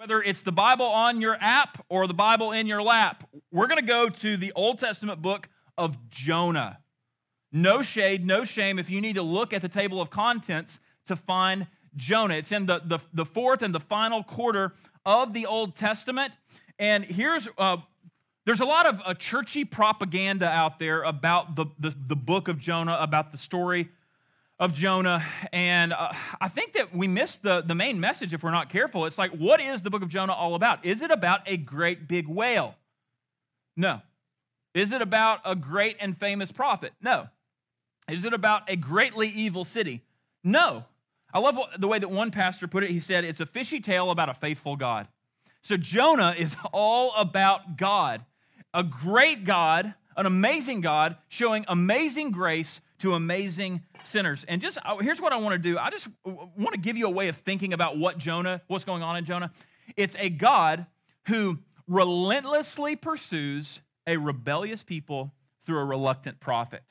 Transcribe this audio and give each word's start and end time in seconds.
Whether 0.00 0.22
it's 0.22 0.40
the 0.40 0.50
Bible 0.50 0.86
on 0.86 1.20
your 1.20 1.36
app 1.42 1.84
or 1.90 2.06
the 2.06 2.14
Bible 2.14 2.52
in 2.52 2.66
your 2.66 2.82
lap, 2.82 3.28
we're 3.52 3.66
going 3.66 3.82
to 3.82 3.86
go 3.86 4.08
to 4.08 4.38
the 4.38 4.50
Old 4.52 4.78
Testament 4.78 5.20
book 5.20 5.50
of 5.76 6.08
Jonah. 6.08 6.78
No 7.52 7.82
shade, 7.82 8.26
no 8.26 8.46
shame 8.46 8.78
if 8.78 8.88
you 8.88 9.02
need 9.02 9.16
to 9.16 9.22
look 9.22 9.52
at 9.52 9.60
the 9.60 9.68
table 9.68 10.00
of 10.00 10.08
contents 10.08 10.80
to 11.06 11.16
find 11.16 11.66
Jonah. 11.96 12.36
It's 12.36 12.50
in 12.50 12.64
the, 12.64 12.80
the, 12.82 13.00
the 13.12 13.26
fourth 13.26 13.60
and 13.60 13.74
the 13.74 13.80
final 13.80 14.24
quarter 14.24 14.72
of 15.04 15.34
the 15.34 15.44
Old 15.44 15.76
Testament. 15.76 16.32
And 16.78 17.04
here's 17.04 17.46
uh, 17.58 17.76
there's 18.46 18.60
a 18.60 18.64
lot 18.64 18.86
of 18.86 19.02
uh, 19.04 19.12
churchy 19.12 19.66
propaganda 19.66 20.48
out 20.48 20.78
there 20.78 21.02
about 21.02 21.56
the, 21.56 21.66
the, 21.78 21.94
the 22.06 22.16
book 22.16 22.48
of 22.48 22.58
Jonah, 22.58 22.96
about 22.98 23.32
the 23.32 23.38
story 23.38 23.90
of 24.60 24.74
Jonah. 24.74 25.26
And 25.52 25.94
uh, 25.94 26.12
I 26.38 26.48
think 26.48 26.74
that 26.74 26.94
we 26.94 27.08
miss 27.08 27.36
the, 27.36 27.62
the 27.62 27.74
main 27.74 27.98
message 27.98 28.34
if 28.34 28.42
we're 28.42 28.50
not 28.50 28.68
careful. 28.68 29.06
It's 29.06 29.16
like, 29.16 29.32
what 29.32 29.60
is 29.60 29.82
the 29.82 29.88
book 29.88 30.02
of 30.02 30.10
Jonah 30.10 30.34
all 30.34 30.54
about? 30.54 30.84
Is 30.84 31.00
it 31.00 31.10
about 31.10 31.40
a 31.46 31.56
great 31.56 32.06
big 32.06 32.28
whale? 32.28 32.76
No. 33.74 34.02
Is 34.74 34.92
it 34.92 35.00
about 35.00 35.40
a 35.46 35.56
great 35.56 35.96
and 35.98 36.16
famous 36.16 36.52
prophet? 36.52 36.92
No. 37.00 37.28
Is 38.08 38.26
it 38.26 38.34
about 38.34 38.68
a 38.68 38.76
greatly 38.76 39.28
evil 39.28 39.64
city? 39.64 40.02
No. 40.44 40.84
I 41.32 41.38
love 41.38 41.56
the 41.78 41.88
way 41.88 41.98
that 41.98 42.10
one 42.10 42.30
pastor 42.30 42.68
put 42.68 42.84
it. 42.84 42.90
He 42.90 43.00
said, 43.00 43.24
it's 43.24 43.40
a 43.40 43.46
fishy 43.46 43.80
tale 43.80 44.10
about 44.10 44.28
a 44.28 44.34
faithful 44.34 44.76
God. 44.76 45.08
So 45.62 45.78
Jonah 45.78 46.34
is 46.38 46.54
all 46.72 47.14
about 47.16 47.78
God, 47.78 48.26
a 48.74 48.82
great 48.82 49.44
God, 49.44 49.94
an 50.18 50.26
amazing 50.26 50.82
God, 50.82 51.16
showing 51.28 51.64
amazing 51.66 52.30
grace 52.30 52.80
to 53.00 53.14
amazing 53.14 53.82
sinners. 54.04 54.44
And 54.48 54.60
just 54.60 54.78
uh, 54.84 54.96
here's 54.98 55.20
what 55.20 55.32
I 55.32 55.38
want 55.38 55.52
to 55.52 55.58
do. 55.58 55.78
I 55.78 55.90
just 55.90 56.08
want 56.24 56.72
to 56.72 56.78
give 56.78 56.96
you 56.96 57.06
a 57.06 57.10
way 57.10 57.28
of 57.28 57.36
thinking 57.36 57.72
about 57.72 57.98
what 57.98 58.18
Jonah, 58.18 58.62
what's 58.66 58.84
going 58.84 59.02
on 59.02 59.16
in 59.16 59.24
Jonah. 59.24 59.52
It's 59.96 60.14
a 60.18 60.28
God 60.30 60.86
who 61.26 61.58
relentlessly 61.88 62.96
pursues 62.96 63.80
a 64.06 64.16
rebellious 64.16 64.82
people 64.82 65.32
through 65.66 65.78
a 65.78 65.84
reluctant 65.84 66.40
prophet. 66.40 66.82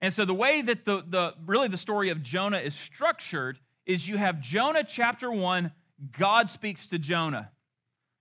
And 0.00 0.14
so 0.14 0.24
the 0.24 0.34
way 0.34 0.62
that 0.62 0.84
the, 0.84 1.04
the 1.06 1.34
really 1.46 1.68
the 1.68 1.76
story 1.76 2.10
of 2.10 2.22
Jonah 2.22 2.58
is 2.58 2.74
structured 2.74 3.58
is 3.86 4.08
you 4.08 4.16
have 4.16 4.40
Jonah 4.40 4.84
chapter 4.84 5.30
1, 5.30 5.72
God 6.18 6.50
speaks 6.50 6.86
to 6.88 6.98
Jonah. 6.98 7.50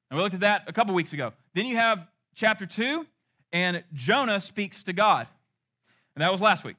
And 0.10 0.18
we 0.18 0.24
looked 0.24 0.36
at 0.36 0.42
that 0.42 0.64
a 0.68 0.74
couple 0.74 0.94
weeks 0.94 1.14
ago. 1.14 1.34
Then 1.54 1.66
you 1.66 1.78
have 1.78 2.08
chapter 2.36 2.66
2, 2.66 3.06
and 3.54 3.84
Jonah 3.94 4.42
speaks 4.42 4.84
to 4.84 4.94
God. 4.94 5.28
And 6.20 6.26
that 6.26 6.34
was 6.34 6.42
last 6.42 6.66
week. 6.66 6.76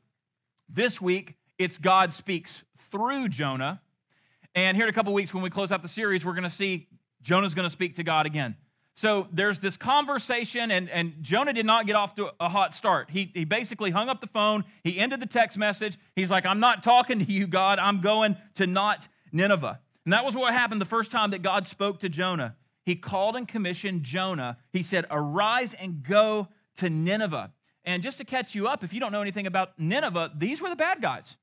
This 0.68 1.00
week, 1.00 1.32
it's 1.56 1.78
God 1.78 2.12
speaks 2.12 2.62
through 2.92 3.30
Jonah. 3.30 3.80
And 4.54 4.76
here 4.76 4.84
in 4.84 4.90
a 4.90 4.92
couple 4.92 5.14
weeks, 5.14 5.32
when 5.32 5.42
we 5.42 5.48
close 5.48 5.72
out 5.72 5.80
the 5.80 5.88
series, 5.88 6.26
we're 6.26 6.34
going 6.34 6.42
to 6.42 6.54
see 6.54 6.88
Jonah's 7.22 7.54
going 7.54 7.66
to 7.66 7.72
speak 7.72 7.96
to 7.96 8.02
God 8.02 8.26
again. 8.26 8.54
So 8.96 9.28
there's 9.32 9.58
this 9.58 9.78
conversation, 9.78 10.70
and, 10.70 10.90
and 10.90 11.14
Jonah 11.22 11.54
did 11.54 11.64
not 11.64 11.86
get 11.86 11.96
off 11.96 12.14
to 12.16 12.32
a 12.38 12.50
hot 12.50 12.74
start. 12.74 13.08
He, 13.10 13.30
he 13.32 13.46
basically 13.46 13.90
hung 13.90 14.10
up 14.10 14.20
the 14.20 14.26
phone. 14.26 14.62
He 14.84 14.98
ended 14.98 15.20
the 15.20 15.26
text 15.26 15.56
message. 15.56 15.98
He's 16.14 16.28
like, 16.28 16.44
I'm 16.44 16.60
not 16.60 16.84
talking 16.84 17.24
to 17.24 17.32
you, 17.32 17.46
God. 17.46 17.78
I'm 17.78 18.02
going 18.02 18.36
to 18.56 18.66
not 18.66 19.08
Nineveh. 19.32 19.80
And 20.04 20.12
that 20.12 20.26
was 20.26 20.34
what 20.34 20.52
happened 20.52 20.82
the 20.82 20.84
first 20.84 21.10
time 21.10 21.30
that 21.30 21.40
God 21.40 21.66
spoke 21.66 22.00
to 22.00 22.10
Jonah. 22.10 22.56
He 22.84 22.94
called 22.94 23.36
and 23.36 23.48
commissioned 23.48 24.02
Jonah. 24.02 24.58
He 24.70 24.82
said, 24.82 25.06
Arise 25.10 25.72
and 25.72 26.02
go 26.02 26.48
to 26.76 26.90
Nineveh. 26.90 27.52
And 27.84 28.02
just 28.02 28.18
to 28.18 28.24
catch 28.24 28.54
you 28.54 28.68
up, 28.68 28.84
if 28.84 28.92
you 28.92 29.00
don't 29.00 29.12
know 29.12 29.22
anything 29.22 29.46
about 29.46 29.78
Nineveh, 29.78 30.32
these 30.36 30.60
were 30.60 30.68
the 30.68 30.76
bad 30.76 31.00
guys. 31.00 31.36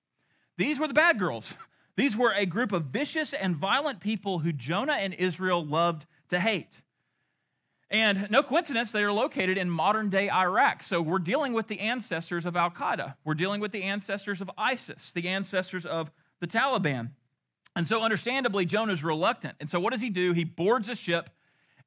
These 0.58 0.80
were 0.80 0.88
the 0.88 0.94
bad 0.94 1.20
girls. 1.20 1.52
These 1.96 2.16
were 2.16 2.32
a 2.32 2.46
group 2.46 2.74
of 2.74 2.86
vicious 2.86 3.34
and 3.34 3.56
violent 3.56 4.02
people 4.02 4.38
who 4.38 4.54
Jonah 4.54 4.94
and 4.94 5.16
Israel 5.16 5.66
loved 5.66 6.06
to 6.30 6.40
hate. 6.40 6.70
And 7.90 8.30
no 8.30 8.44
coincidence, 8.44 8.92
they 8.92 9.02
are 9.02 9.12
located 9.12 9.58
in 9.58 9.68
modern 9.70 10.12
day 10.12 10.30
Iraq. 10.30 10.84
So 10.84 11.02
we're 11.02 11.18
dealing 11.20 11.54
with 11.54 11.68
the 11.68 11.80
ancestors 11.80 12.46
of 12.46 12.56
Al 12.56 12.70
Qaeda. 12.70 13.16
We're 13.26 13.34
dealing 13.34 13.62
with 13.62 13.72
the 13.72 13.84
ancestors 13.84 14.42
of 14.42 14.52
ISIS, 14.58 15.12
the 15.16 15.28
ancestors 15.28 15.88
of 15.88 16.12
the 16.40 16.48
Taliban. 16.48 17.12
And 17.76 17.88
so, 17.88 18.02
understandably, 18.02 18.66
Jonah's 18.66 19.04
reluctant. 19.04 19.56
And 19.60 19.70
so, 19.70 19.80
what 19.80 19.94
does 19.94 20.02
he 20.02 20.10
do? 20.10 20.34
He 20.34 20.44
boards 20.44 20.90
a 20.90 20.96
ship. 20.96 21.30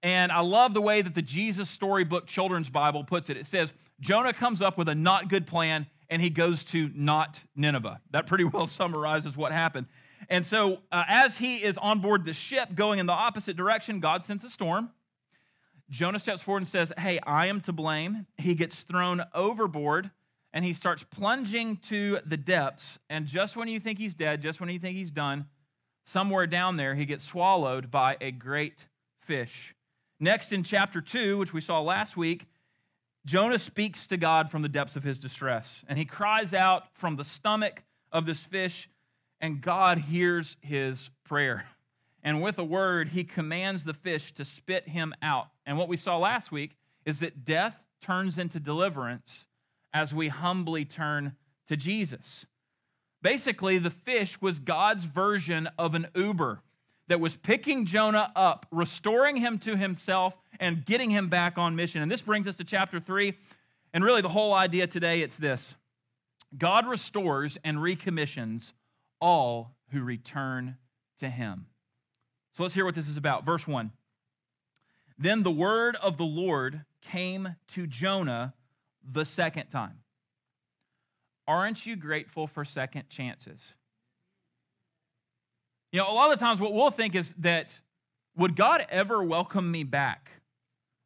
And 0.03 0.33
I 0.33 0.41
love 0.41 0.73
the 0.73 0.81
way 0.81 1.03
that 1.03 1.15
the 1.15 1.23
Jesus 1.23 1.69
Storybook 1.69 2.27
Children's 2.27 2.71
Bible 2.71 3.05
puts 3.05 3.29
it. 3.29 3.37
It 3.37 3.47
says, 3.47 3.73
Jonah 4.01 4.33
comes 4.33 4.63
up 4.63 4.79
with 4.79 4.89
a 4.89 4.95
not 4.95 5.29
good 5.29 5.47
plan 5.47 5.87
and 6.09 6.21
he 6.21 6.31
goes 6.31 6.65
to 6.65 6.91
not 6.95 7.41
Nineveh. 7.55 8.01
That 8.11 8.27
pretty 8.27 8.45
well 8.53 8.67
summarizes 8.67 9.37
what 9.37 9.53
happened. 9.53 9.87
And 10.29 10.45
so, 10.47 10.79
uh, 10.93 11.05
as 11.09 11.39
he 11.39 11.57
is 11.57 11.77
on 11.79 12.01
board 12.01 12.25
the 12.25 12.35
ship 12.35 12.75
going 12.75 12.99
in 12.99 13.07
the 13.07 13.13
opposite 13.13 13.57
direction, 13.57 14.01
God 14.01 14.25
sends 14.25 14.45
a 14.45 14.51
storm. 14.51 14.91
Jonah 15.91 16.21
steps 16.21 16.41
forward 16.43 16.63
and 16.63 16.69
says, 16.69 16.93
Hey, 16.97 17.19
I 17.27 17.47
am 17.47 17.61
to 17.63 17.73
blame. 17.73 18.27
He 18.39 18.55
gets 18.55 18.77
thrown 18.77 19.23
overboard 19.35 20.11
and 20.53 20.65
he 20.65 20.73
starts 20.73 21.05
plunging 21.11 21.77
to 21.89 22.19
the 22.25 22.37
depths. 22.37 22.99
And 23.09 23.27
just 23.27 23.57
when 23.57 23.69
you 23.69 23.81
think 23.81 23.99
he's 23.99 24.15
dead, 24.15 24.43
just 24.43 24.61
when 24.61 24.69
you 24.69 24.79
think 24.79 24.97
he's 24.97 25.11
done, 25.11 25.47
somewhere 26.07 26.47
down 26.47 26.77
there, 26.77 26.95
he 26.95 27.07
gets 27.07 27.25
swallowed 27.25 27.91
by 27.91 28.17
a 28.21 28.31
great 28.31 28.87
fish. 29.27 29.75
Next, 30.23 30.53
in 30.53 30.63
chapter 30.63 31.01
2, 31.01 31.39
which 31.39 31.55
we 31.55 31.63
saw 31.63 31.81
last 31.81 32.15
week, 32.15 32.47
Jonah 33.25 33.59
speaks 33.59 34.07
to 34.09 34.19
God 34.19 34.51
from 34.51 34.61
the 34.61 34.69
depths 34.69 34.95
of 34.95 35.03
his 35.03 35.19
distress. 35.19 35.83
And 35.89 35.99
he 35.99 36.05
cries 36.05 36.53
out 36.53 36.85
from 36.93 37.17
the 37.17 37.25
stomach 37.25 37.83
of 38.13 38.27
this 38.27 38.41
fish, 38.41 38.91
and 39.41 39.63
God 39.63 39.97
hears 39.97 40.59
his 40.61 41.09
prayer. 41.25 41.65
And 42.23 42.43
with 42.43 42.59
a 42.59 42.65
word, 42.65 43.09
he 43.09 43.25
commands 43.25 43.85
the 43.85 43.95
fish 43.95 44.35
to 44.35 44.45
spit 44.45 44.89
him 44.89 45.15
out. 45.23 45.49
And 45.65 45.79
what 45.79 45.89
we 45.89 45.97
saw 45.97 46.19
last 46.19 46.53
week 46.53 46.77
is 47.07 47.21
that 47.21 47.47
death 47.47 47.83
turns 48.03 48.37
into 48.37 48.61
deliverance 48.61 49.47
as 49.95 50.13
we 50.13 50.29
humbly 50.29 50.85
turn 50.85 51.35
to 51.69 51.79
Jesus. 51.79 52.45
Basically, 53.23 53.79
the 53.79 53.91
fish 53.91 54.39
was 54.41 54.59
God's 54.59 55.05
version 55.05 55.69
of 55.79 55.95
an 55.95 56.09
Uber 56.15 56.61
that 57.11 57.19
was 57.19 57.35
picking 57.35 57.87
Jonah 57.87 58.31
up, 58.37 58.67
restoring 58.71 59.35
him 59.35 59.59
to 59.59 59.77
himself, 59.77 60.33
and 60.61 60.85
getting 60.87 61.11
him 61.11 61.29
back 61.29 61.59
on 61.59 61.75
mission. 61.75 62.03
And 62.03 62.11
this 62.11 62.23
brings 62.23 62.47
us 62.47 62.55
to 62.57 62.65
chapter 62.65 63.01
3. 63.01 63.37
And 63.93 64.05
really, 64.05 64.23
the 64.23 64.29
whole 64.29 64.55
idea 64.55 64.87
today 64.87 65.23
it's 65.23 65.37
this 65.37 65.75
God 66.57 66.87
restores 66.87 67.59
and 67.65 67.83
recommissions 67.83 68.73
all 69.21 69.75
who 69.91 70.03
return 70.03 70.77
to 71.19 71.29
him. 71.29 71.67
So 72.53 72.63
let's 72.63 72.77
hear 72.77 72.85
what 72.85 72.95
this 72.95 73.09
is 73.09 73.17
about. 73.17 73.45
Verse 73.45 73.67
1. 73.67 73.91
Then 75.19 75.43
the 75.43 75.51
word 75.51 75.97
of 75.97 76.17
the 76.17 76.25
Lord 76.25 76.85
came 77.03 77.57
to 77.73 77.89
Jonah 77.89 78.55
the 79.03 79.25
second 79.25 79.67
time. 79.67 79.99
Aren't 81.49 81.87
you 81.87 81.97
grateful 81.97 82.47
for 82.47 82.65
second 82.65 83.11
chances? 83.11 83.59
You 85.93 86.01
know, 86.01 86.11
a 86.11 86.15
lot 86.15 86.33
of 86.33 86.39
times 86.39 86.61
what 86.61 86.73
we'll 86.73 86.91
think 86.91 87.15
is 87.15 87.33
that 87.39 87.75
would 88.37 88.55
God 88.57 88.87
ever 88.91 89.23
welcome 89.23 89.71
me 89.71 89.83
back? 89.83 90.31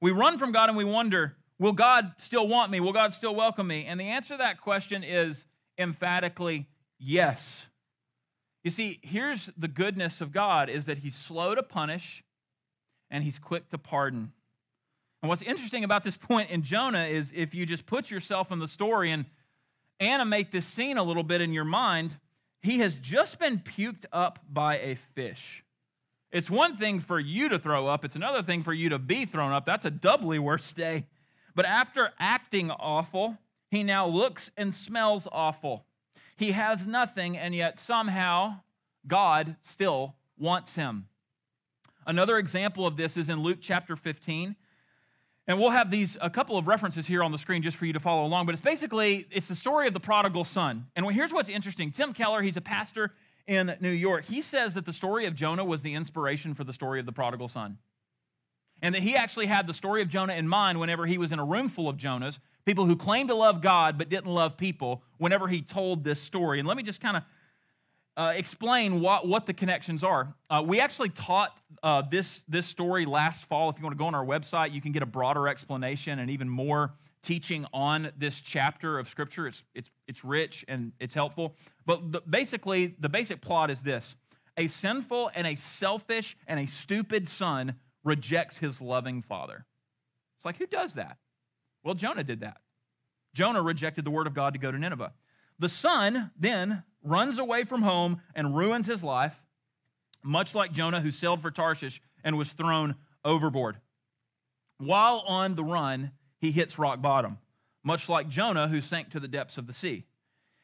We 0.00 0.10
run 0.10 0.38
from 0.38 0.52
God 0.52 0.68
and 0.68 0.76
we 0.76 0.84
wonder, 0.84 1.36
will 1.58 1.72
God 1.72 2.12
still 2.18 2.46
want 2.46 2.70
me? 2.70 2.80
Will 2.80 2.92
God 2.92 3.14
still 3.14 3.34
welcome 3.34 3.66
me? 3.66 3.86
And 3.86 3.98
the 3.98 4.04
answer 4.04 4.34
to 4.34 4.38
that 4.38 4.60
question 4.60 5.02
is 5.02 5.46
emphatically 5.78 6.68
yes. 6.98 7.64
You 8.62 8.70
see, 8.70 9.00
here's 9.02 9.50
the 9.56 9.68
goodness 9.68 10.20
of 10.20 10.32
God 10.32 10.68
is 10.68 10.86
that 10.86 10.98
he's 10.98 11.14
slow 11.14 11.54
to 11.54 11.62
punish 11.62 12.22
and 13.10 13.24
he's 13.24 13.38
quick 13.38 13.70
to 13.70 13.78
pardon. 13.78 14.32
And 15.22 15.28
what's 15.30 15.42
interesting 15.42 15.84
about 15.84 16.04
this 16.04 16.18
point 16.18 16.50
in 16.50 16.62
Jonah 16.62 17.06
is 17.06 17.32
if 17.34 17.54
you 17.54 17.64
just 17.64 17.86
put 17.86 18.10
yourself 18.10 18.52
in 18.52 18.58
the 18.58 18.68
story 18.68 19.10
and 19.10 19.24
animate 19.98 20.52
this 20.52 20.66
scene 20.66 20.98
a 20.98 21.02
little 21.02 21.22
bit 21.22 21.40
in 21.40 21.52
your 21.52 21.64
mind, 21.64 22.18
he 22.64 22.78
has 22.78 22.96
just 22.96 23.38
been 23.38 23.58
puked 23.58 24.06
up 24.10 24.38
by 24.50 24.78
a 24.78 24.96
fish. 25.14 25.62
It's 26.32 26.48
one 26.48 26.78
thing 26.78 27.00
for 27.00 27.20
you 27.20 27.50
to 27.50 27.58
throw 27.58 27.86
up, 27.86 28.06
it's 28.06 28.16
another 28.16 28.42
thing 28.42 28.62
for 28.62 28.72
you 28.72 28.88
to 28.88 28.98
be 28.98 29.26
thrown 29.26 29.52
up. 29.52 29.66
That's 29.66 29.84
a 29.84 29.90
doubly 29.90 30.38
worse 30.38 30.72
day. 30.72 31.04
But 31.54 31.66
after 31.66 32.12
acting 32.18 32.70
awful, 32.70 33.36
he 33.70 33.82
now 33.82 34.06
looks 34.06 34.50
and 34.56 34.74
smells 34.74 35.28
awful. 35.30 35.84
He 36.36 36.52
has 36.52 36.86
nothing, 36.86 37.36
and 37.36 37.54
yet 37.54 37.78
somehow 37.78 38.60
God 39.06 39.56
still 39.60 40.14
wants 40.38 40.74
him. 40.74 41.06
Another 42.06 42.38
example 42.38 42.86
of 42.86 42.96
this 42.96 43.18
is 43.18 43.28
in 43.28 43.42
Luke 43.42 43.58
chapter 43.60 43.94
15. 43.94 44.56
And 45.46 45.58
we'll 45.58 45.70
have 45.70 45.90
these 45.90 46.16
a 46.20 46.30
couple 46.30 46.56
of 46.56 46.66
references 46.66 47.06
here 47.06 47.22
on 47.22 47.30
the 47.30 47.38
screen 47.38 47.62
just 47.62 47.76
for 47.76 47.84
you 47.84 47.92
to 47.92 48.00
follow 48.00 48.24
along. 48.24 48.46
But 48.46 48.54
it's 48.54 48.62
basically 48.62 49.26
it's 49.30 49.48
the 49.48 49.56
story 49.56 49.86
of 49.86 49.94
the 49.94 50.00
prodigal 50.00 50.44
son. 50.44 50.86
And 50.96 51.10
here's 51.10 51.32
what's 51.32 51.48
interesting. 51.48 51.90
Tim 51.90 52.14
Keller, 52.14 52.40
he's 52.40 52.56
a 52.56 52.62
pastor 52.62 53.12
in 53.46 53.76
New 53.80 53.90
York. 53.90 54.24
He 54.24 54.40
says 54.40 54.74
that 54.74 54.86
the 54.86 54.92
story 54.92 55.26
of 55.26 55.34
Jonah 55.34 55.64
was 55.64 55.82
the 55.82 55.94
inspiration 55.94 56.54
for 56.54 56.64
the 56.64 56.72
story 56.72 56.98
of 56.98 57.06
the 57.06 57.12
prodigal 57.12 57.48
son. 57.48 57.78
And 58.80 58.94
that 58.94 59.02
he 59.02 59.16
actually 59.16 59.46
had 59.46 59.66
the 59.66 59.74
story 59.74 60.00
of 60.02 60.08
Jonah 60.08 60.34
in 60.34 60.48
mind 60.48 60.80
whenever 60.80 61.06
he 61.06 61.18
was 61.18 61.30
in 61.30 61.38
a 61.38 61.44
room 61.44 61.68
full 61.68 61.88
of 61.88 61.96
Jonahs 61.96 62.38
people 62.64 62.86
who 62.86 62.96
claimed 62.96 63.28
to 63.28 63.34
love 63.34 63.60
God 63.60 63.98
but 63.98 64.08
didn't 64.08 64.32
love 64.32 64.56
people 64.56 65.02
whenever 65.18 65.48
he 65.48 65.62
told 65.62 66.04
this 66.04 66.20
story. 66.20 66.58
And 66.58 66.68
let 66.68 66.76
me 66.76 66.82
just 66.82 67.00
kind 67.00 67.16
of 67.16 67.22
uh, 68.16 68.32
explain 68.36 69.00
what, 69.00 69.26
what 69.26 69.46
the 69.46 69.52
connections 69.52 70.04
are. 70.04 70.34
Uh, 70.48 70.62
we 70.64 70.80
actually 70.80 71.08
taught 71.08 71.56
uh, 71.82 72.02
this, 72.02 72.42
this 72.48 72.66
story 72.66 73.06
last 73.06 73.44
fall. 73.46 73.70
If 73.70 73.78
you 73.78 73.82
want 73.82 73.94
to 73.94 73.98
go 73.98 74.06
on 74.06 74.14
our 74.14 74.24
website, 74.24 74.72
you 74.72 74.80
can 74.80 74.92
get 74.92 75.02
a 75.02 75.06
broader 75.06 75.48
explanation 75.48 76.18
and 76.18 76.30
even 76.30 76.48
more 76.48 76.94
teaching 77.22 77.66
on 77.72 78.12
this 78.16 78.38
chapter 78.40 78.98
of 78.98 79.08
Scripture. 79.08 79.46
It's, 79.48 79.62
it's, 79.74 79.90
it's 80.06 80.24
rich 80.24 80.64
and 80.68 80.92
it's 81.00 81.14
helpful. 81.14 81.56
But 81.86 82.12
the, 82.12 82.20
basically, 82.20 82.94
the 82.98 83.08
basic 83.08 83.40
plot 83.40 83.70
is 83.70 83.80
this 83.80 84.14
a 84.56 84.68
sinful 84.68 85.30
and 85.34 85.46
a 85.46 85.56
selfish 85.56 86.36
and 86.46 86.60
a 86.60 86.66
stupid 86.66 87.28
son 87.28 87.74
rejects 88.04 88.58
his 88.58 88.80
loving 88.80 89.22
father. 89.22 89.64
It's 90.36 90.44
like, 90.44 90.58
who 90.58 90.66
does 90.66 90.94
that? 90.94 91.16
Well, 91.82 91.94
Jonah 91.94 92.22
did 92.22 92.40
that. 92.40 92.58
Jonah 93.34 93.62
rejected 93.62 94.04
the 94.04 94.10
word 94.10 94.26
of 94.26 94.34
God 94.34 94.52
to 94.52 94.60
go 94.60 94.70
to 94.70 94.78
Nineveh. 94.78 95.12
The 95.58 95.68
son 95.68 96.30
then 96.38 96.84
runs 97.04 97.38
away 97.38 97.64
from 97.64 97.82
home 97.82 98.20
and 98.34 98.56
ruins 98.56 98.86
his 98.86 99.02
life, 99.02 99.34
much 100.22 100.54
like 100.54 100.72
Jonah, 100.72 101.00
who 101.00 101.10
sailed 101.10 101.42
for 101.42 101.50
Tarshish 101.50 102.00
and 102.24 102.36
was 102.36 102.50
thrown 102.52 102.96
overboard. 103.24 103.76
While 104.78 105.22
on 105.26 105.54
the 105.54 105.62
run, 105.62 106.12
he 106.38 106.50
hits 106.50 106.78
rock 106.78 107.00
bottom, 107.00 107.38
much 107.84 108.08
like 108.08 108.28
Jonah, 108.28 108.68
who 108.68 108.80
sank 108.80 109.10
to 109.10 109.20
the 109.20 109.28
depths 109.28 109.58
of 109.58 109.66
the 109.66 109.72
sea. 109.72 110.04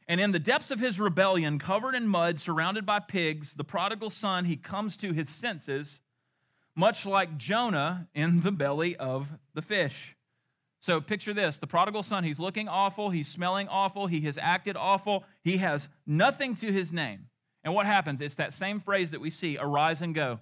And 0.08 0.20
in 0.20 0.32
the 0.32 0.40
depths 0.40 0.72
of 0.72 0.80
his 0.80 0.98
rebellion, 0.98 1.58
covered 1.58 1.94
in 1.94 2.08
mud, 2.08 2.40
surrounded 2.40 2.84
by 2.84 2.98
pigs, 2.98 3.54
the 3.54 3.62
prodigal 3.62 4.10
son, 4.10 4.46
he 4.46 4.56
comes 4.56 4.96
to 4.96 5.12
his 5.12 5.28
senses, 5.28 6.00
much 6.74 7.06
like 7.06 7.36
Jonah 7.36 8.08
in 8.14 8.40
the 8.40 8.50
belly 8.50 8.96
of 8.96 9.28
the 9.54 9.62
fish. 9.62 10.16
So 10.80 11.00
picture 11.00 11.34
this 11.34 11.58
the 11.58 11.66
prodigal 11.66 12.02
son, 12.02 12.24
he's 12.24 12.38
looking 12.38 12.68
awful, 12.68 13.10
he's 13.10 13.28
smelling 13.28 13.68
awful, 13.68 14.06
he 14.06 14.20
has 14.22 14.38
acted 14.38 14.76
awful, 14.76 15.24
he 15.42 15.58
has 15.58 15.88
nothing 16.06 16.56
to 16.56 16.72
his 16.72 16.92
name. 16.92 17.26
And 17.62 17.74
what 17.74 17.86
happens? 17.86 18.20
It's 18.20 18.36
that 18.36 18.54
same 18.54 18.80
phrase 18.80 19.10
that 19.10 19.20
we 19.20 19.30
see 19.30 19.58
arise 19.58 20.00
and 20.00 20.14
go. 20.14 20.40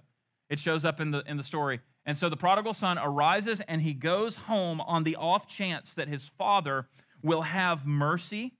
It 0.49 0.59
shows 0.59 0.85
up 0.85 0.99
in 0.99 1.11
the, 1.11 1.21
in 1.27 1.37
the 1.37 1.43
story. 1.43 1.81
And 2.05 2.17
so 2.17 2.29
the 2.29 2.37
prodigal 2.37 2.73
son 2.73 2.97
arises 2.97 3.61
and 3.67 3.81
he 3.81 3.93
goes 3.93 4.37
home 4.37 4.81
on 4.81 5.03
the 5.03 5.17
off 5.17 5.47
chance 5.47 5.93
that 5.95 6.07
his 6.07 6.31
father 6.37 6.87
will 7.21 7.41
have 7.41 7.85
mercy 7.85 8.53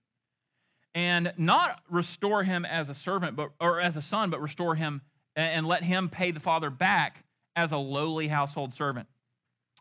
and 0.93 1.33
not 1.37 1.79
restore 1.89 2.43
him 2.43 2.65
as 2.65 2.89
a 2.89 2.95
servant 2.95 3.35
but 3.35 3.51
or 3.61 3.79
as 3.79 3.95
a 3.95 4.01
son 4.01 4.29
but 4.29 4.41
restore 4.41 4.75
him 4.75 5.01
and 5.35 5.65
let 5.65 5.83
him 5.83 6.09
pay 6.09 6.31
the 6.31 6.39
father 6.39 6.69
back 6.69 7.23
as 7.55 7.71
a 7.71 7.77
lowly 7.77 8.27
household 8.27 8.73
servant. 8.73 9.07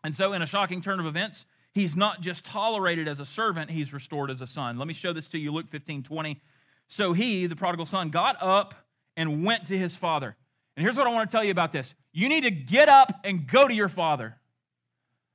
And 0.03 0.15
so 0.15 0.33
in 0.33 0.41
a 0.41 0.47
shocking 0.47 0.81
turn 0.81 0.99
of 0.99 1.05
events, 1.05 1.45
He's 1.79 1.95
not 1.95 2.19
just 2.19 2.43
tolerated 2.43 3.07
as 3.07 3.21
a 3.21 3.25
servant, 3.25 3.71
he's 3.71 3.93
restored 3.93 4.29
as 4.29 4.41
a 4.41 4.47
son. 4.47 4.77
Let 4.77 4.85
me 4.85 4.93
show 4.93 5.13
this 5.13 5.29
to 5.29 5.39
you 5.39 5.53
Luke 5.53 5.69
15 5.69 6.03
20. 6.03 6.41
So 6.87 7.13
he, 7.13 7.47
the 7.47 7.55
prodigal 7.55 7.85
son, 7.85 8.09
got 8.09 8.35
up 8.41 8.75
and 9.15 9.45
went 9.45 9.67
to 9.67 9.77
his 9.77 9.95
father. 9.95 10.35
And 10.75 10.83
here's 10.83 10.97
what 10.97 11.07
I 11.07 11.09
want 11.11 11.31
to 11.31 11.35
tell 11.35 11.43
you 11.43 11.51
about 11.51 11.71
this 11.71 11.93
you 12.11 12.27
need 12.27 12.41
to 12.41 12.51
get 12.51 12.89
up 12.89 13.13
and 13.23 13.47
go 13.47 13.65
to 13.65 13.73
your 13.73 13.87
father. 13.87 14.35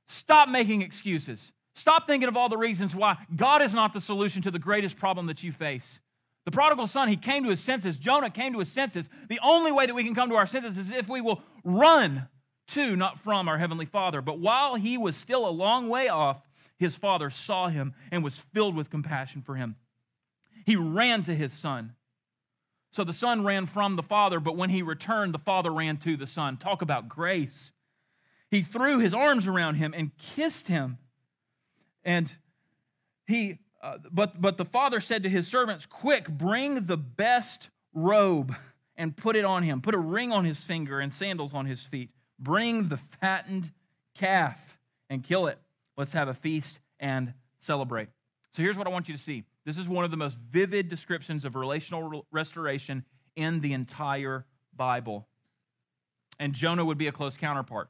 Stop 0.05 0.47
making 0.47 0.83
excuses. 0.83 1.51
Stop 1.73 2.05
thinking 2.05 2.29
of 2.29 2.37
all 2.37 2.47
the 2.47 2.57
reasons 2.57 2.93
why 2.93 3.17
God 3.35 3.63
is 3.63 3.73
not 3.73 3.95
the 3.95 3.99
solution 3.99 4.43
to 4.43 4.51
the 4.51 4.59
greatest 4.59 4.97
problem 4.97 5.25
that 5.25 5.41
you 5.41 5.51
face. 5.51 5.99
The 6.45 6.51
prodigal 6.51 6.85
son, 6.85 7.07
he 7.07 7.17
came 7.17 7.43
to 7.43 7.49
his 7.49 7.59
senses. 7.59 7.97
Jonah 7.97 8.29
came 8.29 8.53
to 8.53 8.59
his 8.59 8.71
senses. 8.71 9.09
The 9.29 9.39
only 9.41 9.71
way 9.71 9.87
that 9.87 9.95
we 9.95 10.03
can 10.03 10.13
come 10.13 10.29
to 10.29 10.35
our 10.35 10.45
senses 10.45 10.77
is 10.77 10.91
if 10.91 11.09
we 11.09 11.21
will 11.21 11.41
run 11.63 12.27
to, 12.67 12.95
not 12.95 13.19
from 13.19 13.47
our 13.47 13.57
Heavenly 13.57 13.85
Father. 13.85 14.21
But 14.21 14.39
while 14.39 14.75
he 14.75 14.97
was 14.97 15.15
still 15.15 15.47
a 15.47 15.49
long 15.49 15.89
way 15.89 16.07
off, 16.07 16.41
his 16.77 16.95
father 16.95 17.29
saw 17.29 17.69
him 17.69 17.93
and 18.11 18.23
was 18.23 18.37
filled 18.53 18.75
with 18.75 18.89
compassion 18.89 19.41
for 19.41 19.55
him. 19.55 19.75
He 20.65 20.75
ran 20.75 21.23
to 21.23 21.35
his 21.35 21.53
son. 21.53 21.93
So 22.91 23.03
the 23.03 23.13
son 23.13 23.43
ran 23.43 23.65
from 23.65 23.97
the 23.97 24.03
father, 24.03 24.39
but 24.39 24.55
when 24.55 24.69
he 24.69 24.81
returned, 24.81 25.33
the 25.33 25.39
father 25.39 25.71
ran 25.71 25.97
to 25.97 26.17
the 26.17 26.27
son. 26.27 26.57
Talk 26.57 26.81
about 26.81 27.09
grace. 27.09 27.71
He 28.49 28.61
threw 28.61 28.99
his 28.99 29.13
arms 29.13 29.47
around 29.47 29.75
him 29.75 29.93
and 29.95 30.11
kissed 30.17 30.67
him. 30.67 30.97
And 32.03 32.31
he, 33.27 33.59
uh, 33.81 33.97
but, 34.11 34.41
but 34.41 34.57
the 34.57 34.65
father 34.65 35.01
said 35.01 35.23
to 35.23 35.29
his 35.29 35.47
servants, 35.47 35.85
Quick, 35.85 36.29
bring 36.29 36.85
the 36.85 36.97
best 36.97 37.69
robe 37.93 38.55
and 38.95 39.15
put 39.15 39.35
it 39.35 39.45
on 39.45 39.63
him. 39.63 39.81
Put 39.81 39.95
a 39.95 39.99
ring 39.99 40.31
on 40.31 40.45
his 40.45 40.57
finger 40.59 40.99
and 40.99 41.13
sandals 41.13 41.53
on 41.53 41.65
his 41.65 41.81
feet. 41.81 42.11
Bring 42.39 42.89
the 42.89 42.99
fattened 43.21 43.71
calf 44.15 44.77
and 45.09 45.23
kill 45.23 45.47
it. 45.47 45.57
Let's 45.97 46.13
have 46.13 46.27
a 46.27 46.33
feast 46.33 46.79
and 46.99 47.33
celebrate. 47.59 48.09
So 48.51 48.61
here's 48.61 48.77
what 48.77 48.87
I 48.87 48.89
want 48.89 49.07
you 49.07 49.15
to 49.15 49.21
see. 49.21 49.43
This 49.65 49.77
is 49.77 49.87
one 49.87 50.05
of 50.05 50.11
the 50.11 50.17
most 50.17 50.37
vivid 50.51 50.89
descriptions 50.89 51.43
of 51.45 51.55
relational 51.55 52.25
restoration 52.31 53.03
in 53.35 53.61
the 53.61 53.73
entire 53.73 54.45
Bible. 54.75 55.27
And 56.39 56.53
Jonah 56.53 56.85
would 56.85 56.97
be 56.97 57.07
a 57.07 57.11
close 57.11 57.37
counterpart. 57.37 57.89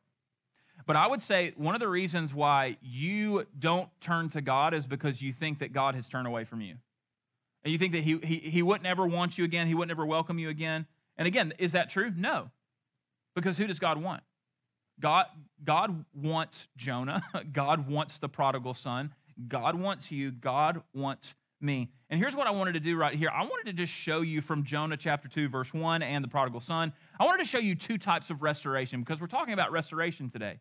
But 0.85 0.95
I 0.95 1.07
would 1.07 1.23
say 1.23 1.53
one 1.57 1.73
of 1.73 1.81
the 1.81 1.87
reasons 1.87 2.33
why 2.33 2.77
you 2.81 3.45
don't 3.57 3.89
turn 4.01 4.29
to 4.29 4.41
God 4.41 4.73
is 4.73 4.85
because 4.85 5.21
you 5.21 5.33
think 5.33 5.59
that 5.59 5.73
God 5.73 5.95
has 5.95 6.07
turned 6.07 6.27
away 6.27 6.43
from 6.43 6.61
you. 6.61 6.75
And 7.63 7.71
you 7.71 7.79
think 7.79 7.93
that 7.93 8.03
he, 8.03 8.19
he, 8.23 8.37
he 8.37 8.61
wouldn't 8.61 8.85
ever 8.85 9.07
want 9.07 9.37
you 9.37 9.43
again, 9.43 9.65
He 9.67 9.73
wouldn't 9.73 9.91
ever 9.91 10.05
welcome 10.05 10.37
you 10.37 10.49
again. 10.49 10.85
And 11.17 11.27
again, 11.27 11.53
is 11.57 11.71
that 11.71 11.89
true? 11.89 12.11
No. 12.15 12.51
Because 13.33 13.57
who 13.57 13.65
does 13.65 13.79
God 13.79 14.01
want? 14.01 14.21
God, 14.99 15.25
God 15.63 16.05
wants 16.13 16.67
Jonah. 16.77 17.23
God 17.53 17.89
wants 17.89 18.17
the 18.19 18.29
prodigal 18.29 18.73
son. 18.73 19.13
God 19.47 19.75
wants 19.75 20.11
you. 20.11 20.31
God 20.31 20.81
wants 20.93 21.33
me. 21.61 21.89
And 22.09 22.19
here's 22.19 22.35
what 22.35 22.47
I 22.47 22.51
wanted 22.51 22.73
to 22.73 22.79
do 22.79 22.95
right 22.95 23.15
here. 23.15 23.29
I 23.29 23.43
wanted 23.43 23.65
to 23.65 23.73
just 23.73 23.91
show 23.91 24.21
you 24.21 24.41
from 24.41 24.63
Jonah 24.63 24.97
chapter 24.97 25.27
2, 25.27 25.49
verse 25.49 25.73
1 25.73 26.01
and 26.01 26.23
the 26.23 26.27
prodigal 26.27 26.61
son. 26.61 26.93
I 27.19 27.25
wanted 27.25 27.43
to 27.43 27.49
show 27.49 27.57
you 27.57 27.75
two 27.75 27.97
types 27.97 28.29
of 28.29 28.41
restoration 28.41 29.01
because 29.01 29.19
we're 29.19 29.27
talking 29.27 29.53
about 29.53 29.71
restoration 29.71 30.29
today. 30.29 30.59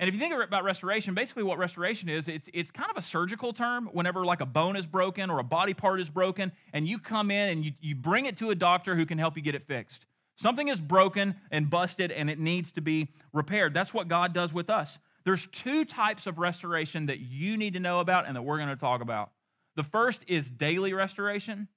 And 0.00 0.06
if 0.06 0.14
you 0.14 0.20
think 0.20 0.32
about 0.32 0.62
restoration, 0.62 1.14
basically 1.14 1.42
what 1.42 1.58
restoration 1.58 2.08
is, 2.08 2.28
it's, 2.28 2.48
it's 2.52 2.70
kind 2.70 2.88
of 2.90 2.96
a 2.96 3.02
surgical 3.02 3.52
term 3.52 3.88
whenever 3.92 4.24
like 4.24 4.40
a 4.40 4.46
bone 4.46 4.76
is 4.76 4.86
broken 4.86 5.28
or 5.28 5.40
a 5.40 5.44
body 5.44 5.74
part 5.74 6.00
is 6.00 6.08
broken, 6.08 6.52
and 6.72 6.86
you 6.86 6.98
come 6.98 7.32
in 7.32 7.50
and 7.50 7.64
you, 7.64 7.72
you 7.80 7.96
bring 7.96 8.26
it 8.26 8.36
to 8.38 8.50
a 8.50 8.54
doctor 8.54 8.94
who 8.94 9.06
can 9.06 9.18
help 9.18 9.36
you 9.36 9.42
get 9.42 9.56
it 9.56 9.66
fixed. 9.66 10.06
Something 10.40 10.68
is 10.68 10.80
broken 10.80 11.34
and 11.50 11.68
busted 11.68 12.12
and 12.12 12.30
it 12.30 12.38
needs 12.38 12.70
to 12.72 12.80
be 12.80 13.08
repaired. 13.32 13.74
That's 13.74 13.92
what 13.92 14.08
God 14.08 14.32
does 14.32 14.52
with 14.52 14.70
us. 14.70 14.98
There's 15.24 15.46
two 15.50 15.84
types 15.84 16.26
of 16.26 16.38
restoration 16.38 17.06
that 17.06 17.18
you 17.18 17.56
need 17.56 17.74
to 17.74 17.80
know 17.80 18.00
about 18.00 18.26
and 18.26 18.36
that 18.36 18.42
we're 18.42 18.56
going 18.56 18.68
to 18.68 18.76
talk 18.76 19.02
about. 19.02 19.30
The 19.74 19.82
first 19.82 20.22
is 20.28 20.48
daily 20.48 20.92
restoration, 20.92 21.68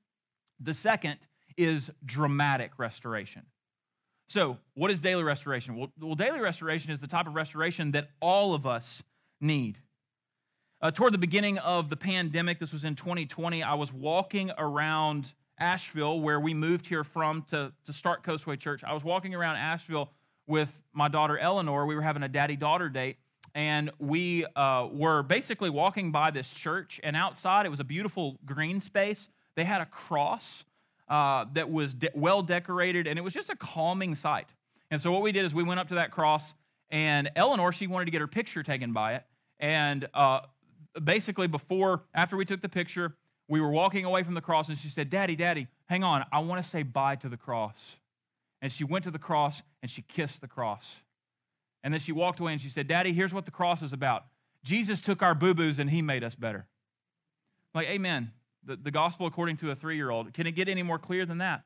the 0.59 0.73
second 0.73 1.17
is 1.57 1.89
dramatic 2.05 2.71
restoration. 2.77 3.43
So, 4.29 4.57
what 4.75 4.91
is 4.91 4.99
daily 4.99 5.23
restoration? 5.23 5.75
Well, 5.75 5.91
well 5.99 6.15
daily 6.15 6.39
restoration 6.39 6.91
is 6.91 7.01
the 7.01 7.07
type 7.07 7.27
of 7.27 7.35
restoration 7.35 7.91
that 7.91 8.09
all 8.21 8.53
of 8.53 8.65
us 8.65 9.03
need. 9.41 9.77
Uh, 10.81 10.89
toward 10.89 11.13
the 11.13 11.17
beginning 11.17 11.57
of 11.57 11.89
the 11.89 11.97
pandemic, 11.97 12.59
this 12.59 12.71
was 12.71 12.85
in 12.85 12.95
2020, 12.95 13.61
I 13.61 13.73
was 13.73 13.91
walking 13.91 14.51
around 14.57 15.33
Asheville, 15.61 16.19
where 16.19 16.39
we 16.39 16.55
moved 16.55 16.87
here 16.87 17.03
from 17.03 17.43
to, 17.51 17.71
to 17.85 17.93
start 17.93 18.23
Coastway 18.23 18.59
Church. 18.59 18.83
I 18.83 18.93
was 18.93 19.03
walking 19.03 19.35
around 19.35 19.57
Asheville 19.57 20.09
with 20.47 20.69
my 20.91 21.07
daughter 21.07 21.37
Eleanor. 21.37 21.85
We 21.85 21.93
were 21.93 22.01
having 22.01 22.23
a 22.23 22.27
daddy 22.27 22.55
daughter 22.55 22.89
date, 22.89 23.17
and 23.53 23.91
we 23.99 24.43
uh, 24.55 24.87
were 24.91 25.21
basically 25.21 25.69
walking 25.69 26.11
by 26.11 26.31
this 26.31 26.49
church. 26.49 26.99
And 27.03 27.15
outside, 27.15 27.67
it 27.67 27.69
was 27.69 27.79
a 27.79 27.83
beautiful 27.83 28.39
green 28.43 28.81
space. 28.81 29.29
They 29.55 29.63
had 29.63 29.81
a 29.81 29.85
cross 29.85 30.63
uh, 31.07 31.45
that 31.53 31.69
was 31.71 31.93
de- 31.93 32.09
well 32.15 32.41
decorated, 32.41 33.05
and 33.05 33.19
it 33.19 33.21
was 33.21 33.33
just 33.33 33.51
a 33.51 33.55
calming 33.55 34.15
sight. 34.15 34.47
And 34.89 34.99
so, 34.99 35.11
what 35.11 35.21
we 35.21 35.31
did 35.31 35.45
is 35.45 35.53
we 35.53 35.63
went 35.63 35.79
up 35.79 35.89
to 35.89 35.95
that 35.95 36.09
cross, 36.09 36.53
and 36.89 37.29
Eleanor, 37.35 37.71
she 37.71 37.85
wanted 37.85 38.05
to 38.05 38.11
get 38.11 38.21
her 38.21 38.27
picture 38.27 38.63
taken 38.63 38.93
by 38.93 39.13
it. 39.13 39.23
And 39.59 40.09
uh, 40.15 40.39
basically, 41.03 41.45
before, 41.45 42.01
after 42.15 42.35
we 42.35 42.45
took 42.45 42.63
the 42.63 42.69
picture, 42.69 43.15
we 43.51 43.59
were 43.59 43.69
walking 43.69 44.05
away 44.05 44.23
from 44.23 44.33
the 44.33 44.39
cross, 44.39 44.69
and 44.69 44.77
she 44.77 44.87
said, 44.87 45.09
Daddy, 45.09 45.35
Daddy, 45.35 45.67
hang 45.87 46.05
on. 46.05 46.23
I 46.31 46.39
want 46.39 46.63
to 46.63 46.69
say 46.69 46.83
bye 46.83 47.17
to 47.17 47.27
the 47.27 47.35
cross. 47.35 47.75
And 48.61 48.71
she 48.71 48.85
went 48.85 49.03
to 49.03 49.11
the 49.11 49.19
cross 49.19 49.61
and 49.81 49.91
she 49.91 50.03
kissed 50.03 50.39
the 50.39 50.47
cross. 50.47 50.85
And 51.83 51.93
then 51.93 51.99
she 51.99 52.13
walked 52.13 52.39
away 52.39 52.53
and 52.53 52.61
she 52.61 52.69
said, 52.69 52.87
Daddy, 52.87 53.11
here's 53.11 53.33
what 53.33 53.43
the 53.43 53.51
cross 53.51 53.81
is 53.81 53.91
about. 53.91 54.23
Jesus 54.63 55.01
took 55.01 55.21
our 55.21 55.35
boo 55.35 55.53
boos 55.53 55.79
and 55.79 55.89
he 55.89 56.01
made 56.01 56.23
us 56.23 56.33
better. 56.33 56.65
Like, 57.75 57.87
amen. 57.87 58.31
The, 58.63 58.77
the 58.77 58.91
gospel 58.91 59.27
according 59.27 59.57
to 59.57 59.71
a 59.71 59.75
three 59.75 59.97
year 59.97 60.11
old. 60.11 60.33
Can 60.33 60.47
it 60.47 60.51
get 60.51 60.69
any 60.69 60.83
more 60.83 60.99
clear 60.99 61.25
than 61.25 61.39
that? 61.39 61.63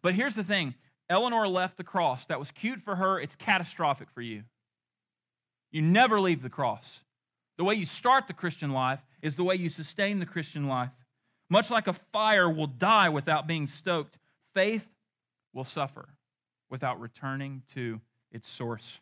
But 0.00 0.14
here's 0.14 0.36
the 0.36 0.44
thing 0.44 0.74
Eleanor 1.10 1.46
left 1.46 1.76
the 1.76 1.84
cross. 1.84 2.24
That 2.26 2.38
was 2.38 2.50
cute 2.50 2.80
for 2.80 2.96
her, 2.96 3.20
it's 3.20 3.36
catastrophic 3.36 4.08
for 4.14 4.22
you. 4.22 4.44
You 5.70 5.82
never 5.82 6.18
leave 6.18 6.40
the 6.40 6.48
cross. 6.48 7.00
The 7.58 7.64
way 7.64 7.74
you 7.74 7.84
start 7.84 8.26
the 8.26 8.32
Christian 8.32 8.70
life 8.70 9.00
is 9.20 9.36
the 9.36 9.44
way 9.44 9.56
you 9.56 9.68
sustain 9.68 10.18
the 10.18 10.24
Christian 10.24 10.66
life. 10.66 10.90
Much 11.48 11.70
like 11.70 11.86
a 11.86 11.92
fire 12.12 12.50
will 12.50 12.66
die 12.66 13.08
without 13.08 13.46
being 13.46 13.66
stoked, 13.66 14.18
faith 14.54 14.86
will 15.52 15.64
suffer 15.64 16.08
without 16.70 17.00
returning 17.00 17.62
to 17.74 18.00
its 18.32 18.48
source. 18.48 18.98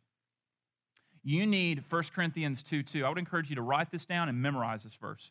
You 1.23 1.47
need 1.47 1.83
1 1.89 2.03
Corinthians 2.15 2.63
2 2.63 2.83
2. 2.83 3.05
I 3.05 3.09
would 3.09 3.19
encourage 3.19 3.49
you 3.49 3.57
to 3.57 3.63
write 3.63 3.91
this 3.91 4.05
down 4.05 4.29
and 4.29 4.41
memorize 4.41 4.83
this 4.83 4.95
verse. 5.01 5.31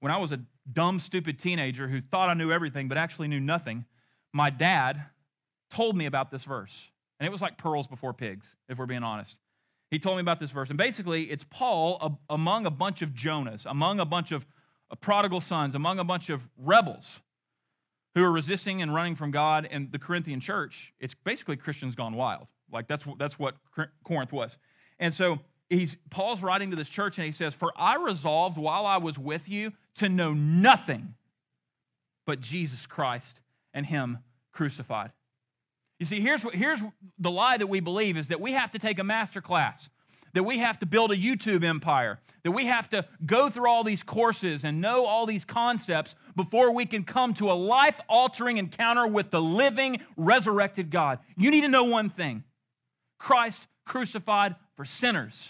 When 0.00 0.10
I 0.10 0.16
was 0.16 0.32
a 0.32 0.40
dumb, 0.72 1.00
stupid 1.00 1.38
teenager 1.38 1.88
who 1.88 2.00
thought 2.00 2.30
I 2.30 2.34
knew 2.34 2.50
everything 2.50 2.88
but 2.88 2.96
actually 2.98 3.28
knew 3.28 3.40
nothing, 3.40 3.84
my 4.32 4.50
dad 4.50 5.02
told 5.70 5.96
me 5.96 6.06
about 6.06 6.30
this 6.30 6.44
verse. 6.44 6.74
And 7.18 7.26
it 7.26 7.32
was 7.32 7.40
like 7.40 7.58
pearls 7.58 7.86
before 7.86 8.12
pigs, 8.12 8.46
if 8.68 8.78
we're 8.78 8.86
being 8.86 9.02
honest. 9.02 9.36
He 9.90 9.98
told 9.98 10.16
me 10.16 10.20
about 10.20 10.40
this 10.40 10.50
verse. 10.50 10.68
And 10.68 10.78
basically, 10.78 11.24
it's 11.24 11.44
Paul 11.48 12.20
among 12.28 12.66
a 12.66 12.70
bunch 12.70 13.02
of 13.02 13.10
Jonahs, 13.10 13.64
among 13.66 14.00
a 14.00 14.04
bunch 14.04 14.32
of 14.32 14.44
prodigal 14.94 15.40
sons, 15.40 15.74
among 15.74 15.98
a 15.98 16.04
bunch 16.04 16.30
of 16.30 16.42
rebels 16.56 17.04
who 18.14 18.22
are 18.22 18.30
resisting 18.30 18.80
and 18.80 18.94
running 18.94 19.16
from 19.16 19.32
God 19.32 19.66
and 19.70 19.90
the 19.90 19.98
Corinthian 19.98 20.40
church. 20.40 20.92
It's 21.00 21.14
basically 21.14 21.56
Christians 21.56 21.94
gone 21.94 22.14
wild. 22.14 22.46
Like 22.72 22.86
that's, 22.86 23.04
that's 23.18 23.38
what 23.38 23.56
Corinth 24.04 24.32
was. 24.32 24.56
And 24.98 25.12
so 25.12 25.40
he's, 25.68 25.96
Paul's 26.10 26.42
writing 26.42 26.70
to 26.70 26.76
this 26.76 26.88
church 26.88 27.18
and 27.18 27.26
he 27.26 27.32
says, 27.32 27.54
For 27.54 27.72
I 27.76 27.96
resolved 27.96 28.56
while 28.56 28.86
I 28.86 28.98
was 28.98 29.18
with 29.18 29.48
you 29.48 29.72
to 29.96 30.08
know 30.08 30.32
nothing 30.32 31.14
but 32.26 32.40
Jesus 32.40 32.86
Christ 32.86 33.40
and 33.72 33.86
Him 33.86 34.18
crucified. 34.52 35.12
You 35.98 36.06
see, 36.06 36.20
here's, 36.20 36.44
what, 36.44 36.54
here's 36.54 36.80
the 37.18 37.30
lie 37.30 37.56
that 37.56 37.68
we 37.68 37.80
believe 37.80 38.16
is 38.16 38.28
that 38.28 38.40
we 38.40 38.52
have 38.52 38.70
to 38.72 38.78
take 38.78 38.98
a 38.98 39.04
master 39.04 39.40
class, 39.40 39.88
that 40.36 40.42
we 40.42 40.58
have 40.58 40.78
to 40.78 40.84
build 40.84 41.10
a 41.12 41.16
YouTube 41.16 41.64
empire, 41.64 42.20
that 42.42 42.50
we 42.50 42.66
have 42.66 42.90
to 42.90 43.06
go 43.24 43.48
through 43.48 43.70
all 43.70 43.82
these 43.82 44.02
courses 44.02 44.64
and 44.64 44.82
know 44.82 45.06
all 45.06 45.24
these 45.24 45.46
concepts 45.46 46.14
before 46.36 46.72
we 46.72 46.84
can 46.84 47.04
come 47.04 47.32
to 47.32 47.50
a 47.50 47.54
life 47.54 47.98
altering 48.06 48.58
encounter 48.58 49.06
with 49.06 49.30
the 49.30 49.40
living, 49.40 49.98
resurrected 50.14 50.90
God. 50.90 51.20
You 51.38 51.50
need 51.50 51.62
to 51.62 51.68
know 51.68 51.84
one 51.84 52.10
thing 52.10 52.44
Christ 53.18 53.58
crucified 53.86 54.56
for 54.76 54.84
sinners, 54.84 55.42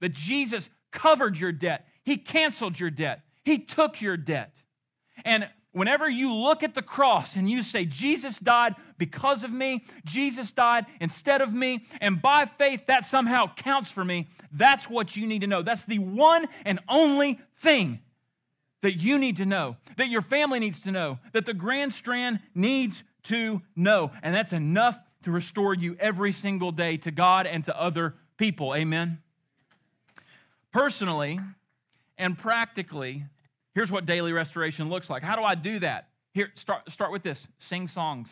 that 0.00 0.12
Jesus 0.12 0.70
covered 0.92 1.36
your 1.36 1.50
debt, 1.50 1.88
He 2.04 2.18
canceled 2.18 2.78
your 2.78 2.90
debt, 2.90 3.22
He 3.42 3.58
took 3.58 4.00
your 4.00 4.16
debt. 4.16 4.54
And 5.24 5.48
whenever 5.72 6.08
you 6.08 6.32
look 6.32 6.62
at 6.62 6.74
the 6.74 6.82
cross 6.82 7.34
and 7.36 7.50
you 7.50 7.62
say, 7.62 7.84
Jesus 7.84 8.38
died 8.38 8.74
because 8.98 9.42
of 9.42 9.50
me, 9.50 9.84
Jesus 10.04 10.50
died 10.50 10.86
instead 11.00 11.40
of 11.40 11.52
me, 11.52 11.84
and 12.00 12.22
by 12.22 12.46
faith 12.58 12.86
that 12.86 13.06
somehow 13.06 13.52
counts 13.54 13.90
for 13.90 14.04
me, 14.04 14.28
that's 14.52 14.88
what 14.88 15.16
you 15.16 15.26
need 15.26 15.40
to 15.40 15.46
know. 15.46 15.62
That's 15.62 15.84
the 15.84 15.98
one 15.98 16.46
and 16.64 16.78
only 16.88 17.40
thing 17.60 18.00
that 18.82 18.94
you 18.94 19.18
need 19.18 19.36
to 19.38 19.46
know, 19.46 19.76
that 19.96 20.08
your 20.08 20.22
family 20.22 20.58
needs 20.58 20.80
to 20.80 20.90
know, 20.90 21.18
that 21.32 21.46
the 21.46 21.54
Grand 21.54 21.92
Strand 21.92 22.40
needs 22.54 23.02
to 23.24 23.62
know. 23.76 24.10
And 24.22 24.34
that's 24.34 24.52
enough 24.52 24.98
to 25.22 25.30
restore 25.30 25.74
you 25.74 25.96
every 26.00 26.32
single 26.32 26.72
day 26.72 26.96
to 26.98 27.10
God 27.10 27.46
and 27.46 27.64
to 27.66 27.80
other 27.80 28.14
people. 28.36 28.74
Amen. 28.74 29.18
Personally 30.72 31.38
and 32.18 32.36
practically, 32.36 33.24
Here's 33.74 33.90
what 33.90 34.06
daily 34.06 34.32
restoration 34.32 34.88
looks 34.88 35.08
like. 35.08 35.22
How 35.22 35.36
do 35.36 35.42
I 35.42 35.54
do 35.54 35.78
that? 35.80 36.08
Here, 36.34 36.50
start, 36.54 36.90
start 36.90 37.12
with 37.12 37.22
this 37.22 37.46
sing 37.58 37.88
songs. 37.88 38.30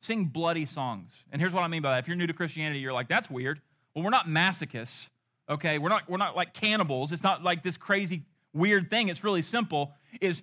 Sing 0.00 0.24
bloody 0.24 0.66
songs. 0.66 1.10
And 1.30 1.40
here's 1.40 1.52
what 1.52 1.62
I 1.62 1.68
mean 1.68 1.82
by 1.82 1.92
that. 1.92 2.00
If 2.00 2.08
you're 2.08 2.16
new 2.16 2.26
to 2.26 2.32
Christianity, 2.32 2.80
you're 2.80 2.92
like, 2.92 3.08
that's 3.08 3.30
weird. 3.30 3.60
Well, 3.94 4.04
we're 4.04 4.10
not 4.10 4.26
masochists, 4.26 5.06
okay? 5.48 5.78
We're 5.78 5.90
not, 5.90 6.10
we're 6.10 6.16
not 6.16 6.34
like 6.34 6.54
cannibals. 6.54 7.12
It's 7.12 7.22
not 7.22 7.44
like 7.44 7.62
this 7.62 7.76
crazy, 7.76 8.24
weird 8.52 8.90
thing. 8.90 9.08
It's 9.08 9.22
really 9.22 9.42
simple. 9.42 9.92
Is 10.20 10.42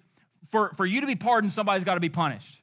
for, 0.51 0.73
for 0.77 0.85
you 0.85 1.01
to 1.01 1.07
be 1.07 1.15
pardoned, 1.15 1.51
somebody's 1.51 1.83
got 1.83 1.95
to 1.95 1.99
be 1.99 2.09
punished. 2.09 2.61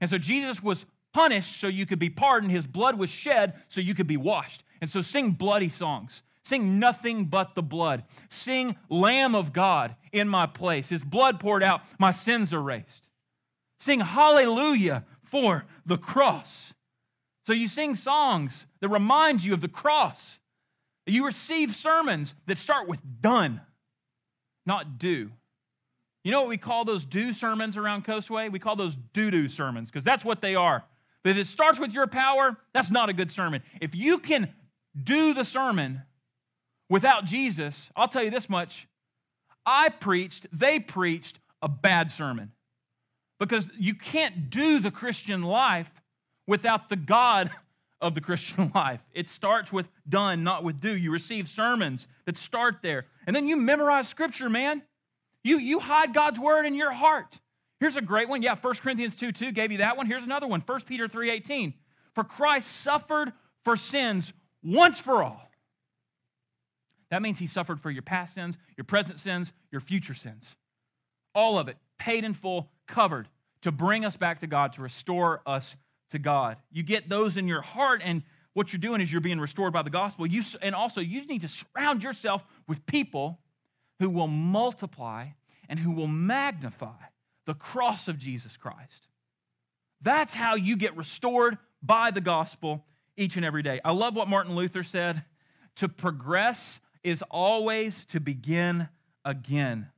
And 0.00 0.08
so 0.08 0.16
Jesus 0.16 0.62
was 0.62 0.84
punished 1.12 1.60
so 1.60 1.66
you 1.66 1.84
could 1.84 1.98
be 1.98 2.10
pardoned. 2.10 2.50
His 2.50 2.66
blood 2.66 2.98
was 2.98 3.10
shed 3.10 3.54
so 3.68 3.80
you 3.80 3.94
could 3.94 4.06
be 4.06 4.16
washed. 4.16 4.64
And 4.80 4.88
so 4.88 5.02
sing 5.02 5.32
bloody 5.32 5.68
songs. 5.68 6.22
Sing 6.44 6.78
nothing 6.78 7.26
but 7.26 7.54
the 7.54 7.62
blood. 7.62 8.04
Sing 8.30 8.76
Lamb 8.88 9.34
of 9.34 9.52
God 9.52 9.94
in 10.12 10.28
my 10.28 10.46
place. 10.46 10.88
His 10.88 11.02
blood 11.02 11.38
poured 11.38 11.62
out, 11.62 11.82
my 11.98 12.12
sins 12.12 12.52
erased. 12.52 13.08
Sing 13.80 14.00
hallelujah 14.00 15.04
for 15.24 15.64
the 15.86 15.98
cross. 15.98 16.72
So 17.46 17.52
you 17.52 17.68
sing 17.68 17.96
songs 17.96 18.66
that 18.80 18.88
remind 18.88 19.42
you 19.42 19.54
of 19.54 19.60
the 19.60 19.68
cross. 19.68 20.38
You 21.06 21.26
receive 21.26 21.74
sermons 21.74 22.34
that 22.46 22.58
start 22.58 22.88
with 22.88 23.00
done, 23.20 23.60
not 24.66 24.98
do. 24.98 25.30
You 26.24 26.30
know 26.30 26.40
what 26.40 26.48
we 26.48 26.58
call 26.58 26.84
those 26.84 27.04
do 27.04 27.32
sermons 27.32 27.76
around 27.76 28.04
Coastway? 28.04 28.50
We 28.50 28.60
call 28.60 28.76
those 28.76 28.96
do 29.12 29.30
do 29.30 29.48
sermons 29.48 29.90
because 29.90 30.04
that's 30.04 30.24
what 30.24 30.40
they 30.40 30.54
are. 30.54 30.84
But 31.24 31.30
if 31.30 31.36
it 31.36 31.46
starts 31.46 31.80
with 31.80 31.92
your 31.92 32.06
power, 32.06 32.56
that's 32.72 32.90
not 32.90 33.08
a 33.08 33.12
good 33.12 33.30
sermon. 33.30 33.62
If 33.80 33.94
you 33.94 34.18
can 34.18 34.52
do 35.00 35.34
the 35.34 35.44
sermon 35.44 36.02
Without 36.92 37.24
Jesus, 37.24 37.74
I'll 37.96 38.06
tell 38.06 38.22
you 38.22 38.30
this 38.30 38.50
much 38.50 38.86
I 39.64 39.88
preached, 39.88 40.46
they 40.52 40.78
preached 40.78 41.38
a 41.62 41.68
bad 41.68 42.12
sermon. 42.12 42.52
Because 43.40 43.64
you 43.78 43.94
can't 43.94 44.50
do 44.50 44.78
the 44.78 44.90
Christian 44.90 45.40
life 45.40 45.88
without 46.46 46.90
the 46.90 46.96
God 46.96 47.50
of 48.02 48.14
the 48.14 48.20
Christian 48.20 48.70
life. 48.74 49.00
It 49.14 49.30
starts 49.30 49.72
with 49.72 49.88
done, 50.06 50.44
not 50.44 50.64
with 50.64 50.80
do. 50.80 50.94
You 50.94 51.12
receive 51.12 51.48
sermons 51.48 52.08
that 52.26 52.36
start 52.36 52.80
there. 52.82 53.06
And 53.26 53.34
then 53.34 53.48
you 53.48 53.56
memorize 53.56 54.06
scripture, 54.06 54.50
man. 54.50 54.82
You, 55.42 55.56
you 55.56 55.78
hide 55.78 56.12
God's 56.12 56.38
word 56.38 56.66
in 56.66 56.74
your 56.74 56.92
heart. 56.92 57.38
Here's 57.80 57.96
a 57.96 58.02
great 58.02 58.28
one. 58.28 58.42
Yeah, 58.42 58.56
1 58.60 58.74
Corinthians 58.74 59.16
2 59.16 59.32
2 59.32 59.52
gave 59.52 59.72
you 59.72 59.78
that 59.78 59.96
one. 59.96 60.04
Here's 60.04 60.24
another 60.24 60.46
one 60.46 60.60
1 60.60 60.80
Peter 60.82 61.08
3 61.08 61.30
18. 61.30 61.72
For 62.14 62.22
Christ 62.22 62.70
suffered 62.82 63.32
for 63.64 63.78
sins 63.78 64.34
once 64.62 64.98
for 64.98 65.22
all 65.22 65.51
that 67.12 67.20
means 67.20 67.38
he 67.38 67.46
suffered 67.46 67.78
for 67.78 67.90
your 67.90 68.00
past 68.00 68.34
sins, 68.34 68.56
your 68.74 68.86
present 68.86 69.20
sins, 69.20 69.52
your 69.70 69.82
future 69.82 70.14
sins. 70.14 70.46
All 71.34 71.58
of 71.58 71.68
it, 71.68 71.76
paid 71.98 72.24
in 72.24 72.32
full, 72.32 72.70
covered 72.88 73.28
to 73.60 73.70
bring 73.70 74.06
us 74.06 74.16
back 74.16 74.40
to 74.40 74.46
God, 74.46 74.72
to 74.72 74.82
restore 74.82 75.42
us 75.44 75.76
to 76.12 76.18
God. 76.18 76.56
You 76.70 76.82
get 76.82 77.10
those 77.10 77.36
in 77.36 77.46
your 77.46 77.60
heart, 77.60 78.00
and 78.02 78.22
what 78.54 78.72
you're 78.72 78.80
doing 78.80 79.02
is 79.02 79.12
you're 79.12 79.20
being 79.20 79.40
restored 79.40 79.74
by 79.74 79.82
the 79.82 79.90
gospel. 79.90 80.26
You, 80.26 80.42
and 80.62 80.74
also, 80.74 81.02
you 81.02 81.26
need 81.26 81.42
to 81.42 81.48
surround 81.48 82.02
yourself 82.02 82.42
with 82.66 82.86
people 82.86 83.38
who 83.98 84.08
will 84.08 84.26
multiply 84.26 85.26
and 85.68 85.78
who 85.78 85.90
will 85.90 86.08
magnify 86.08 86.96
the 87.44 87.54
cross 87.54 88.08
of 88.08 88.16
Jesus 88.16 88.56
Christ. 88.56 89.08
That's 90.00 90.32
how 90.32 90.54
you 90.54 90.78
get 90.78 90.96
restored 90.96 91.58
by 91.82 92.10
the 92.10 92.22
gospel 92.22 92.86
each 93.18 93.36
and 93.36 93.44
every 93.44 93.62
day. 93.62 93.82
I 93.84 93.92
love 93.92 94.16
what 94.16 94.28
Martin 94.28 94.56
Luther 94.56 94.82
said 94.82 95.24
to 95.76 95.90
progress 95.90 96.80
is 97.04 97.22
always 97.30 98.04
to 98.06 98.20
begin 98.20 98.88
again. 99.24 99.88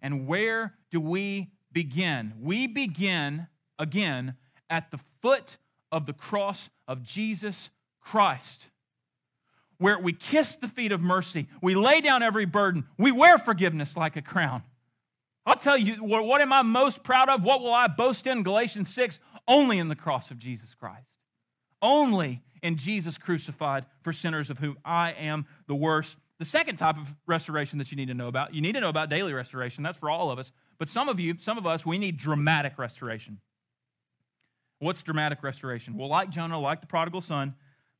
And 0.00 0.26
where 0.26 0.74
do 0.90 1.00
we 1.00 1.50
begin? 1.72 2.34
We 2.40 2.66
begin 2.66 3.46
again 3.78 4.34
at 4.68 4.90
the 4.90 4.98
foot 5.20 5.56
of 5.90 6.06
the 6.06 6.12
cross 6.12 6.70
of 6.88 7.02
Jesus 7.02 7.70
Christ, 8.00 8.66
where 9.78 9.98
we 9.98 10.12
kiss 10.12 10.56
the 10.56 10.68
feet 10.68 10.92
of 10.92 11.00
mercy, 11.00 11.46
we 11.60 11.74
lay 11.74 12.00
down 12.00 12.22
every 12.22 12.46
burden, 12.46 12.86
we 12.98 13.12
wear 13.12 13.38
forgiveness 13.38 13.96
like 13.96 14.16
a 14.16 14.22
crown. 14.22 14.62
I'll 15.44 15.56
tell 15.56 15.76
you, 15.76 15.96
what, 15.96 16.24
what 16.24 16.40
am 16.40 16.52
I 16.52 16.62
most 16.62 17.02
proud 17.02 17.28
of? 17.28 17.42
What 17.42 17.62
will 17.62 17.74
I 17.74 17.88
boast 17.88 18.26
in? 18.26 18.42
Galatians 18.42 18.94
6 18.94 19.18
only 19.48 19.78
in 19.78 19.88
the 19.88 19.96
cross 19.96 20.30
of 20.30 20.38
Jesus 20.38 20.74
Christ. 20.74 21.06
Only 21.80 22.42
in 22.62 22.76
Jesus 22.76 23.18
crucified 23.18 23.84
for 24.02 24.12
sinners 24.12 24.50
of 24.50 24.58
whom 24.58 24.78
I 24.84 25.12
am 25.12 25.46
the 25.66 25.74
worst. 25.74 26.16
The 26.38 26.44
second 26.44 26.76
type 26.76 26.96
of 26.96 27.06
restoration 27.26 27.78
that 27.78 27.90
you 27.90 27.96
need 27.96 28.08
to 28.08 28.14
know 28.14 28.28
about, 28.28 28.54
you 28.54 28.60
need 28.60 28.72
to 28.72 28.80
know 28.80 28.88
about 28.88 29.10
daily 29.10 29.32
restoration. 29.32 29.82
That's 29.82 29.98
for 29.98 30.10
all 30.10 30.30
of 30.30 30.38
us. 30.38 30.50
But 30.78 30.88
some 30.88 31.08
of 31.08 31.20
you, 31.20 31.36
some 31.40 31.58
of 31.58 31.66
us, 31.66 31.86
we 31.86 31.98
need 31.98 32.16
dramatic 32.16 32.78
restoration. 32.78 33.38
What's 34.78 35.02
dramatic 35.02 35.42
restoration? 35.42 35.96
Well, 35.96 36.08
like 36.08 36.30
Jonah, 36.30 36.58
like 36.58 36.80
the 36.80 36.88
prodigal 36.88 37.20
son, 37.20 37.54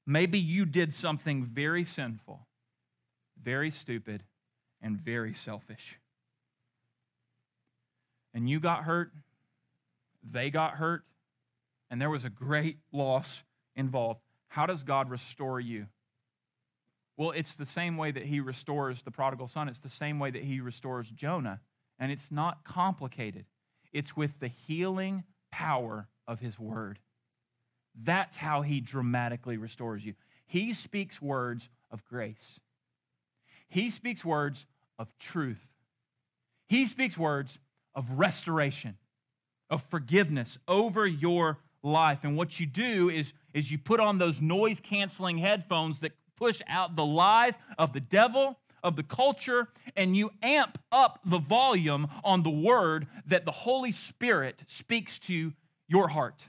maybe 0.06 0.38
you 0.38 0.64
did 0.64 0.92
something 0.92 1.44
very 1.44 1.84
sinful, 1.84 2.46
very 3.40 3.70
stupid, 3.70 4.24
and 4.80 4.96
very 4.96 5.34
selfish. 5.34 5.98
And 8.34 8.50
you 8.50 8.58
got 8.58 8.82
hurt, 8.82 9.12
they 10.28 10.50
got 10.50 10.74
hurt, 10.74 11.04
and 11.90 12.00
there 12.00 12.10
was 12.10 12.24
a 12.24 12.30
great 12.30 12.78
loss 12.92 13.42
involved. 13.76 14.20
How 14.52 14.66
does 14.66 14.82
God 14.82 15.08
restore 15.08 15.60
you? 15.60 15.86
Well, 17.16 17.30
it's 17.30 17.56
the 17.56 17.64
same 17.64 17.96
way 17.96 18.10
that 18.10 18.26
he 18.26 18.40
restores 18.40 19.02
the 19.02 19.10
prodigal 19.10 19.48
son. 19.48 19.66
It's 19.66 19.78
the 19.78 19.88
same 19.88 20.18
way 20.18 20.30
that 20.30 20.42
he 20.42 20.60
restores 20.60 21.08
Jonah. 21.08 21.60
And 21.98 22.12
it's 22.12 22.26
not 22.30 22.62
complicated, 22.62 23.46
it's 23.94 24.14
with 24.14 24.32
the 24.40 24.48
healing 24.48 25.24
power 25.50 26.06
of 26.28 26.38
his 26.38 26.58
word. 26.58 26.98
That's 27.94 28.36
how 28.36 28.60
he 28.60 28.80
dramatically 28.80 29.56
restores 29.56 30.04
you. 30.04 30.12
He 30.44 30.74
speaks 30.74 31.22
words 31.22 31.70
of 31.90 32.04
grace, 32.04 32.60
he 33.70 33.90
speaks 33.90 34.22
words 34.22 34.66
of 34.98 35.08
truth, 35.18 35.66
he 36.68 36.86
speaks 36.86 37.16
words 37.16 37.58
of 37.94 38.04
restoration, 38.10 38.98
of 39.70 39.82
forgiveness 39.88 40.58
over 40.68 41.06
your 41.06 41.56
life. 41.82 42.20
And 42.22 42.36
what 42.36 42.58
you 42.60 42.66
do 42.66 43.10
is 43.10 43.32
is 43.54 43.70
you 43.70 43.78
put 43.78 44.00
on 44.00 44.18
those 44.18 44.40
noise 44.40 44.80
canceling 44.80 45.38
headphones 45.38 46.00
that 46.00 46.12
push 46.36 46.62
out 46.68 46.96
the 46.96 47.04
lies 47.04 47.54
of 47.78 47.92
the 47.92 48.00
devil, 48.00 48.58
of 48.82 48.96
the 48.96 49.02
culture, 49.02 49.68
and 49.96 50.16
you 50.16 50.30
amp 50.42 50.78
up 50.90 51.20
the 51.24 51.38
volume 51.38 52.08
on 52.24 52.42
the 52.42 52.50
word 52.50 53.06
that 53.26 53.44
the 53.44 53.52
Holy 53.52 53.92
Spirit 53.92 54.62
speaks 54.66 55.18
to 55.20 55.52
your 55.88 56.08
heart. 56.08 56.40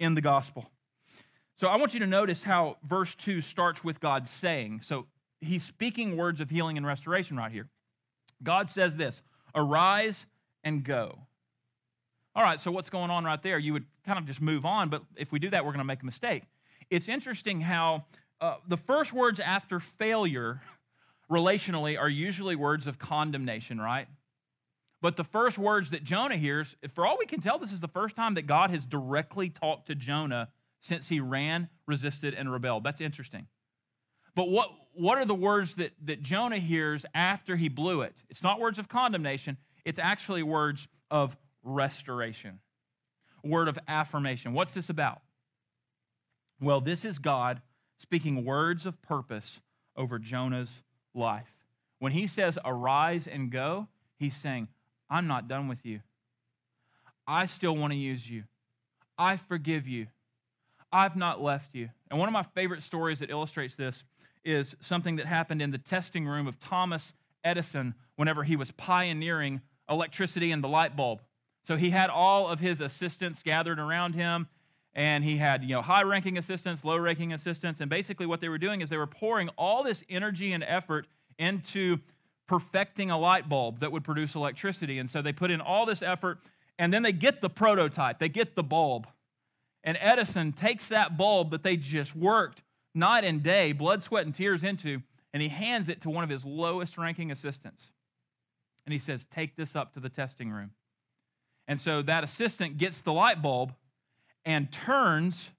in 0.00 0.14
the 0.14 0.20
gospel. 0.20 0.70
So 1.56 1.66
I 1.66 1.76
want 1.76 1.92
you 1.92 2.00
to 2.00 2.06
notice 2.06 2.44
how 2.44 2.76
verse 2.84 3.14
2 3.16 3.40
starts 3.40 3.82
with 3.82 3.98
God 3.98 4.28
saying. 4.28 4.82
So 4.84 5.06
he's 5.40 5.64
speaking 5.64 6.16
words 6.16 6.40
of 6.40 6.50
healing 6.50 6.76
and 6.76 6.86
restoration 6.86 7.36
right 7.36 7.50
here. 7.50 7.68
God 8.42 8.70
says 8.70 8.96
this 8.96 9.22
Arise 9.54 10.26
and 10.62 10.84
go. 10.84 11.18
All 12.38 12.44
right, 12.44 12.60
so 12.60 12.70
what's 12.70 12.88
going 12.88 13.10
on 13.10 13.24
right 13.24 13.42
there? 13.42 13.58
You 13.58 13.72
would 13.72 13.84
kind 14.06 14.16
of 14.16 14.24
just 14.24 14.40
move 14.40 14.64
on, 14.64 14.90
but 14.90 15.02
if 15.16 15.32
we 15.32 15.40
do 15.40 15.50
that, 15.50 15.64
we're 15.64 15.72
going 15.72 15.80
to 15.80 15.84
make 15.84 16.02
a 16.02 16.06
mistake. 16.06 16.44
It's 16.88 17.08
interesting 17.08 17.60
how 17.60 18.04
uh, 18.40 18.58
the 18.68 18.76
first 18.76 19.12
words 19.12 19.40
after 19.40 19.80
failure 19.80 20.62
relationally 21.28 21.98
are 21.98 22.08
usually 22.08 22.54
words 22.54 22.86
of 22.86 22.96
condemnation, 22.96 23.80
right? 23.80 24.06
But 25.02 25.16
the 25.16 25.24
first 25.24 25.58
words 25.58 25.90
that 25.90 26.04
Jonah 26.04 26.36
hears, 26.36 26.76
for 26.94 27.08
all 27.08 27.18
we 27.18 27.26
can 27.26 27.40
tell, 27.40 27.58
this 27.58 27.72
is 27.72 27.80
the 27.80 27.88
first 27.88 28.14
time 28.14 28.34
that 28.34 28.46
God 28.46 28.70
has 28.70 28.86
directly 28.86 29.50
talked 29.50 29.88
to 29.88 29.96
Jonah 29.96 30.50
since 30.78 31.08
he 31.08 31.18
ran, 31.18 31.68
resisted, 31.88 32.34
and 32.34 32.52
rebelled. 32.52 32.84
That's 32.84 33.00
interesting. 33.00 33.48
But 34.36 34.48
what, 34.48 34.68
what 34.94 35.18
are 35.18 35.24
the 35.24 35.34
words 35.34 35.74
that, 35.74 35.90
that 36.04 36.22
Jonah 36.22 36.60
hears 36.60 37.04
after 37.16 37.56
he 37.56 37.68
blew 37.68 38.02
it? 38.02 38.14
It's 38.30 38.44
not 38.44 38.60
words 38.60 38.78
of 38.78 38.88
condemnation, 38.88 39.56
it's 39.84 39.98
actually 39.98 40.44
words 40.44 40.86
of 41.10 41.36
restoration, 41.62 42.60
word 43.42 43.68
of 43.68 43.78
affirmation. 43.88 44.52
What's 44.52 44.74
this 44.74 44.88
about? 44.88 45.20
Well, 46.60 46.80
this 46.80 47.04
is 47.04 47.18
God 47.18 47.60
speaking 47.98 48.44
words 48.44 48.86
of 48.86 49.00
purpose 49.02 49.60
over 49.96 50.18
Jonah's 50.18 50.82
life. 51.14 51.46
When 51.98 52.12
he 52.12 52.26
says, 52.26 52.58
Arise 52.64 53.26
and 53.26 53.50
go, 53.50 53.88
he's 54.18 54.36
saying, 54.36 54.68
I'm 55.10 55.26
not 55.26 55.48
done 55.48 55.68
with 55.68 55.84
you. 55.84 56.00
I 57.26 57.46
still 57.46 57.76
want 57.76 57.92
to 57.92 57.98
use 57.98 58.28
you. 58.28 58.44
I 59.18 59.36
forgive 59.36 59.86
you. 59.86 60.06
I've 60.92 61.16
not 61.16 61.42
left 61.42 61.74
you. 61.74 61.90
And 62.10 62.18
one 62.18 62.28
of 62.28 62.32
my 62.32 62.44
favorite 62.54 62.82
stories 62.82 63.18
that 63.18 63.30
illustrates 63.30 63.74
this 63.74 64.02
is 64.44 64.74
something 64.80 65.16
that 65.16 65.26
happened 65.26 65.60
in 65.60 65.70
the 65.70 65.78
testing 65.78 66.26
room 66.26 66.46
of 66.46 66.58
Thomas 66.60 67.12
Edison 67.44 67.94
whenever 68.16 68.44
he 68.44 68.56
was 68.56 68.70
pioneering 68.72 69.60
electricity 69.90 70.52
and 70.52 70.62
the 70.62 70.68
light 70.68 70.96
bulb. 70.96 71.20
So 71.68 71.76
he 71.76 71.90
had 71.90 72.08
all 72.08 72.48
of 72.48 72.60
his 72.60 72.80
assistants 72.80 73.42
gathered 73.42 73.78
around 73.78 74.14
him, 74.14 74.48
and 74.94 75.22
he 75.22 75.36
had 75.36 75.62
you 75.62 75.74
know 75.74 75.82
high 75.82 76.02
ranking 76.02 76.38
assistants, 76.38 76.82
low 76.82 76.96
ranking 76.96 77.34
assistants, 77.34 77.82
and 77.82 77.90
basically 77.90 78.24
what 78.24 78.40
they 78.40 78.48
were 78.48 78.56
doing 78.56 78.80
is 78.80 78.88
they 78.88 78.96
were 78.96 79.06
pouring 79.06 79.50
all 79.50 79.82
this 79.82 80.02
energy 80.08 80.54
and 80.54 80.64
effort 80.64 81.06
into 81.38 81.98
perfecting 82.46 83.10
a 83.10 83.18
light 83.18 83.50
bulb 83.50 83.80
that 83.80 83.92
would 83.92 84.02
produce 84.02 84.34
electricity. 84.34 84.98
And 84.98 85.10
so 85.10 85.20
they 85.20 85.34
put 85.34 85.50
in 85.50 85.60
all 85.60 85.84
this 85.84 86.00
effort, 86.00 86.38
and 86.78 86.90
then 86.90 87.02
they 87.02 87.12
get 87.12 87.42
the 87.42 87.50
prototype, 87.50 88.18
they 88.18 88.30
get 88.30 88.56
the 88.56 88.62
bulb. 88.62 89.06
And 89.84 89.98
Edison 90.00 90.54
takes 90.54 90.88
that 90.88 91.18
bulb 91.18 91.50
that 91.50 91.64
they 91.64 91.76
just 91.76 92.16
worked 92.16 92.62
night 92.94 93.24
and 93.24 93.42
day, 93.42 93.72
blood, 93.72 94.02
sweat, 94.02 94.24
and 94.24 94.34
tears 94.34 94.62
into, 94.62 95.02
and 95.34 95.42
he 95.42 95.50
hands 95.50 95.90
it 95.90 96.00
to 96.00 96.08
one 96.08 96.24
of 96.24 96.30
his 96.30 96.46
lowest 96.46 96.96
ranking 96.96 97.30
assistants. 97.30 97.84
And 98.86 98.94
he 98.94 98.98
says, 98.98 99.26
Take 99.30 99.54
this 99.54 99.76
up 99.76 99.92
to 99.92 100.00
the 100.00 100.08
testing 100.08 100.50
room. 100.50 100.70
And 101.68 101.78
so 101.78 102.00
that 102.02 102.24
assistant 102.24 102.78
gets 102.78 103.02
the 103.02 103.12
light 103.12 103.42
bulb 103.42 103.74
and 104.44 104.72
turns 104.72 105.50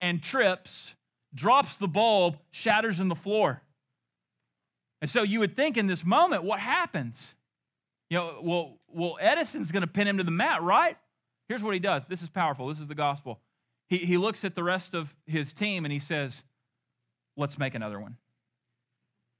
and 0.00 0.22
trips, 0.22 0.92
drops 1.34 1.76
the 1.76 1.88
bulb, 1.88 2.38
shatters 2.52 3.00
in 3.00 3.08
the 3.08 3.16
floor. 3.16 3.60
And 5.02 5.10
so 5.10 5.22
you 5.22 5.40
would 5.40 5.56
think 5.56 5.76
in 5.76 5.88
this 5.88 6.04
moment, 6.04 6.44
what 6.44 6.60
happens? 6.60 7.16
You 8.08 8.18
know, 8.18 8.40
well, 8.42 8.78
well 8.88 9.18
Edison's 9.20 9.72
going 9.72 9.82
to 9.82 9.88
pin 9.88 10.06
him 10.06 10.18
to 10.18 10.24
the 10.24 10.30
mat, 10.30 10.62
right? 10.62 10.96
Here's 11.48 11.62
what 11.62 11.74
he 11.74 11.80
does. 11.80 12.04
This 12.08 12.22
is 12.22 12.28
powerful. 12.30 12.68
This 12.68 12.78
is 12.78 12.86
the 12.86 12.94
gospel. 12.94 13.40
He, 13.88 13.98
he 13.98 14.16
looks 14.16 14.44
at 14.44 14.54
the 14.54 14.62
rest 14.62 14.94
of 14.94 15.12
his 15.26 15.52
team 15.52 15.84
and 15.84 15.92
he 15.92 16.00
says, 16.00 16.42
let's 17.36 17.58
make 17.58 17.74
another 17.74 18.00
one. 18.00 18.16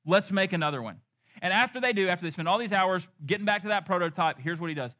Let's 0.04 0.30
make 0.32 0.52
another 0.52 0.82
one. 0.82 1.00
And 1.40 1.52
after 1.52 1.80
they 1.80 1.92
do, 1.92 2.08
after 2.08 2.24
they 2.24 2.30
spend 2.30 2.48
all 2.48 2.58
these 2.58 2.72
hours 2.72 3.06
getting 3.24 3.44
back 3.44 3.62
to 3.62 3.68
that 3.68 3.86
prototype, 3.86 4.38
here's 4.38 4.58
what 4.58 4.68
he 4.68 4.74
does. 4.74 4.92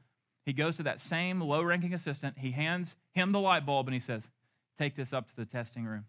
He 0.46 0.52
goes 0.52 0.76
to 0.76 0.84
that 0.84 1.00
same 1.00 1.40
low 1.40 1.60
ranking 1.60 1.92
assistant, 1.92 2.38
he 2.38 2.52
hands 2.52 2.94
him 3.12 3.32
the 3.32 3.40
light 3.40 3.66
bulb, 3.66 3.88
and 3.88 3.94
he 3.94 4.00
says, 4.00 4.22
Take 4.78 4.94
this 4.94 5.12
up 5.12 5.28
to 5.28 5.36
the 5.36 5.44
testing 5.44 5.84
room. 5.84 6.04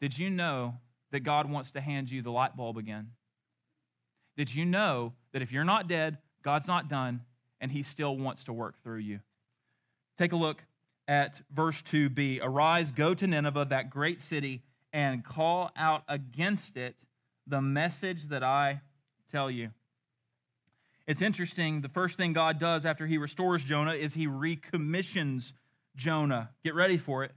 Did 0.00 0.16
you 0.16 0.30
know 0.30 0.74
that 1.12 1.20
God 1.20 1.50
wants 1.50 1.72
to 1.72 1.80
hand 1.80 2.10
you 2.10 2.22
the 2.22 2.30
light 2.30 2.56
bulb 2.56 2.78
again? 2.78 3.10
Did 4.36 4.52
you 4.52 4.64
know 4.64 5.12
that 5.32 5.42
if 5.42 5.52
you're 5.52 5.64
not 5.64 5.86
dead, 5.86 6.18
God's 6.42 6.66
not 6.66 6.88
done, 6.88 7.20
and 7.60 7.70
He 7.70 7.82
still 7.82 8.16
wants 8.16 8.44
to 8.44 8.52
work 8.52 8.82
through 8.82 8.98
you? 8.98 9.20
Take 10.18 10.32
a 10.32 10.36
look 10.36 10.62
at 11.06 11.40
verse 11.54 11.82
2b 11.82 12.40
Arise, 12.42 12.90
go 12.90 13.12
to 13.14 13.26
Nineveh, 13.26 13.66
that 13.66 13.90
great 13.90 14.22
city, 14.22 14.62
and 14.92 15.24
call 15.24 15.70
out 15.76 16.04
against 16.08 16.76
it 16.76 16.96
the 17.46 17.60
message 17.60 18.28
that 18.28 18.42
I 18.42 18.80
tell 19.30 19.50
you. 19.50 19.70
It's 21.06 21.20
interesting. 21.20 21.82
The 21.82 21.88
first 21.88 22.16
thing 22.16 22.32
God 22.32 22.58
does 22.58 22.86
after 22.86 23.06
he 23.06 23.18
restores 23.18 23.62
Jonah 23.62 23.92
is 23.92 24.14
he 24.14 24.26
recommissions 24.26 25.52
Jonah. 25.96 26.50
Get 26.62 26.74
ready 26.74 26.96
for 26.96 27.24
it. 27.24 27.32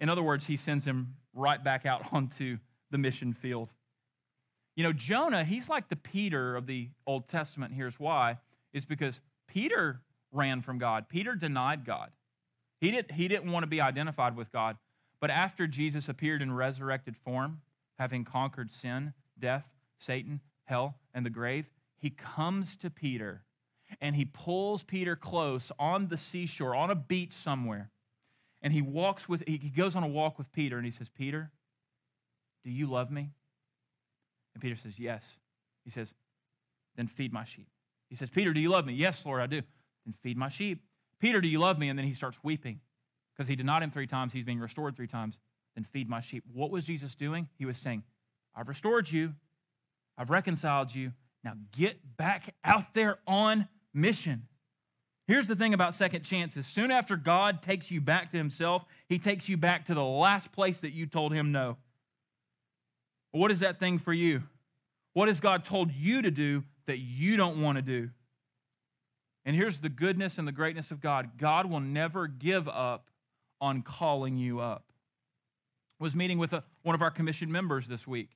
In 0.00 0.08
other 0.08 0.22
words, 0.22 0.46
he 0.46 0.56
sends 0.56 0.84
him 0.84 1.16
right 1.34 1.62
back 1.62 1.86
out 1.86 2.08
onto 2.12 2.58
the 2.90 2.98
mission 2.98 3.32
field. 3.32 3.70
You 4.76 4.84
know, 4.84 4.92
Jonah, 4.92 5.44
he's 5.44 5.68
like 5.68 5.88
the 5.88 5.96
Peter 5.96 6.56
of 6.56 6.66
the 6.66 6.88
Old 7.06 7.28
Testament. 7.28 7.74
Here's 7.74 7.98
why 7.98 8.38
it's 8.72 8.86
because 8.86 9.20
Peter 9.48 10.00
ran 10.32 10.62
from 10.62 10.78
God, 10.78 11.08
Peter 11.08 11.34
denied 11.34 11.84
God. 11.84 12.10
He, 12.80 12.90
did, 12.92 13.10
he 13.10 13.28
didn't 13.28 13.50
want 13.52 13.64
to 13.64 13.66
be 13.66 13.80
identified 13.80 14.36
with 14.36 14.50
God. 14.52 14.76
But 15.20 15.30
after 15.30 15.66
Jesus 15.66 16.08
appeared 16.08 16.40
in 16.40 16.50
resurrected 16.50 17.14
form, 17.24 17.60
having 17.98 18.24
conquered 18.24 18.72
sin, 18.72 19.12
death, 19.38 19.64
Satan, 19.98 20.40
hell, 20.64 20.94
and 21.12 21.26
the 21.26 21.30
grave, 21.30 21.66
he 22.00 22.10
comes 22.10 22.76
to 22.78 22.90
Peter 22.90 23.44
and 24.00 24.16
he 24.16 24.24
pulls 24.24 24.82
Peter 24.82 25.14
close 25.16 25.70
on 25.78 26.08
the 26.08 26.16
seashore, 26.16 26.74
on 26.74 26.90
a 26.90 26.94
beach 26.94 27.32
somewhere 27.32 27.90
and 28.62 28.72
he 28.72 28.82
walks 28.82 29.28
with 29.28 29.42
he 29.46 29.58
goes 29.58 29.96
on 29.96 30.02
a 30.02 30.08
walk 30.08 30.38
with 30.38 30.52
Peter 30.52 30.76
and 30.76 30.84
he 30.84 30.92
says, 30.92 31.08
"Peter, 31.08 31.50
do 32.64 32.70
you 32.70 32.86
love 32.86 33.10
me?" 33.10 33.30
And 34.54 34.62
Peter 34.62 34.76
says, 34.76 34.98
"Yes." 34.98 35.24
He 35.84 35.90
says, 35.90 36.12
"Then 36.96 37.06
feed 37.06 37.32
my 37.32 37.44
sheep." 37.44 37.68
He 38.08 38.16
says, 38.16 38.28
"Peter, 38.28 38.52
do 38.52 38.60
you 38.60 38.68
love 38.68 38.84
me?" 38.84 38.92
"Yes, 38.92 39.24
Lord, 39.24 39.40
I 39.40 39.46
do." 39.46 39.62
"Then 40.04 40.14
feed 40.22 40.36
my 40.36 40.50
sheep." 40.50 40.84
"Peter, 41.18 41.40
do 41.40 41.48
you 41.48 41.58
love 41.58 41.78
me?" 41.78 41.88
And 41.88 41.98
then 41.98 42.06
he 42.06 42.14
starts 42.14 42.38
weeping 42.42 42.80
because 43.32 43.48
he 43.48 43.56
denied 43.56 43.82
him 43.82 43.90
3 43.90 44.06
times, 44.06 44.32
he's 44.32 44.44
being 44.44 44.60
restored 44.60 44.96
3 44.96 45.06
times. 45.06 45.38
"Then 45.74 45.84
feed 45.84 46.08
my 46.08 46.20
sheep." 46.20 46.44
What 46.52 46.70
was 46.70 46.84
Jesus 46.84 47.14
doing? 47.14 47.48
He 47.56 47.64
was 47.64 47.78
saying, 47.78 48.04
"I've 48.54 48.68
restored 48.68 49.10
you. 49.10 49.34
I've 50.18 50.30
reconciled 50.30 50.94
you. 50.94 51.14
Now 51.44 51.54
get 51.76 52.16
back 52.16 52.54
out 52.64 52.94
there 52.94 53.18
on 53.26 53.68
mission." 53.94 54.46
Here's 55.26 55.46
the 55.46 55.54
thing 55.54 55.74
about 55.74 55.94
second 55.94 56.24
chances. 56.24 56.66
Soon 56.66 56.90
after 56.90 57.16
God 57.16 57.62
takes 57.62 57.88
you 57.88 58.00
back 58.00 58.32
to 58.32 58.36
himself, 58.36 58.84
he 59.08 59.20
takes 59.20 59.48
you 59.48 59.56
back 59.56 59.86
to 59.86 59.94
the 59.94 60.02
last 60.02 60.50
place 60.50 60.78
that 60.78 60.90
you 60.90 61.06
told 61.06 61.32
him 61.32 61.52
no. 61.52 61.76
What 63.30 63.52
is 63.52 63.60
that 63.60 63.78
thing 63.78 64.00
for 64.00 64.12
you? 64.12 64.42
What 65.12 65.28
has 65.28 65.38
God 65.38 65.64
told 65.64 65.92
you 65.92 66.22
to 66.22 66.32
do 66.32 66.64
that 66.86 66.98
you 66.98 67.36
don't 67.36 67.62
want 67.62 67.76
to 67.76 67.82
do? 67.82 68.10
And 69.44 69.54
here's 69.54 69.78
the 69.78 69.88
goodness 69.88 70.38
and 70.38 70.48
the 70.48 70.52
greatness 70.52 70.90
of 70.90 71.00
God 71.00 71.30
God 71.38 71.66
will 71.66 71.80
never 71.80 72.26
give 72.26 72.68
up 72.68 73.08
on 73.60 73.82
calling 73.82 74.36
you 74.36 74.58
up. 74.58 74.84
I 76.00 76.04
was 76.04 76.16
meeting 76.16 76.38
with 76.38 76.54
a, 76.54 76.64
one 76.82 76.94
of 76.94 77.02
our 77.02 77.10
commission 77.10 77.52
members 77.52 77.86
this 77.86 78.04
week 78.04 78.30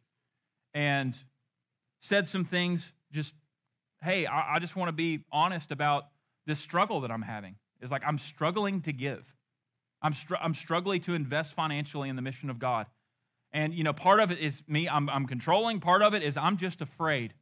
and 0.74 1.16
said 2.04 2.28
some 2.28 2.44
things 2.44 2.92
just, 3.12 3.32
hey, 4.02 4.26
I, 4.26 4.56
I 4.56 4.58
just 4.58 4.76
want 4.76 4.88
to 4.88 4.92
be 4.92 5.20
honest 5.32 5.70
about 5.70 6.08
this 6.46 6.60
struggle 6.60 7.00
that 7.00 7.10
I'm 7.10 7.22
having. 7.22 7.56
It's 7.80 7.90
like 7.90 8.02
I'm 8.06 8.18
struggling 8.18 8.82
to 8.82 8.92
give. 8.92 9.24
I'm, 10.02 10.12
str- 10.12 10.36
I'm 10.38 10.54
struggling 10.54 11.00
to 11.02 11.14
invest 11.14 11.54
financially 11.54 12.10
in 12.10 12.16
the 12.16 12.20
mission 12.20 12.50
of 12.50 12.58
God. 12.58 12.86
And, 13.52 13.72
you 13.72 13.84
know, 13.84 13.94
part 13.94 14.20
of 14.20 14.30
it 14.30 14.38
is 14.38 14.54
me, 14.68 14.86
I'm, 14.86 15.08
I'm 15.08 15.26
controlling. 15.26 15.80
Part 15.80 16.02
of 16.02 16.12
it 16.12 16.22
is 16.22 16.36
I'm 16.36 16.58
just 16.58 16.82
afraid. 16.82 17.32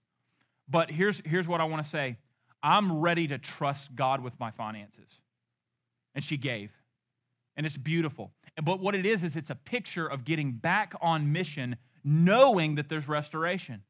But 0.68 0.92
here's, 0.92 1.20
here's 1.24 1.48
what 1.48 1.60
I 1.60 1.64
want 1.64 1.82
to 1.82 1.88
say 1.88 2.18
I'm 2.62 3.00
ready 3.00 3.26
to 3.28 3.38
trust 3.38 3.92
God 3.96 4.22
with 4.22 4.38
my 4.38 4.52
finances. 4.52 5.08
And 6.14 6.22
she 6.22 6.36
gave. 6.36 6.70
And 7.56 7.66
it's 7.66 7.76
beautiful. 7.76 8.30
But 8.62 8.78
what 8.78 8.94
it 8.94 9.06
is, 9.06 9.24
is 9.24 9.34
it's 9.34 9.50
a 9.50 9.56
picture 9.56 10.06
of 10.06 10.24
getting 10.24 10.52
back 10.52 10.94
on 11.00 11.32
mission, 11.32 11.76
knowing 12.04 12.76
that 12.76 12.88
there's 12.88 13.08
restoration. 13.08 13.82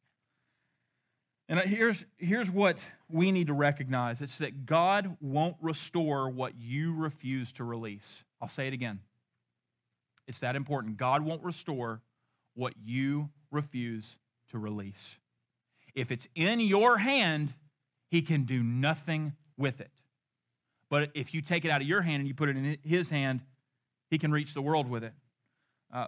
And 1.53 1.61
here's, 1.61 2.03
here's 2.17 2.51
what 2.51 2.79
we 3.11 3.31
need 3.31 3.49
to 3.49 3.53
recognize 3.53 4.23
it's 4.23 4.39
that 4.39 4.65
God 4.65 5.19
won't 5.21 5.57
restore 5.61 6.31
what 6.31 6.55
you 6.59 6.95
refuse 6.95 7.53
to 7.53 7.65
release. 7.65 8.07
I'll 8.41 8.49
say 8.49 8.69
it 8.69 8.73
again. 8.73 9.01
It's 10.27 10.39
that 10.39 10.57
important. 10.57 10.97
God 10.97 11.21
won't 11.21 11.45
restore 11.45 12.01
what 12.55 12.73
you 12.83 13.29
refuse 13.51 14.07
to 14.53 14.59
release. 14.59 14.95
If 15.95 16.11
it's 16.11 16.27
in 16.35 16.59
your 16.59 16.97
hand, 16.97 17.53
He 18.11 18.23
can 18.23 18.45
do 18.45 18.63
nothing 18.63 19.35
with 19.59 19.83
it. 19.83 19.91
But 20.89 21.11
if 21.13 21.35
you 21.35 21.43
take 21.43 21.67
it 21.67 21.71
out 21.71 21.83
of 21.83 21.87
your 21.87 22.01
hand 22.01 22.21
and 22.21 22.29
you 22.29 22.33
put 22.33 22.49
it 22.49 22.57
in 22.57 22.79
his 22.83 23.11
hand, 23.11 23.43
he 24.09 24.17
can 24.17 24.33
reach 24.33 24.55
the 24.55 24.63
world 24.63 24.89
with 24.89 25.05
it. 25.05 25.13
Uh, 25.93 26.07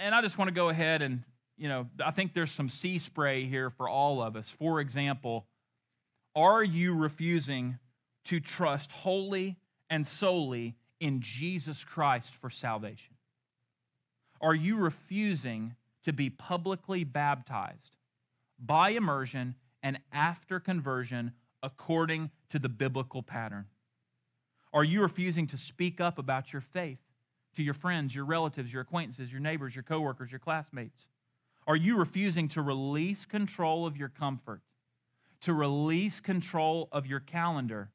and 0.00 0.14
I 0.14 0.22
just 0.22 0.38
want 0.38 0.48
to 0.48 0.54
go 0.54 0.70
ahead 0.70 1.02
and, 1.02 1.22
you 1.56 1.68
know, 1.68 1.86
I 2.04 2.10
think 2.10 2.34
there's 2.34 2.52
some 2.52 2.68
sea 2.68 2.98
spray 2.98 3.46
here 3.46 3.70
for 3.70 3.88
all 3.88 4.22
of 4.22 4.36
us. 4.36 4.52
For 4.58 4.80
example, 4.80 5.46
are 6.34 6.62
you 6.62 6.94
refusing 6.94 7.78
to 8.26 8.40
trust 8.40 8.92
wholly 8.92 9.56
and 9.88 10.06
solely 10.06 10.74
in 11.00 11.20
Jesus 11.20 11.82
Christ 11.84 12.30
for 12.40 12.50
salvation? 12.50 13.14
Are 14.40 14.54
you 14.54 14.76
refusing 14.76 15.74
to 16.04 16.12
be 16.12 16.28
publicly 16.28 17.04
baptized 17.04 17.96
by 18.58 18.90
immersion 18.90 19.54
and 19.82 19.98
after 20.12 20.60
conversion 20.60 21.32
according 21.62 22.30
to 22.50 22.58
the 22.58 22.68
biblical 22.68 23.22
pattern? 23.22 23.66
Are 24.72 24.84
you 24.84 25.00
refusing 25.00 25.46
to 25.48 25.58
speak 25.58 26.00
up 26.00 26.18
about 26.18 26.52
your 26.52 26.60
faith 26.60 26.98
to 27.54 27.62
your 27.62 27.74
friends, 27.74 28.14
your 28.14 28.26
relatives, 28.26 28.70
your 28.70 28.82
acquaintances, 28.82 29.32
your 29.32 29.40
neighbors, 29.40 29.74
your 29.74 29.84
coworkers, 29.84 30.30
your 30.30 30.38
classmates? 30.38 31.06
Are 31.66 31.76
you 31.76 31.96
refusing 31.96 32.48
to 32.50 32.62
release 32.62 33.24
control 33.24 33.86
of 33.86 33.96
your 33.96 34.08
comfort, 34.08 34.60
to 35.42 35.52
release 35.52 36.20
control 36.20 36.88
of 36.92 37.06
your 37.06 37.20
calendar, 37.20 37.90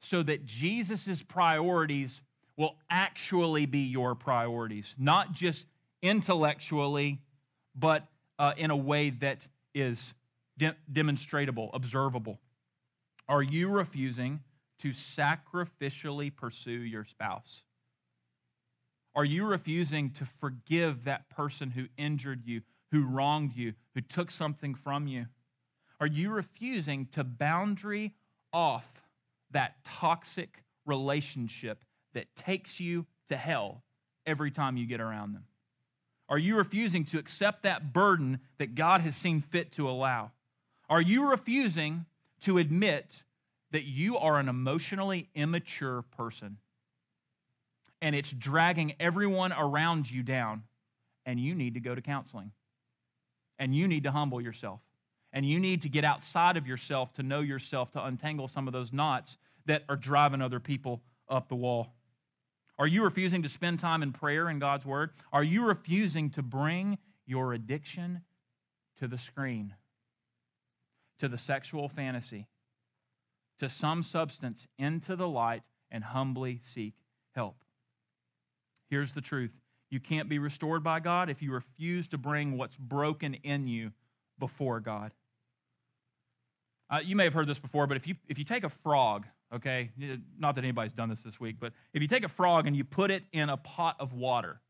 so 0.00 0.22
that 0.22 0.44
Jesus' 0.44 1.22
priorities 1.22 2.20
will 2.56 2.76
actually 2.90 3.66
be 3.66 3.80
your 3.80 4.14
priorities, 4.14 4.94
not 4.98 5.32
just 5.32 5.66
intellectually, 6.02 7.20
but 7.74 8.06
uh, 8.38 8.52
in 8.56 8.70
a 8.70 8.76
way 8.76 9.10
that 9.10 9.38
is 9.74 9.98
de- 10.58 10.76
demonstrable, 10.92 11.70
observable? 11.72 12.38
Are 13.28 13.42
you 13.42 13.68
refusing 13.68 14.40
to 14.80 14.90
sacrificially 14.90 16.34
pursue 16.34 16.72
your 16.72 17.04
spouse? 17.06 17.62
Are 19.14 19.24
you 19.24 19.46
refusing 19.46 20.10
to 20.12 20.28
forgive 20.40 21.04
that 21.04 21.30
person 21.30 21.70
who 21.70 21.86
injured 21.96 22.42
you, 22.44 22.62
who 22.94 23.02
wronged 23.02 23.56
you, 23.56 23.74
who 23.94 24.00
took 24.00 24.30
something 24.30 24.72
from 24.72 25.08
you? 25.08 25.26
Are 25.98 26.06
you 26.06 26.30
refusing 26.30 27.08
to 27.12 27.24
boundary 27.24 28.14
off 28.52 28.86
that 29.50 29.84
toxic 29.84 30.62
relationship 30.86 31.84
that 32.12 32.36
takes 32.36 32.78
you 32.78 33.04
to 33.26 33.36
hell 33.36 33.82
every 34.24 34.52
time 34.52 34.76
you 34.76 34.86
get 34.86 35.00
around 35.00 35.32
them? 35.34 35.44
Are 36.28 36.38
you 36.38 36.54
refusing 36.54 37.04
to 37.06 37.18
accept 37.18 37.64
that 37.64 37.92
burden 37.92 38.38
that 38.58 38.76
God 38.76 39.00
has 39.00 39.16
seen 39.16 39.40
fit 39.40 39.72
to 39.72 39.90
allow? 39.90 40.30
Are 40.88 41.02
you 41.02 41.28
refusing 41.28 42.06
to 42.42 42.58
admit 42.58 43.24
that 43.72 43.82
you 43.82 44.18
are 44.18 44.38
an 44.38 44.48
emotionally 44.48 45.28
immature 45.34 46.02
person 46.16 46.58
and 48.00 48.14
it's 48.14 48.30
dragging 48.30 48.94
everyone 49.00 49.52
around 49.52 50.08
you 50.08 50.22
down 50.22 50.62
and 51.26 51.40
you 51.40 51.56
need 51.56 51.74
to 51.74 51.80
go 51.80 51.92
to 51.92 52.00
counseling 52.00 52.52
and 53.64 53.74
you 53.74 53.88
need 53.88 54.04
to 54.04 54.10
humble 54.10 54.40
yourself 54.40 54.80
and 55.32 55.44
you 55.48 55.58
need 55.58 55.82
to 55.82 55.88
get 55.88 56.04
outside 56.04 56.56
of 56.56 56.66
yourself 56.66 57.12
to 57.14 57.22
know 57.22 57.40
yourself 57.40 57.90
to 57.92 58.04
untangle 58.04 58.46
some 58.46 58.68
of 58.68 58.72
those 58.72 58.92
knots 58.92 59.38
that 59.66 59.82
are 59.88 59.96
driving 59.96 60.42
other 60.42 60.60
people 60.60 61.02
up 61.28 61.48
the 61.48 61.56
wall 61.56 61.94
are 62.78 62.86
you 62.86 63.04
refusing 63.04 63.42
to 63.42 63.48
spend 63.48 63.78
time 63.78 64.02
in 64.02 64.12
prayer 64.12 64.50
in 64.50 64.58
God's 64.58 64.84
Word? 64.84 65.10
Are 65.32 65.44
you 65.44 65.64
refusing 65.64 66.30
to 66.30 66.42
bring 66.42 66.98
your 67.26 67.52
addiction 67.52 68.22
to 68.98 69.06
the 69.06 69.18
screen, 69.18 69.74
to 71.20 71.28
the 71.28 71.38
sexual 71.38 71.88
fantasy, 71.88 72.48
to 73.60 73.68
some 73.68 74.02
substance 74.02 74.66
into 74.76 75.14
the 75.14 75.28
light 75.28 75.62
and 75.90 76.02
humbly 76.02 76.62
seek 76.74 76.94
help? 77.32 77.56
Here's 78.90 79.12
the 79.12 79.20
truth 79.20 79.52
you 79.94 80.00
can't 80.00 80.28
be 80.28 80.38
restored 80.38 80.84
by 80.84 81.00
God 81.00 81.30
if 81.30 81.40
you 81.40 81.52
refuse 81.52 82.08
to 82.08 82.18
bring 82.18 82.58
what's 82.58 82.76
broken 82.76 83.34
in 83.34 83.66
you 83.66 83.92
before 84.38 84.80
God. 84.80 85.12
Uh, 86.90 86.98
you 87.02 87.16
may 87.16 87.24
have 87.24 87.32
heard 87.32 87.46
this 87.46 87.58
before, 87.58 87.86
but 87.86 87.96
if 87.96 88.06
you, 88.06 88.14
if 88.28 88.38
you 88.38 88.44
take 88.44 88.64
a 88.64 88.68
frog 88.82 89.24
okay? 89.54 89.90
Not 90.38 90.56
that 90.56 90.64
anybody's 90.64 90.92
done 90.92 91.08
this 91.08 91.22
this 91.22 91.38
week, 91.38 91.56
but 91.60 91.72
if 91.92 92.02
you 92.02 92.08
take 92.08 92.24
a 92.24 92.28
frog 92.28 92.66
and 92.66 92.76
you 92.76 92.84
put 92.84 93.10
it 93.10 93.22
in 93.32 93.48
a 93.48 93.56
pot 93.56 93.96
of 94.00 94.12
water, 94.12 94.60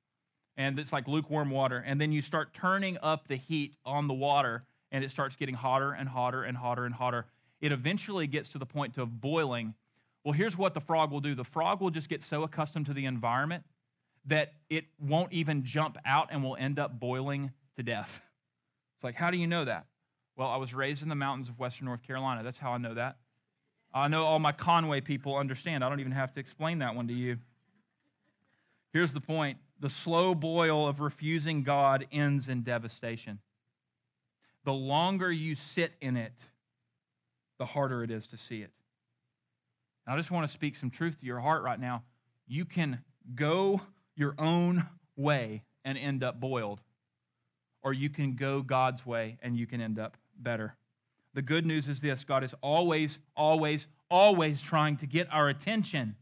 and 0.57 0.79
it's 0.79 0.93
like 0.93 1.09
lukewarm 1.09 1.51
water, 1.51 1.83
and 1.85 2.01
then 2.01 2.13
you 2.13 2.23
start 2.23 2.55
turning 2.55 2.99
up 3.03 3.27
the 3.27 3.37
heat 3.37 3.75
on 3.85 4.07
the 4.07 4.15
water, 4.15 4.65
and 4.93 5.03
it 5.03 5.11
starts 5.11 5.37
getting 5.37 5.55
hotter 5.55 5.93
and 5.93 6.09
hotter 6.09 6.45
and 6.45 6.57
hotter 6.57 6.85
and 6.85 6.95
hotter, 6.95 7.27
it 7.61 7.73
eventually 7.73 8.27
gets 8.27 8.51
to 8.51 8.59
the 8.59 8.67
point 8.67 8.99
of 8.99 9.21
boiling. 9.21 9.75
Well, 10.23 10.33
here's 10.33 10.57
what 10.57 10.75
the 10.75 10.81
frog 10.81 11.11
will 11.11 11.21
do 11.21 11.35
the 11.35 11.45
frog 11.45 11.81
will 11.81 11.91
just 11.91 12.09
get 12.09 12.23
so 12.23 12.43
accustomed 12.43 12.87
to 12.87 12.95
the 12.95 13.07
environment 13.07 13.65
that 14.27 14.55
it 14.71 14.85
won't 14.99 15.33
even 15.33 15.65
jump 15.65 15.99
out 16.05 16.29
and 16.31 16.43
will 16.43 16.57
end 16.57 16.79
up 16.79 16.99
boiling 16.99 17.53
to 17.77 17.83
death. 17.83 18.23
It's 18.97 19.03
like, 19.03 19.17
how 19.17 19.33
do 19.33 19.37
you 19.37 19.49
know 19.49 19.65
that? 19.65 19.87
Well, 20.37 20.49
I 20.49 20.57
was 20.57 20.73
raised 20.73 21.03
in 21.03 21.09
the 21.09 21.17
mountains 21.17 21.49
of 21.49 21.59
Western 21.59 21.87
North 21.87 22.05
Carolina. 22.05 22.45
That's 22.45 22.57
how 22.57 22.71
I 22.71 22.79
know 22.79 22.95
that. 22.95 23.17
I 23.93 24.07
know 24.07 24.25
all 24.25 24.39
my 24.39 24.53
Conway 24.53 25.01
people 25.01 25.37
understand. 25.37 25.85
I 25.85 25.89
don't 25.89 25.99
even 25.99 26.13
have 26.13 26.33
to 26.35 26.41
explain 26.41 26.79
that 26.79 26.95
one 26.95 27.09
to 27.09 27.13
you. 27.13 27.39
Here's 28.93 29.13
the 29.13 29.21
point 29.21 29.59
the 29.81 29.91
slow 29.91 30.35
boil 30.35 30.89
of 30.89 31.01
refusing 31.01 31.65
God 31.65 32.07
ends 32.13 32.49
in 32.49 32.63
devastation. 32.63 33.41
The 34.65 34.73
longer 34.73 35.31
you 35.31 35.57
sit 35.57 35.93
in 36.01 36.17
it, 36.17 36.33
the 37.59 37.67
harder 37.67 38.03
it 38.03 38.11
is 38.11 38.27
to 38.29 38.37
see 38.37 38.63
it. 38.63 38.71
I 40.07 40.17
just 40.17 40.31
want 40.31 40.47
to 40.47 40.53
speak 40.53 40.77
some 40.77 40.91
truth 40.91 41.19
to 41.21 41.27
your 41.27 41.41
heart 41.41 41.63
right 41.63 41.79
now. 41.79 42.03
You 42.47 42.65
can 42.65 43.03
go 43.35 43.81
your 44.17 44.35
own 44.39 44.87
way 45.17 45.63
and 45.85 45.99
end 45.99 46.23
up 46.23 46.41
boiled, 46.41 46.81
or 47.83 47.93
you 47.93 48.11
can 48.11 48.37
go 48.37 48.63
God's 48.63 49.05
way 49.05 49.39
and 49.43 49.57
you 49.57 49.67
can 49.67 49.81
end 49.81 49.99
up 49.99 50.17
better. 50.39 50.77
The 51.35 51.43
good 51.43 51.67
news 51.67 51.89
is 51.89 52.01
this 52.01 52.25
God 52.25 52.45
is 52.45 52.55
always, 52.63 53.19
always, 53.37 53.87
always 54.11 54.63
trying 54.63 54.97
to 54.99 55.07
get 55.07 55.29
our 55.33 55.49
attention. 55.49 56.17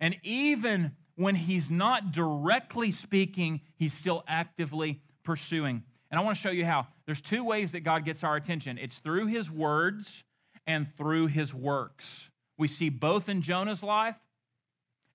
And 0.00 0.16
even 0.22 0.92
when 1.16 1.34
He's 1.34 1.70
not 1.70 2.12
directly 2.12 2.92
speaking, 2.92 3.62
He's 3.76 3.94
still 3.94 4.22
actively 4.28 5.00
pursuing. 5.24 5.82
And 6.10 6.20
I 6.20 6.22
want 6.22 6.36
to 6.36 6.42
show 6.42 6.50
you 6.50 6.64
how. 6.64 6.86
There's 7.06 7.20
two 7.20 7.42
ways 7.42 7.72
that 7.72 7.80
God 7.80 8.04
gets 8.04 8.22
our 8.22 8.36
attention 8.36 8.78
it's 8.78 8.98
through 8.98 9.26
His 9.26 9.50
words 9.50 10.24
and 10.66 10.86
through 10.96 11.28
His 11.28 11.52
works. 11.52 12.28
We 12.58 12.68
see 12.68 12.90
both 12.90 13.28
in 13.28 13.42
Jonah's 13.42 13.82
life 13.82 14.16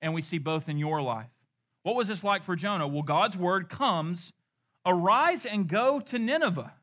and 0.01 0.13
we 0.13 0.21
see 0.21 0.37
both 0.37 0.67
in 0.67 0.77
your 0.77 1.01
life. 1.01 1.29
What 1.83 1.95
was 1.95 2.07
this 2.07 2.23
like 2.23 2.43
for 2.43 2.55
Jonah? 2.55 2.87
Well, 2.87 3.03
God's 3.03 3.37
word 3.37 3.69
comes, 3.69 4.33
arise 4.85 5.45
and 5.45 5.67
go 5.67 5.99
to 5.99 6.17
Nineveh. 6.17 6.73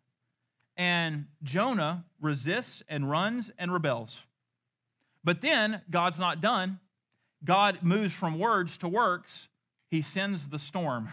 And 0.77 1.27
Jonah 1.43 2.05
resists 2.21 2.83
and 2.89 3.11
runs 3.11 3.51
and 3.59 3.73
rebels. 3.73 4.19
But 5.25 5.41
then 5.41 5.83
God's 5.91 6.19
not 6.19 6.41
done. 6.41 6.79
God 7.45 7.79
moves 7.83 8.15
from 8.15 8.39
words 8.39 8.79
to 8.79 8.89
works. 8.89 9.49
He 9.91 10.03
sends 10.03 10.49
the 10.49 10.59
storm, 10.59 11.11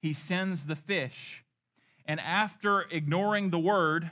he 0.00 0.12
sends 0.12 0.64
the 0.64 0.76
fish. 0.76 1.42
And 2.08 2.20
after 2.20 2.82
ignoring 2.82 3.50
the 3.50 3.58
word, 3.58 4.10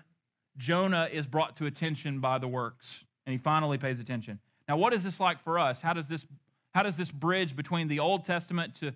Jonah 0.56 1.08
is 1.12 1.26
brought 1.26 1.56
to 1.58 1.66
attention 1.66 2.20
by 2.20 2.38
the 2.38 2.48
works, 2.48 3.04
and 3.24 3.32
he 3.32 3.38
finally 3.38 3.78
pays 3.78 4.00
attention. 4.00 4.40
Now, 4.68 4.76
what 4.76 4.92
is 4.92 5.04
this 5.04 5.20
like 5.20 5.42
for 5.44 5.58
us? 5.58 5.80
How 5.80 5.92
does 5.92 6.08
this, 6.08 6.24
how 6.74 6.82
does 6.82 6.96
this 6.96 7.10
bridge 7.10 7.54
between 7.54 7.88
the 7.88 8.00
Old 8.00 8.24
Testament 8.26 8.74
to, 8.76 8.92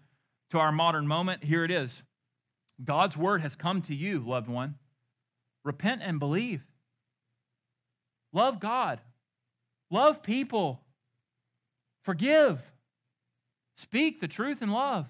to 0.50 0.58
our 0.58 0.72
modern 0.72 1.06
moment? 1.06 1.44
Here 1.44 1.64
it 1.64 1.70
is 1.70 2.02
God's 2.84 3.16
word 3.16 3.40
has 3.40 3.56
come 3.56 3.82
to 3.82 3.94
you, 3.94 4.20
loved 4.20 4.48
one. 4.48 4.74
Repent 5.64 6.02
and 6.02 6.18
believe. 6.18 6.62
Love 8.32 8.60
God. 8.60 9.00
Love 9.90 10.22
people. 10.22 10.80
Forgive. 12.04 12.60
Speak 13.76 14.20
the 14.20 14.28
truth 14.28 14.62
in 14.62 14.70
love. 14.70 15.06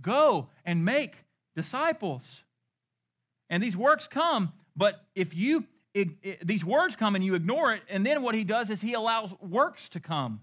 Go 0.00 0.48
and 0.64 0.84
make 0.84 1.14
disciples. 1.56 2.22
And 3.48 3.62
these 3.62 3.76
works 3.76 4.06
come, 4.06 4.52
but 4.76 5.04
if 5.14 5.34
you 5.34 5.64
it, 5.92 6.08
it, 6.22 6.46
these 6.46 6.64
words 6.64 6.94
come 6.94 7.16
and 7.16 7.24
you 7.24 7.34
ignore 7.34 7.74
it, 7.74 7.82
and 7.88 8.06
then 8.06 8.22
what 8.22 8.36
he 8.36 8.44
does 8.44 8.70
is 8.70 8.80
he 8.80 8.94
allows 8.94 9.32
works 9.40 9.88
to 9.88 9.98
come. 9.98 10.42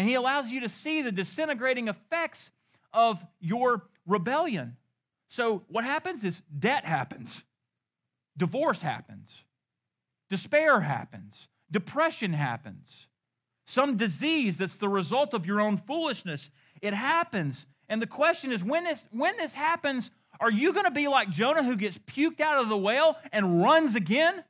And 0.00 0.08
he 0.08 0.14
allows 0.14 0.50
you 0.50 0.60
to 0.60 0.70
see 0.70 1.02
the 1.02 1.12
disintegrating 1.12 1.88
effects 1.88 2.48
of 2.90 3.22
your 3.38 3.82
rebellion. 4.06 4.78
So 5.28 5.62
what 5.68 5.84
happens 5.84 6.24
is 6.24 6.40
debt 6.58 6.86
happens. 6.86 7.42
Divorce 8.34 8.80
happens, 8.80 9.30
despair 10.30 10.80
happens, 10.80 11.48
depression 11.70 12.32
happens, 12.32 13.08
some 13.66 13.98
disease 13.98 14.56
that's 14.56 14.76
the 14.76 14.88
result 14.88 15.34
of 15.34 15.44
your 15.44 15.60
own 15.60 15.76
foolishness. 15.76 16.48
It 16.80 16.94
happens. 16.94 17.66
And 17.90 18.00
the 18.00 18.06
question 18.06 18.52
is 18.52 18.64
when 18.64 18.84
this, 18.84 19.04
when 19.10 19.36
this 19.36 19.52
happens, 19.52 20.10
are 20.40 20.50
you 20.50 20.72
going 20.72 20.86
to 20.86 20.90
be 20.90 21.08
like 21.08 21.28
Jonah 21.28 21.62
who 21.62 21.76
gets 21.76 21.98
puked 21.98 22.40
out 22.40 22.58
of 22.58 22.70
the 22.70 22.78
whale 22.78 23.18
and 23.32 23.62
runs 23.62 23.96
again? 23.96 24.44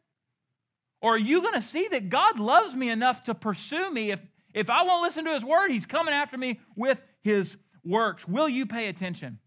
Or 1.02 1.14
are 1.14 1.18
you 1.18 1.42
going 1.42 1.60
to 1.60 1.66
see 1.66 1.88
that 1.88 2.08
God 2.08 2.38
loves 2.38 2.72
me 2.72 2.88
enough 2.88 3.24
to 3.24 3.34
pursue 3.34 3.92
me 3.92 4.12
if, 4.12 4.20
If 4.54 4.70
I 4.70 4.82
won't 4.82 5.02
listen 5.02 5.24
to 5.24 5.34
his 5.34 5.44
word, 5.44 5.70
he's 5.70 5.86
coming 5.86 6.14
after 6.14 6.36
me 6.36 6.60
with 6.76 7.00
his 7.22 7.56
works. 7.84 8.26
Will 8.26 8.48
you 8.48 8.66
pay 8.66 8.88
attention? 8.88 9.38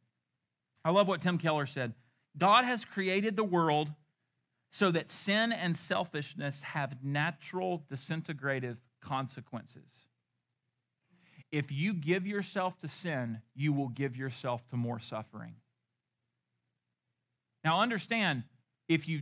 I 0.86 0.92
love 0.92 1.08
what 1.08 1.22
Tim 1.22 1.38
Keller 1.38 1.66
said. 1.66 1.94
God 2.38 2.66
has 2.66 2.86
created 2.86 3.36
the 3.36 3.44
world 3.44 3.90
so 4.72 4.92
that 4.92 5.12
sin 5.12 5.52
and 5.52 5.78
selfishness 5.78 6.62
have 6.62 7.04
natural 7.04 7.86
disintegrative 7.92 8.78
consequences. 9.02 9.84
If 11.52 11.72
you 11.72 11.94
give 11.94 12.26
yourself 12.26 12.80
to 12.80 12.88
sin, 12.88 13.40
you 13.54 13.72
will 13.72 13.90
give 13.90 14.18
yourself 14.18 14.68
to 14.70 14.76
more 14.76 15.00
suffering. 15.00 15.54
Now, 17.64 17.82
understand, 17.82 18.44
if 18.90 19.08
you 19.08 19.22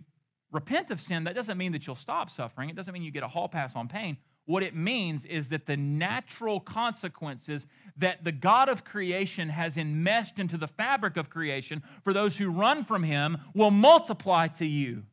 repent 0.51 0.89
of 0.89 1.01
sin, 1.01 1.25
that 1.25 1.35
doesn't 1.35 1.57
mean 1.57 1.73
that 1.73 1.85
you'll 1.85 1.97
stop 1.97 2.29
suffering. 2.29 2.69
It 2.69 2.75
doesn't 2.75 2.93
mean 2.93 3.03
you 3.03 3.11
get 3.11 3.23
a 3.23 3.27
hall 3.27 3.49
pass 3.49 3.75
on 3.75 3.89
pain. 3.89 4.17
What 4.51 4.63
it 4.63 4.75
means 4.75 5.23
is 5.23 5.47
that 5.47 5.65
the 5.65 5.77
natural 5.77 6.59
consequences 6.59 7.65
that 7.95 8.25
the 8.25 8.33
God 8.33 8.67
of 8.67 8.83
creation 8.83 9.47
has 9.47 9.77
enmeshed 9.77 10.39
into 10.39 10.57
the 10.57 10.67
fabric 10.67 11.15
of 11.15 11.29
creation 11.29 11.81
for 12.03 12.11
those 12.11 12.35
who 12.35 12.49
run 12.49 12.83
from 12.83 13.01
Him 13.01 13.37
will 13.53 13.71
multiply 13.71 14.49
to 14.49 14.65
you. 14.65 15.03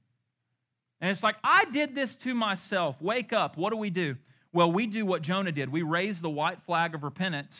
And 1.00 1.12
it's 1.12 1.22
like, 1.22 1.36
I 1.44 1.66
did 1.66 1.94
this 1.94 2.16
to 2.16 2.34
myself. 2.34 3.00
Wake 3.00 3.32
up. 3.32 3.56
What 3.56 3.70
do 3.70 3.76
we 3.76 3.90
do? 3.90 4.16
Well, 4.52 4.72
we 4.72 4.88
do 4.88 5.06
what 5.06 5.22
Jonah 5.22 5.52
did. 5.52 5.70
We 5.70 5.82
raise 5.82 6.20
the 6.20 6.28
white 6.28 6.60
flag 6.66 6.96
of 6.96 7.04
repentance. 7.04 7.56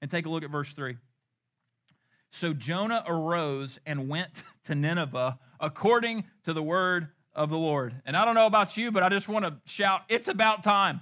And 0.00 0.08
take 0.08 0.26
a 0.26 0.28
look 0.28 0.44
at 0.44 0.50
verse 0.50 0.72
3. 0.74 0.96
So 2.30 2.52
Jonah 2.52 3.02
arose 3.04 3.80
and 3.84 4.08
went 4.08 4.30
to 4.66 4.76
Nineveh 4.76 5.40
according 5.58 6.22
to 6.44 6.52
the 6.52 6.62
word 6.62 7.08
of 7.34 7.50
the 7.50 7.58
Lord. 7.58 7.94
And 8.06 8.16
I 8.16 8.24
don't 8.24 8.36
know 8.36 8.46
about 8.46 8.76
you, 8.76 8.92
but 8.92 9.02
I 9.02 9.08
just 9.08 9.26
want 9.26 9.44
to 9.44 9.56
shout, 9.64 10.02
it's 10.08 10.28
about 10.28 10.62
time. 10.62 11.00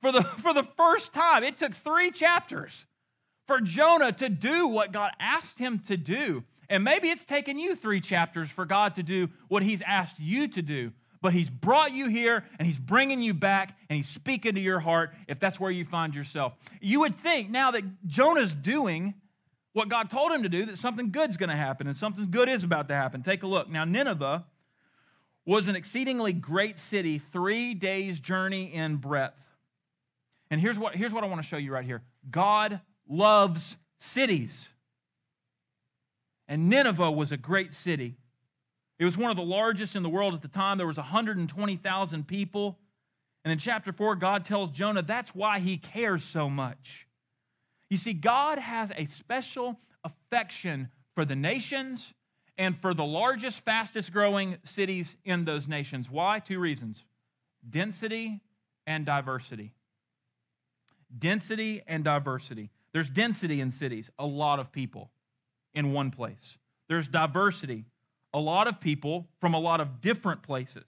For 0.00 0.12
the, 0.12 0.22
for 0.22 0.54
the 0.54 0.66
first 0.76 1.12
time, 1.12 1.42
it 1.42 1.58
took 1.58 1.74
three 1.74 2.10
chapters 2.10 2.86
for 3.46 3.60
Jonah 3.60 4.12
to 4.12 4.28
do 4.28 4.68
what 4.68 4.92
God 4.92 5.10
asked 5.18 5.58
him 5.58 5.80
to 5.88 5.96
do. 5.96 6.44
And 6.68 6.84
maybe 6.84 7.08
it's 7.08 7.24
taken 7.24 7.58
you 7.58 7.74
three 7.74 8.00
chapters 8.00 8.50
for 8.50 8.66
God 8.66 8.94
to 8.96 9.02
do 9.02 9.28
what 9.48 9.62
he's 9.62 9.80
asked 9.86 10.20
you 10.20 10.48
to 10.48 10.62
do. 10.62 10.92
But 11.20 11.32
he's 11.32 11.50
brought 11.50 11.92
you 11.92 12.08
here 12.08 12.44
and 12.58 12.68
he's 12.68 12.78
bringing 12.78 13.22
you 13.22 13.34
back 13.34 13.76
and 13.88 13.96
he's 13.96 14.08
speaking 14.08 14.54
to 14.54 14.60
your 14.60 14.78
heart 14.78 15.14
if 15.26 15.40
that's 15.40 15.58
where 15.58 15.70
you 15.70 15.84
find 15.84 16.14
yourself. 16.14 16.52
You 16.80 17.00
would 17.00 17.18
think 17.20 17.50
now 17.50 17.72
that 17.72 18.06
Jonah's 18.06 18.54
doing 18.54 19.14
what 19.72 19.88
God 19.88 20.10
told 20.10 20.30
him 20.30 20.44
to 20.44 20.48
do 20.48 20.66
that 20.66 20.78
something 20.78 21.10
good's 21.10 21.36
going 21.36 21.50
to 21.50 21.56
happen 21.56 21.88
and 21.88 21.96
something 21.96 22.30
good 22.30 22.48
is 22.48 22.62
about 22.62 22.88
to 22.88 22.94
happen. 22.94 23.22
Take 23.22 23.42
a 23.42 23.46
look. 23.46 23.68
Now, 23.68 23.84
Nineveh 23.84 24.44
was 25.44 25.66
an 25.66 25.74
exceedingly 25.74 26.32
great 26.32 26.78
city, 26.78 27.18
three 27.18 27.74
days' 27.74 28.20
journey 28.20 28.72
in 28.72 28.96
breadth. 28.96 29.34
And 30.50 30.60
here's 30.60 30.78
what, 30.78 30.94
here's 30.94 31.12
what 31.12 31.24
I 31.24 31.26
want 31.26 31.42
to 31.42 31.46
show 31.46 31.56
you 31.56 31.72
right 31.72 31.84
here 31.84 32.02
God 32.30 32.80
loves 33.08 33.76
cities. 33.98 34.68
And 36.46 36.70
Nineveh 36.70 37.10
was 37.10 37.30
a 37.30 37.36
great 37.36 37.74
city. 37.74 38.16
It 38.98 39.04
was 39.04 39.16
one 39.16 39.30
of 39.30 39.36
the 39.36 39.42
largest 39.42 39.94
in 39.94 40.02
the 40.02 40.08
world 40.08 40.34
at 40.34 40.42
the 40.42 40.48
time. 40.48 40.78
There 40.78 40.86
was 40.86 40.96
120,000 40.96 42.26
people. 42.26 42.78
And 43.44 43.52
in 43.52 43.58
chapter 43.58 43.92
4, 43.92 44.16
God 44.16 44.44
tells 44.44 44.70
Jonah 44.70 45.02
that's 45.02 45.34
why 45.34 45.60
he 45.60 45.76
cares 45.76 46.24
so 46.24 46.48
much. 46.48 47.06
You 47.90 47.96
see, 47.96 48.12
God 48.12 48.58
has 48.58 48.90
a 48.96 49.06
special 49.06 49.78
affection 50.04 50.88
for 51.14 51.24
the 51.24 51.36
nations 51.36 52.12
and 52.56 52.78
for 52.80 52.92
the 52.92 53.04
largest, 53.04 53.64
fastest 53.64 54.12
growing 54.12 54.56
cities 54.64 55.14
in 55.24 55.44
those 55.44 55.68
nations. 55.68 56.10
Why? 56.10 56.40
Two 56.40 56.58
reasons 56.58 57.02
density 57.68 58.40
and 58.86 59.04
diversity. 59.04 59.72
Density 61.16 61.82
and 61.86 62.04
diversity. 62.04 62.70
There's 62.92 63.08
density 63.08 63.60
in 63.60 63.70
cities, 63.70 64.10
a 64.18 64.26
lot 64.26 64.58
of 64.58 64.72
people 64.72 65.10
in 65.74 65.92
one 65.92 66.10
place. 66.10 66.56
There's 66.88 67.08
diversity, 67.08 67.84
a 68.34 68.40
lot 68.40 68.66
of 68.66 68.80
people 68.80 69.28
from 69.40 69.54
a 69.54 69.58
lot 69.58 69.80
of 69.80 70.00
different 70.00 70.42
places. 70.42 70.84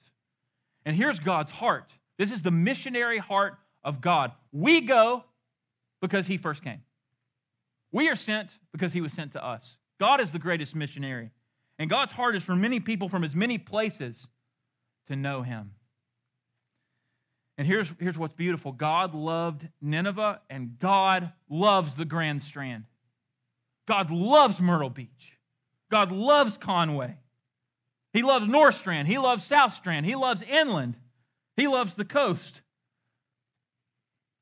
And 0.84 0.96
here's 0.96 1.18
God's 1.18 1.50
heart 1.50 1.92
this 2.18 2.30
is 2.30 2.42
the 2.42 2.50
missionary 2.50 3.18
heart 3.18 3.54
of 3.82 4.02
God. 4.02 4.32
We 4.52 4.82
go 4.82 5.24
because 6.02 6.26
He 6.26 6.36
first 6.36 6.62
came. 6.62 6.82
We 7.92 8.08
are 8.10 8.16
sent 8.16 8.50
because 8.72 8.92
He 8.92 9.00
was 9.00 9.12
sent 9.12 9.32
to 9.32 9.44
us. 9.44 9.76
God 9.98 10.20
is 10.20 10.32
the 10.32 10.38
greatest 10.38 10.74
missionary. 10.74 11.30
And 11.78 11.88
God's 11.88 12.12
heart 12.12 12.36
is 12.36 12.42
for 12.42 12.54
many 12.54 12.78
people 12.78 13.08
from 13.08 13.24
as 13.24 13.34
many 13.34 13.56
places 13.56 14.26
to 15.06 15.16
know 15.16 15.42
him. 15.42 15.72
And 17.60 17.66
here's, 17.66 17.92
here's 17.98 18.16
what's 18.16 18.32
beautiful 18.32 18.72
God 18.72 19.14
loved 19.14 19.68
Nineveh, 19.82 20.40
and 20.48 20.78
God 20.78 21.30
loves 21.50 21.94
the 21.94 22.06
Grand 22.06 22.42
Strand. 22.42 22.84
God 23.86 24.10
loves 24.10 24.58
Myrtle 24.58 24.88
Beach. 24.88 25.36
God 25.90 26.10
loves 26.10 26.56
Conway. 26.56 27.18
He 28.14 28.22
loves 28.22 28.48
North 28.48 28.78
Strand. 28.78 29.08
He 29.08 29.18
loves 29.18 29.44
South 29.44 29.74
Strand. 29.74 30.06
He 30.06 30.14
loves 30.14 30.40
inland. 30.40 30.96
He 31.54 31.66
loves 31.66 31.92
the 31.92 32.04
coast. 32.06 32.62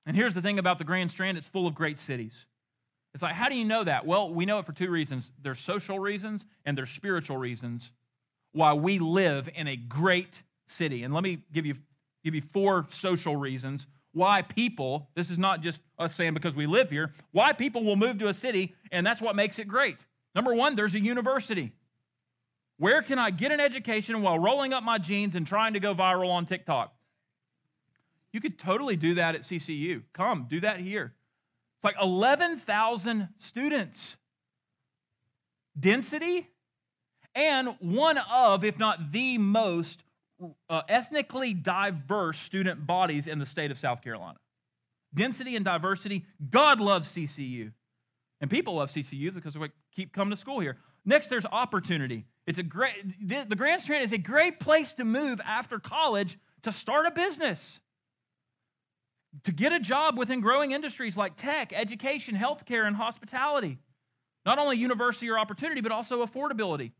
And 0.06 0.16
here's 0.16 0.34
the 0.34 0.40
thing 0.40 0.60
about 0.60 0.78
the 0.78 0.84
Grand 0.84 1.10
Strand 1.10 1.38
it's 1.38 1.48
full 1.48 1.66
of 1.66 1.74
great 1.74 1.98
cities. 1.98 2.36
It's 3.14 3.22
like, 3.24 3.34
how 3.34 3.48
do 3.48 3.56
you 3.56 3.64
know 3.64 3.82
that? 3.82 4.06
Well, 4.06 4.32
we 4.32 4.46
know 4.46 4.60
it 4.60 4.66
for 4.66 4.72
two 4.72 4.90
reasons 4.90 5.32
there's 5.42 5.58
social 5.58 5.98
reasons 5.98 6.44
and 6.64 6.78
there's 6.78 6.90
spiritual 6.90 7.36
reasons 7.36 7.90
why 8.52 8.74
we 8.74 9.00
live 9.00 9.48
in 9.56 9.66
a 9.66 9.74
great 9.74 10.40
city. 10.68 11.02
And 11.02 11.12
let 11.12 11.24
me 11.24 11.40
give 11.52 11.66
you, 11.66 11.74
give 12.24 12.34
you 12.34 12.42
four 12.42 12.86
social 12.90 13.36
reasons 13.36 13.86
why 14.12 14.42
people, 14.42 15.08
this 15.14 15.30
is 15.30 15.38
not 15.38 15.60
just 15.60 15.80
us 15.98 16.14
saying 16.14 16.34
because 16.34 16.54
we 16.54 16.66
live 16.66 16.90
here, 16.90 17.12
why 17.32 17.52
people 17.52 17.84
will 17.84 17.96
move 17.96 18.18
to 18.18 18.28
a 18.28 18.34
city, 18.34 18.74
and 18.90 19.06
that's 19.06 19.20
what 19.20 19.36
makes 19.36 19.58
it 19.58 19.68
great. 19.68 19.96
Number 20.34 20.54
one, 20.54 20.76
there's 20.76 20.94
a 20.94 21.00
university. 21.00 21.72
Where 22.78 23.02
can 23.02 23.18
I 23.18 23.30
get 23.30 23.52
an 23.52 23.60
education 23.60 24.20
while 24.22 24.38
rolling 24.38 24.72
up 24.72 24.82
my 24.82 24.98
jeans 24.98 25.34
and 25.34 25.46
trying 25.46 25.74
to 25.74 25.80
go 25.80 25.94
viral 25.94 26.30
on 26.30 26.46
TikTok? 26.46 26.92
You 28.32 28.40
could 28.40 28.58
totally 28.58 28.96
do 28.96 29.14
that 29.14 29.34
at 29.34 29.42
CCU. 29.42 30.02
Come, 30.12 30.46
do 30.48 30.60
that 30.60 30.80
here. 30.80 31.14
It's 31.76 31.84
like 31.84 31.96
11,000 32.00 33.28
students. 33.38 34.16
Density 35.78 36.48
and 37.34 37.76
one 37.80 38.18
of, 38.18 38.64
if 38.64 38.78
not 38.78 39.12
the 39.12 39.38
most, 39.38 40.02
uh, 40.68 40.82
ethnically 40.88 41.54
diverse 41.54 42.38
student 42.40 42.86
bodies 42.86 43.26
in 43.26 43.38
the 43.38 43.46
state 43.46 43.70
of 43.70 43.78
South 43.78 44.02
Carolina. 44.02 44.38
Density 45.14 45.56
and 45.56 45.64
diversity. 45.64 46.24
God 46.50 46.80
loves 46.80 47.10
CCU. 47.12 47.72
And 48.40 48.50
people 48.50 48.74
love 48.74 48.90
CCU 48.90 49.34
because 49.34 49.58
we 49.58 49.70
keep 49.94 50.12
coming 50.12 50.30
to 50.30 50.36
school 50.36 50.60
here. 50.60 50.76
Next, 51.04 51.28
there's 51.28 51.46
opportunity. 51.46 52.24
It's 52.46 52.58
a 52.58 52.62
great, 52.62 52.94
the 53.26 53.56
Grand 53.56 53.82
Strand 53.82 54.04
is 54.04 54.12
a 54.12 54.18
great 54.18 54.60
place 54.60 54.92
to 54.94 55.04
move 55.04 55.40
after 55.44 55.78
college 55.78 56.38
to 56.62 56.72
start 56.72 57.06
a 57.06 57.10
business 57.10 57.80
to 59.44 59.52
get 59.52 59.72
a 59.72 59.80
job 59.80 60.18
within 60.18 60.40
growing 60.40 60.72
industries 60.72 61.16
like 61.16 61.36
tech, 61.36 61.72
education, 61.72 62.34
healthcare, 62.34 62.86
and 62.86 62.96
hospitality. 62.96 63.78
Not 64.46 64.58
only 64.58 64.76
university 64.76 65.28
or 65.28 65.38
opportunity, 65.38 65.80
but 65.80 65.92
also 65.92 66.24
affordability. 66.24 66.92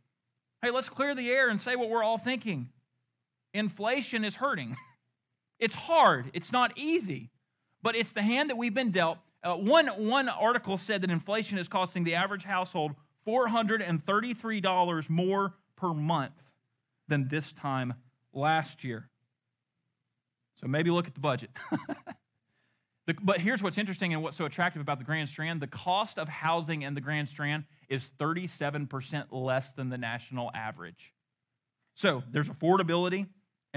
Hey, 0.63 0.71
let's 0.71 0.89
clear 0.89 1.15
the 1.15 1.31
air 1.31 1.49
and 1.49 1.61
say 1.61 1.77
what 1.77 1.89
we're 1.89 2.03
all 2.03 2.19
thinking. 2.19 2.69
Inflation 3.55 4.25
is 4.25 4.37
hurting. 4.37 4.77
It's 5.61 5.75
hard, 5.75 6.31
it's 6.35 6.53
not 6.53 6.79
easy, 6.79 7.31
but 7.83 7.97
it's 7.97 8.13
the 8.13 8.23
hand 8.23 8.49
that 8.51 8.57
we've 8.57 8.73
been 8.73 8.93
dealt. 8.93 9.19
Uh, 9.43 9.57
one, 9.57 9.89
one 9.89 10.29
article 10.29 10.79
said 10.79 11.03
that 11.03 11.11
inflation 11.11 11.59
is 11.59 11.67
costing 11.67 12.05
the 12.05 12.15
average 12.15 12.45
household 12.45 12.95
$433 13.27 15.11
more 15.11 15.55
per 15.75 15.93
month 15.93 16.33
than 17.09 17.27
this 17.27 17.53
time 17.55 17.95
last 18.33 18.85
year. 18.85 19.09
So 20.61 20.69
maybe 20.69 20.91
look 20.91 21.09
at 21.09 21.15
the 21.15 21.21
budget. 21.21 21.51
The, 23.09 23.15
but 23.23 23.41
here's 23.41 23.63
what's 23.63 23.79
interesting 23.79 24.13
and 24.13 24.23
what's 24.23 24.37
so 24.37 24.45
attractive 24.45 24.83
about 24.83 24.99
the 24.99 25.05
Grand 25.05 25.31
Strand 25.31 25.63
the 25.63 25.67
cost 25.67 26.19
of 26.19 26.29
housing 26.29 26.83
in 26.83 26.93
the 26.93 27.01
Grand 27.01 27.31
Strand 27.31 27.65
is 27.89 28.05
37% 28.21 29.29
less 29.31 29.73
than 29.73 29.89
the 29.89 29.97
national 29.97 30.51
average. 30.53 31.15
So 31.95 32.23
there's 32.31 32.51
affordability, 32.51 33.27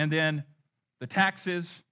and 0.02 0.12
then 0.12 0.44
the 1.00 1.06
taxes, 1.06 1.84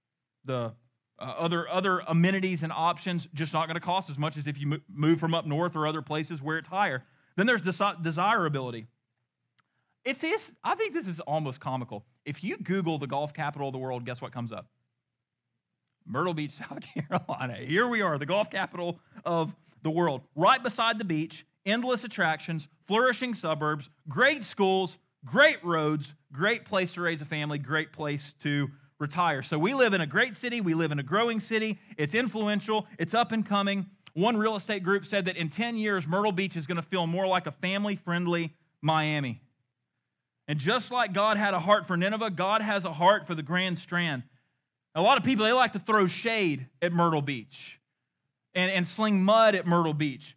the 0.44 0.72
uh, 1.20 1.22
other, 1.22 1.68
other 1.68 2.00
amenities 2.08 2.64
and 2.64 2.72
options 2.72 3.28
just 3.34 3.52
not 3.52 3.66
going 3.66 3.76
to 3.76 3.80
cost 3.80 4.10
as 4.10 4.18
much 4.18 4.36
as 4.36 4.48
if 4.48 4.58
you 4.58 4.80
move 4.92 5.20
from 5.20 5.32
up 5.32 5.46
north 5.46 5.76
or 5.76 5.86
other 5.86 6.02
places 6.02 6.42
where 6.42 6.58
it's 6.58 6.66
higher. 6.66 7.04
Then 7.36 7.46
there's 7.46 7.62
desirability. 7.62 8.88
It's, 10.04 10.24
it's, 10.24 10.50
I 10.64 10.74
think 10.74 10.92
this 10.92 11.06
is 11.06 11.20
almost 11.20 11.60
comical. 11.60 12.04
If 12.24 12.42
you 12.42 12.56
Google 12.56 12.98
the 12.98 13.06
golf 13.06 13.32
capital 13.32 13.68
of 13.68 13.72
the 13.72 13.78
world, 13.78 14.04
guess 14.04 14.20
what 14.20 14.32
comes 14.32 14.50
up? 14.50 14.66
Myrtle 16.04 16.34
Beach, 16.34 16.52
South 16.58 16.82
Carolina. 16.82 17.58
Here 17.64 17.86
we 17.86 18.02
are, 18.02 18.18
the 18.18 18.26
golf 18.26 18.50
capital 18.50 18.98
of 19.24 19.54
the 19.84 19.90
world, 19.90 20.22
right 20.34 20.60
beside 20.60 20.98
the 20.98 21.04
beach, 21.04 21.46
endless 21.64 22.02
attractions, 22.02 22.66
flourishing 22.88 23.34
suburbs, 23.34 23.88
great 24.08 24.42
schools, 24.44 24.98
great 25.24 25.64
roads, 25.64 26.12
great 26.32 26.64
place 26.64 26.92
to 26.92 27.00
raise 27.00 27.20
a 27.20 27.24
family, 27.24 27.58
great 27.58 27.92
place 27.92 28.34
to 28.42 28.70
retire. 28.98 29.42
So 29.42 29.58
we 29.58 29.74
live 29.74 29.94
in 29.94 30.00
a 30.00 30.06
great 30.06 30.36
city, 30.36 30.60
we 30.60 30.74
live 30.74 30.92
in 30.92 30.98
a 30.98 31.02
growing 31.02 31.40
city, 31.40 31.78
it's 31.96 32.14
influential, 32.14 32.86
it's 32.98 33.14
up 33.14 33.32
and 33.32 33.44
coming. 33.44 33.86
One 34.12 34.36
real 34.36 34.56
estate 34.56 34.82
group 34.82 35.06
said 35.06 35.24
that 35.26 35.36
in 35.36 35.48
10 35.48 35.76
years, 35.76 36.06
Myrtle 36.06 36.32
Beach 36.32 36.56
is 36.56 36.66
going 36.66 36.76
to 36.76 36.82
feel 36.82 37.06
more 37.06 37.26
like 37.26 37.46
a 37.46 37.52
family 37.52 37.96
friendly 37.96 38.52
Miami. 38.82 39.40
And 40.48 40.58
just 40.58 40.90
like 40.90 41.12
God 41.12 41.36
had 41.36 41.54
a 41.54 41.60
heart 41.60 41.86
for 41.86 41.96
Nineveh, 41.96 42.30
God 42.30 42.60
has 42.60 42.84
a 42.84 42.92
heart 42.92 43.26
for 43.26 43.34
the 43.34 43.42
Grand 43.42 43.78
Strand. 43.78 44.24
A 44.94 45.00
lot 45.00 45.16
of 45.16 45.22
people, 45.22 45.44
they 45.44 45.52
like 45.52 45.72
to 45.74 45.78
throw 45.78 46.06
shade 46.08 46.66
at 46.82 46.92
Myrtle 46.92 47.22
Beach 47.22 47.78
and, 48.54 48.70
and 48.70 48.86
sling 48.86 49.22
mud 49.22 49.54
at 49.54 49.66
Myrtle 49.66 49.94
Beach. 49.94 50.36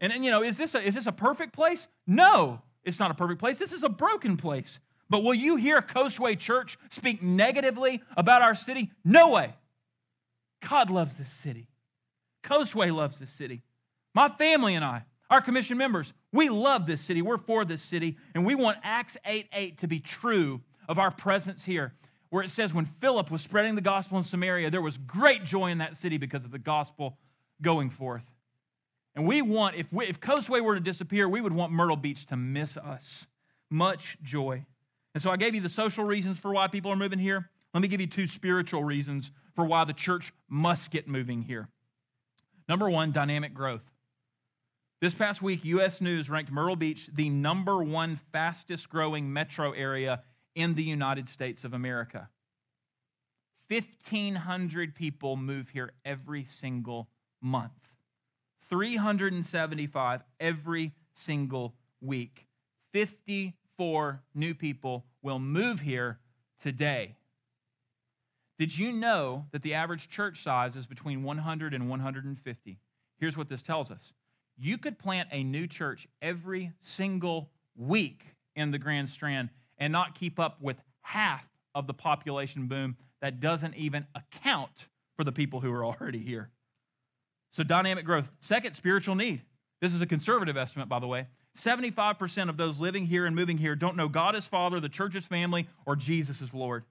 And, 0.00 0.12
and 0.12 0.24
you 0.24 0.30
know, 0.30 0.42
is 0.42 0.56
this, 0.56 0.74
a, 0.74 0.80
is 0.80 0.94
this 0.94 1.06
a 1.06 1.12
perfect 1.12 1.52
place? 1.52 1.86
No, 2.06 2.62
it's 2.82 2.98
not 2.98 3.10
a 3.10 3.14
perfect 3.14 3.40
place. 3.40 3.58
This 3.58 3.72
is 3.72 3.82
a 3.82 3.88
broken 3.88 4.36
place. 4.36 4.80
But 5.12 5.24
will 5.24 5.34
you 5.34 5.56
hear 5.56 5.82
Coastway 5.82 6.38
Church 6.38 6.78
speak 6.90 7.22
negatively 7.22 8.02
about 8.16 8.40
our 8.40 8.54
city? 8.54 8.90
No 9.04 9.32
way. 9.32 9.52
God 10.66 10.88
loves 10.88 11.18
this 11.18 11.30
city. 11.30 11.68
Coastway 12.42 12.90
loves 12.90 13.18
this 13.18 13.30
city. 13.30 13.60
My 14.14 14.30
family 14.30 14.74
and 14.74 14.82
I, 14.82 15.04
our 15.28 15.42
commission 15.42 15.76
members, 15.76 16.14
we 16.32 16.48
love 16.48 16.86
this 16.86 17.02
city. 17.02 17.20
We're 17.20 17.36
for 17.36 17.66
this 17.66 17.82
city. 17.82 18.16
And 18.34 18.46
we 18.46 18.54
want 18.54 18.78
Acts 18.82 19.18
8 19.26 19.48
8 19.52 19.78
to 19.80 19.86
be 19.86 20.00
true 20.00 20.62
of 20.88 20.98
our 20.98 21.10
presence 21.10 21.62
here, 21.62 21.92
where 22.30 22.42
it 22.42 22.50
says, 22.50 22.72
when 22.72 22.86
Philip 23.02 23.30
was 23.30 23.42
spreading 23.42 23.74
the 23.74 23.82
gospel 23.82 24.16
in 24.16 24.24
Samaria, 24.24 24.70
there 24.70 24.80
was 24.80 24.96
great 24.96 25.44
joy 25.44 25.66
in 25.66 25.76
that 25.78 25.98
city 25.98 26.16
because 26.16 26.46
of 26.46 26.52
the 26.52 26.58
gospel 26.58 27.18
going 27.60 27.90
forth. 27.90 28.24
And 29.14 29.26
we 29.26 29.42
want, 29.42 29.76
if, 29.76 29.92
we, 29.92 30.06
if 30.06 30.20
Coastway 30.20 30.62
were 30.62 30.76
to 30.76 30.80
disappear, 30.80 31.28
we 31.28 31.42
would 31.42 31.52
want 31.52 31.70
Myrtle 31.70 31.96
Beach 31.96 32.24
to 32.28 32.36
miss 32.38 32.78
us. 32.78 33.26
Much 33.68 34.16
joy. 34.22 34.64
And 35.14 35.22
so 35.22 35.30
I 35.30 35.36
gave 35.36 35.54
you 35.54 35.60
the 35.60 35.68
social 35.68 36.04
reasons 36.04 36.38
for 36.38 36.52
why 36.52 36.68
people 36.68 36.90
are 36.90 36.96
moving 36.96 37.18
here. 37.18 37.50
Let 37.74 37.80
me 37.80 37.88
give 37.88 38.00
you 38.00 38.06
two 38.06 38.26
spiritual 38.26 38.84
reasons 38.84 39.30
for 39.54 39.64
why 39.64 39.84
the 39.84 39.92
church 39.92 40.32
must 40.48 40.90
get 40.90 41.08
moving 41.08 41.42
here. 41.42 41.68
Number 42.68 42.88
one, 42.88 43.12
dynamic 43.12 43.54
growth. 43.54 43.82
This 45.00 45.14
past 45.14 45.42
week, 45.42 45.64
U.S. 45.64 46.00
News 46.00 46.30
ranked 46.30 46.52
Myrtle 46.52 46.76
Beach 46.76 47.10
the 47.12 47.28
number 47.28 47.82
one 47.82 48.20
fastest 48.30 48.88
growing 48.88 49.32
metro 49.32 49.72
area 49.72 50.22
in 50.54 50.74
the 50.74 50.84
United 50.84 51.28
States 51.28 51.64
of 51.64 51.74
America. 51.74 52.28
1,500 53.68 54.94
people 54.94 55.36
move 55.36 55.70
here 55.70 55.92
every 56.04 56.44
single 56.44 57.08
month, 57.40 57.72
375 58.68 60.22
every 60.38 60.92
single 61.14 61.74
week. 62.00 62.46
50 62.92 63.54
four 63.82 64.22
new 64.32 64.54
people 64.54 65.04
will 65.22 65.40
move 65.40 65.80
here 65.80 66.16
today. 66.62 67.16
Did 68.56 68.78
you 68.78 68.92
know 68.92 69.46
that 69.50 69.62
the 69.62 69.74
average 69.74 70.08
church 70.08 70.44
size 70.44 70.76
is 70.76 70.86
between 70.86 71.24
100 71.24 71.74
and 71.74 71.90
150? 71.90 72.78
Here's 73.18 73.36
what 73.36 73.48
this 73.48 73.60
tells 73.60 73.90
us 73.90 74.12
you 74.56 74.78
could 74.78 75.00
plant 75.00 75.30
a 75.32 75.42
new 75.42 75.66
church 75.66 76.06
every 76.22 76.70
single 76.80 77.50
week 77.74 78.22
in 78.54 78.70
the 78.70 78.78
Grand 78.78 79.08
Strand 79.08 79.48
and 79.78 79.92
not 79.92 80.14
keep 80.14 80.38
up 80.38 80.62
with 80.62 80.76
half 81.00 81.42
of 81.74 81.88
the 81.88 81.94
population 81.94 82.68
boom 82.68 82.96
that 83.20 83.40
doesn't 83.40 83.74
even 83.74 84.06
account 84.14 84.86
for 85.16 85.24
the 85.24 85.32
people 85.32 85.60
who 85.60 85.72
are 85.72 85.84
already 85.84 86.20
here. 86.20 86.50
So, 87.50 87.64
dynamic 87.64 88.04
growth. 88.04 88.30
Second, 88.38 88.76
spiritual 88.76 89.16
need. 89.16 89.42
This 89.80 89.92
is 89.92 90.00
a 90.00 90.06
conservative 90.06 90.56
estimate, 90.56 90.88
by 90.88 91.00
the 91.00 91.08
way. 91.08 91.26
75% 91.58 92.48
of 92.48 92.56
those 92.56 92.78
living 92.78 93.06
here 93.06 93.26
and 93.26 93.36
moving 93.36 93.58
here 93.58 93.74
don't 93.74 93.96
know 93.96 94.08
God 94.08 94.34
as 94.34 94.46
Father, 94.46 94.80
the 94.80 94.88
church's 94.88 95.26
family, 95.26 95.68
or 95.86 95.96
Jesus 95.96 96.40
as 96.40 96.54
Lord. 96.54 96.84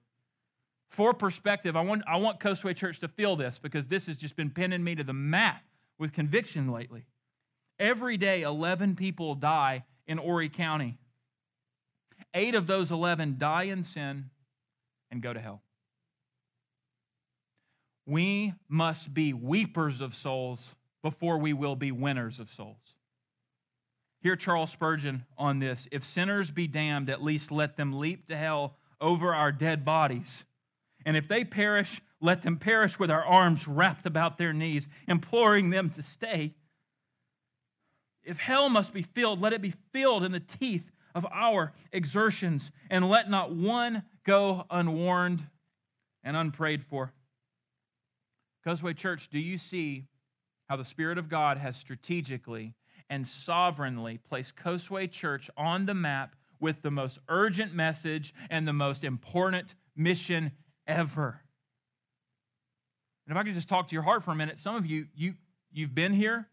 For 0.90 1.14
perspective, 1.14 1.74
I 1.74 1.80
want, 1.80 2.02
I 2.06 2.18
want 2.18 2.38
Coastway 2.38 2.76
Church 2.76 3.00
to 3.00 3.08
feel 3.08 3.34
this 3.34 3.58
because 3.58 3.88
this 3.88 4.06
has 4.06 4.16
just 4.16 4.36
been 4.36 4.50
pinning 4.50 4.84
me 4.84 4.94
to 4.94 5.04
the 5.04 5.12
mat 5.12 5.62
with 5.98 6.12
conviction 6.12 6.70
lately. 6.70 7.06
Every 7.78 8.16
day, 8.16 8.42
11 8.42 8.96
people 8.96 9.34
die 9.34 9.84
in 10.06 10.18
Horry 10.18 10.48
County. 10.48 10.98
Eight 12.34 12.54
of 12.54 12.66
those 12.66 12.90
11 12.90 13.36
die 13.38 13.64
in 13.64 13.82
sin 13.82 14.30
and 15.10 15.22
go 15.22 15.32
to 15.32 15.40
hell. 15.40 15.62
We 18.06 18.54
must 18.68 19.12
be 19.12 19.32
weepers 19.32 20.00
of 20.00 20.14
souls 20.14 20.64
before 21.02 21.38
we 21.38 21.52
will 21.52 21.76
be 21.76 21.90
winners 21.90 22.38
of 22.38 22.50
souls. 22.50 22.76
Hear 24.22 24.36
Charles 24.36 24.70
Spurgeon 24.70 25.24
on 25.36 25.58
this. 25.58 25.88
If 25.90 26.04
sinners 26.04 26.50
be 26.50 26.68
damned, 26.68 27.10
at 27.10 27.22
least 27.22 27.50
let 27.50 27.76
them 27.76 27.98
leap 27.98 28.28
to 28.28 28.36
hell 28.36 28.76
over 29.00 29.34
our 29.34 29.50
dead 29.50 29.84
bodies. 29.84 30.44
And 31.04 31.16
if 31.16 31.26
they 31.26 31.42
perish, 31.44 32.00
let 32.20 32.42
them 32.42 32.56
perish 32.56 33.00
with 33.00 33.10
our 33.10 33.24
arms 33.24 33.66
wrapped 33.66 34.06
about 34.06 34.38
their 34.38 34.52
knees, 34.52 34.88
imploring 35.08 35.70
them 35.70 35.90
to 35.90 36.02
stay. 36.04 36.54
If 38.22 38.38
hell 38.38 38.68
must 38.68 38.92
be 38.92 39.02
filled, 39.02 39.40
let 39.40 39.52
it 39.52 39.60
be 39.60 39.74
filled 39.92 40.22
in 40.22 40.30
the 40.30 40.38
teeth 40.38 40.88
of 41.16 41.26
our 41.26 41.72
exertions, 41.92 42.70
and 42.88 43.08
let 43.08 43.28
not 43.28 43.52
one 43.52 44.04
go 44.24 44.64
unwarned 44.70 45.44
and 46.22 46.36
unprayed 46.36 46.84
for. 46.84 47.12
Coastway 48.64 48.96
Church, 48.96 49.28
do 49.30 49.40
you 49.40 49.58
see 49.58 50.04
how 50.68 50.76
the 50.76 50.84
Spirit 50.84 51.18
of 51.18 51.28
God 51.28 51.58
has 51.58 51.76
strategically 51.76 52.74
and 53.12 53.28
sovereignly 53.28 54.16
place 54.16 54.50
Coastway 54.64 55.10
Church 55.10 55.50
on 55.54 55.84
the 55.84 55.92
map 55.92 56.34
with 56.60 56.80
the 56.80 56.90
most 56.90 57.18
urgent 57.28 57.74
message 57.74 58.32
and 58.48 58.66
the 58.66 58.72
most 58.72 59.04
important 59.04 59.74
mission 59.94 60.50
ever. 60.86 61.42
And 63.26 63.36
if 63.36 63.38
I 63.38 63.44
could 63.44 63.52
just 63.52 63.68
talk 63.68 63.88
to 63.88 63.94
your 63.94 64.02
heart 64.02 64.24
for 64.24 64.30
a 64.30 64.34
minute, 64.34 64.58
some 64.58 64.76
of 64.76 64.86
you, 64.86 65.08
you 65.14 65.34
you've 65.70 65.94
been 65.94 66.14
here, 66.14 66.48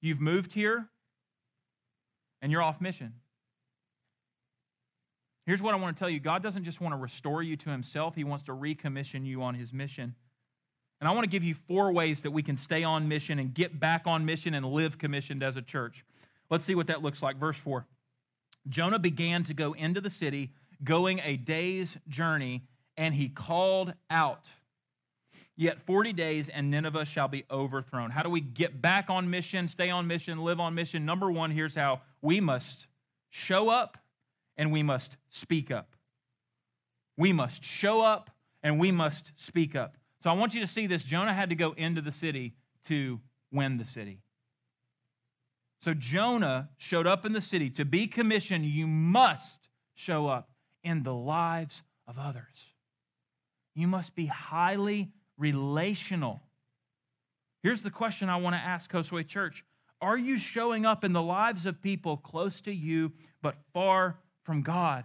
you've 0.00 0.20
moved 0.20 0.52
here, 0.52 0.86
and 2.40 2.52
you're 2.52 2.62
off 2.62 2.80
mission. 2.80 3.14
Here's 5.44 5.60
what 5.60 5.74
I 5.74 5.76
want 5.76 5.96
to 5.96 5.98
tell 5.98 6.08
you 6.08 6.20
God 6.20 6.40
doesn't 6.40 6.62
just 6.62 6.80
want 6.80 6.92
to 6.92 6.98
restore 6.98 7.42
you 7.42 7.56
to 7.56 7.70
Himself, 7.70 8.14
He 8.14 8.22
wants 8.22 8.44
to 8.44 8.52
recommission 8.52 9.26
you 9.26 9.42
on 9.42 9.56
His 9.56 9.72
mission. 9.72 10.14
And 11.00 11.08
I 11.08 11.12
want 11.12 11.24
to 11.24 11.30
give 11.30 11.42
you 11.42 11.54
four 11.66 11.92
ways 11.92 12.20
that 12.22 12.30
we 12.30 12.42
can 12.42 12.56
stay 12.56 12.84
on 12.84 13.08
mission 13.08 13.38
and 13.38 13.54
get 13.54 13.80
back 13.80 14.02
on 14.06 14.24
mission 14.26 14.54
and 14.54 14.66
live 14.66 14.98
commissioned 14.98 15.42
as 15.42 15.56
a 15.56 15.62
church. 15.62 16.04
Let's 16.50 16.64
see 16.64 16.74
what 16.74 16.88
that 16.88 17.02
looks 17.02 17.22
like. 17.22 17.38
Verse 17.38 17.56
4 17.56 17.86
Jonah 18.68 18.98
began 18.98 19.42
to 19.44 19.54
go 19.54 19.72
into 19.72 20.00
the 20.00 20.10
city, 20.10 20.52
going 20.84 21.20
a 21.24 21.36
day's 21.36 21.96
journey, 22.08 22.64
and 22.96 23.14
he 23.14 23.28
called 23.28 23.94
out. 24.10 24.46
Yet 25.56 25.80
40 25.82 26.12
days 26.12 26.48
and 26.48 26.70
Nineveh 26.70 27.04
shall 27.04 27.28
be 27.28 27.44
overthrown. 27.50 28.10
How 28.10 28.22
do 28.22 28.30
we 28.30 28.40
get 28.40 28.80
back 28.80 29.08
on 29.08 29.30
mission, 29.30 29.68
stay 29.68 29.90
on 29.90 30.06
mission, 30.06 30.38
live 30.38 30.60
on 30.60 30.74
mission? 30.74 31.06
Number 31.06 31.30
one, 31.30 31.50
here's 31.50 31.74
how 31.74 32.00
we 32.20 32.40
must 32.40 32.86
show 33.30 33.68
up 33.68 33.98
and 34.56 34.72
we 34.72 34.82
must 34.82 35.16
speak 35.28 35.70
up. 35.70 35.94
We 37.16 37.32
must 37.32 37.62
show 37.62 38.00
up 38.00 38.30
and 38.62 38.78
we 38.78 38.90
must 38.90 39.32
speak 39.36 39.76
up. 39.76 39.96
So 40.22 40.30
I 40.30 40.34
want 40.34 40.54
you 40.54 40.60
to 40.60 40.66
see 40.66 40.86
this. 40.86 41.02
Jonah 41.02 41.32
had 41.32 41.50
to 41.50 41.56
go 41.56 41.72
into 41.72 42.00
the 42.00 42.12
city 42.12 42.54
to 42.86 43.20
win 43.52 43.78
the 43.78 43.84
city. 43.84 44.20
So 45.82 45.94
Jonah 45.94 46.68
showed 46.76 47.06
up 47.06 47.24
in 47.24 47.32
the 47.32 47.40
city. 47.40 47.70
To 47.70 47.84
be 47.84 48.06
commissioned, 48.06 48.66
you 48.66 48.86
must 48.86 49.56
show 49.94 50.28
up 50.28 50.50
in 50.84 51.02
the 51.02 51.14
lives 51.14 51.82
of 52.06 52.18
others. 52.18 52.44
You 53.74 53.86
must 53.86 54.14
be 54.14 54.26
highly 54.26 55.10
relational. 55.38 56.40
Here's 57.62 57.82
the 57.82 57.90
question 57.90 58.28
I 58.28 58.36
want 58.36 58.54
to 58.56 58.60
ask 58.60 58.90
Coastway 58.90 59.26
Church 59.26 59.64
Are 60.02 60.18
you 60.18 60.38
showing 60.38 60.84
up 60.84 61.02
in 61.02 61.12
the 61.12 61.22
lives 61.22 61.64
of 61.64 61.80
people 61.80 62.18
close 62.18 62.60
to 62.62 62.72
you 62.72 63.12
but 63.42 63.56
far 63.72 64.18
from 64.44 64.62
God? 64.62 65.04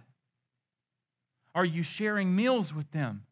Are 1.54 1.64
you 1.64 1.82
sharing 1.82 2.36
meals 2.36 2.74
with 2.74 2.90
them? 2.90 3.22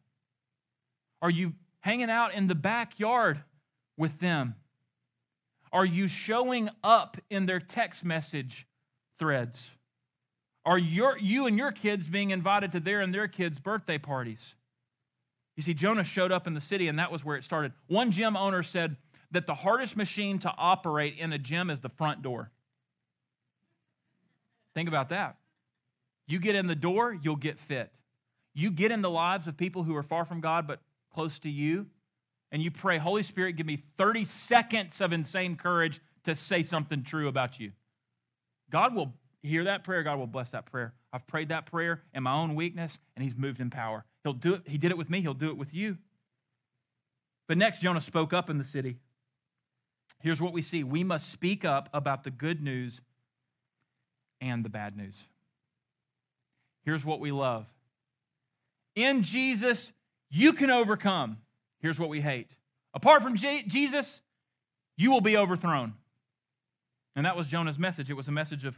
Are 1.21 1.29
you 1.29 1.53
hanging 1.85 2.09
out 2.09 2.33
in 2.33 2.47
the 2.47 2.55
backyard 2.55 3.39
with 3.95 4.19
them? 4.19 4.55
Are 5.71 5.85
you 5.85 6.07
showing 6.07 6.67
up 6.83 7.15
in 7.29 7.45
their 7.45 7.59
text 7.59 8.03
message 8.03 8.65
threads? 9.19 9.59
Are 10.65 10.79
your, 10.79 11.15
you 11.15 11.45
and 11.45 11.59
your 11.59 11.71
kids 11.71 12.07
being 12.07 12.31
invited 12.31 12.71
to 12.71 12.79
their 12.79 13.01
and 13.01 13.13
their 13.13 13.27
kids' 13.27 13.59
birthday 13.59 13.99
parties? 13.99 14.39
You 15.55 15.61
see, 15.61 15.75
Jonah 15.75 16.03
showed 16.03 16.31
up 16.31 16.47
in 16.47 16.55
the 16.55 16.61
city, 16.61 16.87
and 16.87 16.97
that 16.97 17.11
was 17.11 17.23
where 17.23 17.37
it 17.37 17.43
started. 17.43 17.71
One 17.85 18.09
gym 18.09 18.35
owner 18.35 18.63
said 18.63 18.95
that 19.29 19.45
the 19.45 19.53
hardest 19.53 19.95
machine 19.95 20.39
to 20.39 20.51
operate 20.57 21.19
in 21.19 21.33
a 21.33 21.37
gym 21.37 21.69
is 21.69 21.81
the 21.81 21.89
front 21.89 22.23
door. 22.23 22.49
Think 24.73 24.89
about 24.89 25.09
that. 25.09 25.37
You 26.25 26.39
get 26.39 26.55
in 26.55 26.65
the 26.65 26.73
door, 26.73 27.15
you'll 27.21 27.35
get 27.35 27.59
fit. 27.59 27.91
You 28.55 28.71
get 28.71 28.91
in 28.91 29.03
the 29.03 29.09
lives 29.09 29.45
of 29.45 29.55
people 29.55 29.83
who 29.83 29.95
are 29.95 30.03
far 30.03 30.25
from 30.25 30.41
God 30.41 30.65
but 30.65 30.79
close 31.15 31.39
to 31.39 31.49
you 31.49 31.87
and 32.51 32.61
you 32.61 32.69
pray, 32.69 32.97
Holy 32.97 33.23
Spirit, 33.23 33.55
give 33.55 33.65
me 33.65 33.83
30 33.97 34.25
seconds 34.25 35.01
of 35.01 35.11
insane 35.13 35.55
courage 35.55 35.99
to 36.25 36.35
say 36.35 36.63
something 36.63 37.03
true 37.03 37.27
about 37.27 37.59
you. 37.59 37.71
God 38.69 38.93
will 38.93 39.13
hear 39.41 39.63
that 39.65 39.83
prayer. 39.83 40.03
God 40.03 40.19
will 40.19 40.27
bless 40.27 40.51
that 40.51 40.65
prayer. 40.65 40.93
I've 41.13 41.25
prayed 41.27 41.49
that 41.49 41.65
prayer 41.65 42.01
in 42.13 42.23
my 42.23 42.33
own 42.33 42.55
weakness, 42.55 42.97
and 43.15 43.23
He's 43.23 43.35
moved 43.35 43.61
in 43.61 43.69
power. 43.69 44.03
He'll 44.23 44.33
do 44.33 44.55
it. 44.55 44.63
He 44.65 44.77
did 44.77 44.91
it 44.91 44.97
with 44.97 45.09
me, 45.09 45.21
he'll 45.21 45.33
do 45.33 45.49
it 45.49 45.57
with 45.57 45.73
you. 45.73 45.97
But 47.47 47.57
next, 47.57 47.81
Jonah 47.81 48.01
spoke 48.01 48.33
up 48.33 48.49
in 48.49 48.57
the 48.57 48.63
city. 48.63 48.97
Here's 50.21 50.41
what 50.41 50.53
we 50.53 50.61
see 50.61 50.83
we 50.83 51.03
must 51.03 51.31
speak 51.31 51.63
up 51.63 51.89
about 51.93 52.23
the 52.23 52.31
good 52.31 52.61
news 52.61 53.01
and 54.41 54.65
the 54.65 54.69
bad 54.69 54.97
news. 54.97 55.17
Here's 56.83 57.05
what 57.05 57.19
we 57.19 57.31
love 57.31 57.65
in 58.95 59.23
Jesus, 59.23 59.91
you 60.35 60.51
can 60.51 60.69
overcome. 60.69 61.37
Here's 61.79 61.97
what 61.97 62.09
we 62.09 62.19
hate. 62.19 62.49
Apart 62.93 63.23
from 63.23 63.35
Jesus, 63.35 64.21
you 64.97 65.09
will 65.09 65.21
be 65.21 65.37
overthrown. 65.37 65.93
And 67.15 67.25
that 67.25 67.37
was 67.37 67.47
Jonah's 67.47 67.79
message. 67.79 68.09
It 68.09 68.15
was 68.15 68.27
a 68.27 68.33
message 68.33 68.65
of 68.65 68.77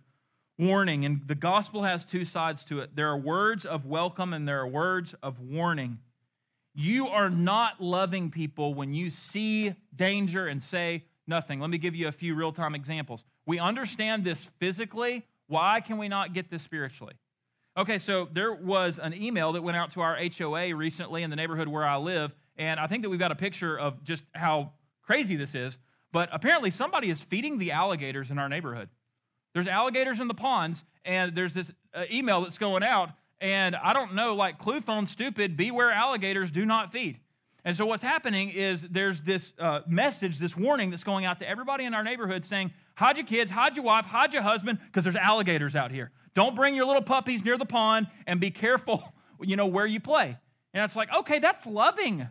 warning. 0.60 1.04
And 1.04 1.22
the 1.26 1.36
gospel 1.36 1.82
has 1.82 2.06
two 2.06 2.26
sides 2.26 2.64
to 2.66 2.82
it 2.82 2.96
there 2.96 3.10
are 3.10 3.18
words 3.18 3.66
of 3.66 3.88
welcome 3.88 4.34
and 4.34 4.48
there 4.48 4.60
are 4.60 4.68
words 4.68 5.16
of 5.24 5.40
warning. 5.40 5.98
You 6.76 7.08
are 7.08 7.30
not 7.30 7.82
loving 7.82 8.30
people 8.30 8.76
when 8.76 8.94
you 8.94 9.10
see 9.10 9.74
danger 9.96 10.46
and 10.46 10.62
say 10.62 11.06
nothing. 11.26 11.60
Let 11.60 11.72
me 11.72 11.80
give 11.80 11.96
you 11.96 12.08
a 12.08 12.12
few 12.12 12.36
real 12.36 12.52
time 12.52 12.76
examples. 12.76 13.24
We 13.48 13.58
understand 13.58 14.24
this 14.24 14.40
physically. 14.60 15.26
Why 15.48 15.82
can 15.82 15.98
we 15.98 16.08
not 16.08 16.34
get 16.36 16.52
this 16.52 16.62
spiritually? 16.62 17.16
Okay, 17.78 18.00
so 18.00 18.28
there 18.34 18.56
was 18.56 18.98
an 18.98 19.14
email 19.14 19.52
that 19.52 19.62
went 19.62 19.78
out 19.78 19.92
to 19.92 20.02
our 20.02 20.18
HOA 20.18 20.76
recently 20.76 21.22
in 21.22 21.30
the 21.30 21.36
neighborhood 21.36 21.68
where 21.68 21.86
I 21.86 21.98
live, 21.98 22.32
and 22.58 22.80
I 22.80 22.88
think 22.88 23.04
that 23.04 23.10
we've 23.12 23.20
got 23.20 23.32
a 23.32 23.36
picture 23.36 23.78
of 23.78 24.04
just 24.04 24.24
how 24.34 24.72
crazy 25.04 25.36
this 25.36 25.54
is. 25.54 25.78
But 26.12 26.30
apparently, 26.32 26.72
somebody 26.72 27.12
is 27.12 27.22
feeding 27.22 27.60
the 27.60 27.74
alligators 27.74 28.32
in 28.32 28.40
our 28.40 28.50
neighborhood. 28.50 28.90
There's 29.54 29.68
alligators 29.68 30.20
in 30.20 30.28
the 30.28 30.34
ponds, 30.34 30.84
and 31.06 31.36
there's 31.36 31.54
this 31.54 31.70
uh, 31.94 32.06
email 32.12 32.42
that's 32.42 32.58
going 32.58 32.82
out, 32.82 33.12
and 33.40 33.76
I 33.76 33.94
don't 33.94 34.16
know, 34.16 34.34
like 34.34 34.58
clue 34.58 34.82
phone 34.82 35.06
stupid, 35.06 35.56
beware 35.56 35.92
alligators, 35.92 36.50
do 36.50 36.66
not 36.66 36.92
feed. 36.92 37.20
And 37.64 37.78
so 37.78 37.86
what's 37.86 38.02
happening 38.02 38.50
is 38.50 38.82
there's 38.90 39.22
this 39.22 39.54
uh, 39.60 39.82
message, 39.86 40.40
this 40.40 40.58
warning 40.58 40.90
that's 40.90 41.04
going 41.04 41.26
out 41.26 41.40
to 41.42 41.48
everybody 41.48 41.84
in 41.84 41.94
our 41.94 42.04
neighborhood 42.04 42.44
saying, 42.44 42.72
hide 42.96 43.18
your 43.18 43.28
kids, 43.28 43.52
hide 43.52 43.76
your 43.76 43.86
wife, 43.86 44.06
hide 44.06 44.34
your 44.34 44.42
husband, 44.42 44.80
because 44.88 45.04
there's 45.04 45.16
alligators 45.16 45.76
out 45.76 45.92
here. 45.92 46.12
Don't 46.38 46.56
bring 46.56 46.76
your 46.76 46.86
little 46.86 47.02
puppies 47.02 47.44
near 47.44 47.58
the 47.58 47.66
pond 47.66 48.06
and 48.28 48.40
be 48.40 48.52
careful, 48.52 49.12
you 49.42 49.56
know, 49.56 49.66
where 49.66 49.88
you 49.88 50.00
play. 50.00 50.38
And 50.72 50.84
it's 50.84 50.96
like, 50.96 51.12
okay, 51.12 51.40
that's 51.40 51.66
loving. 51.66 52.28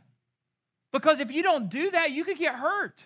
Because 0.92 1.18
if 1.18 1.32
you 1.32 1.42
don't 1.42 1.68
do 1.68 1.90
that, 1.90 2.12
you 2.12 2.22
could 2.22 2.38
get 2.38 2.54
hurt. 2.54 3.02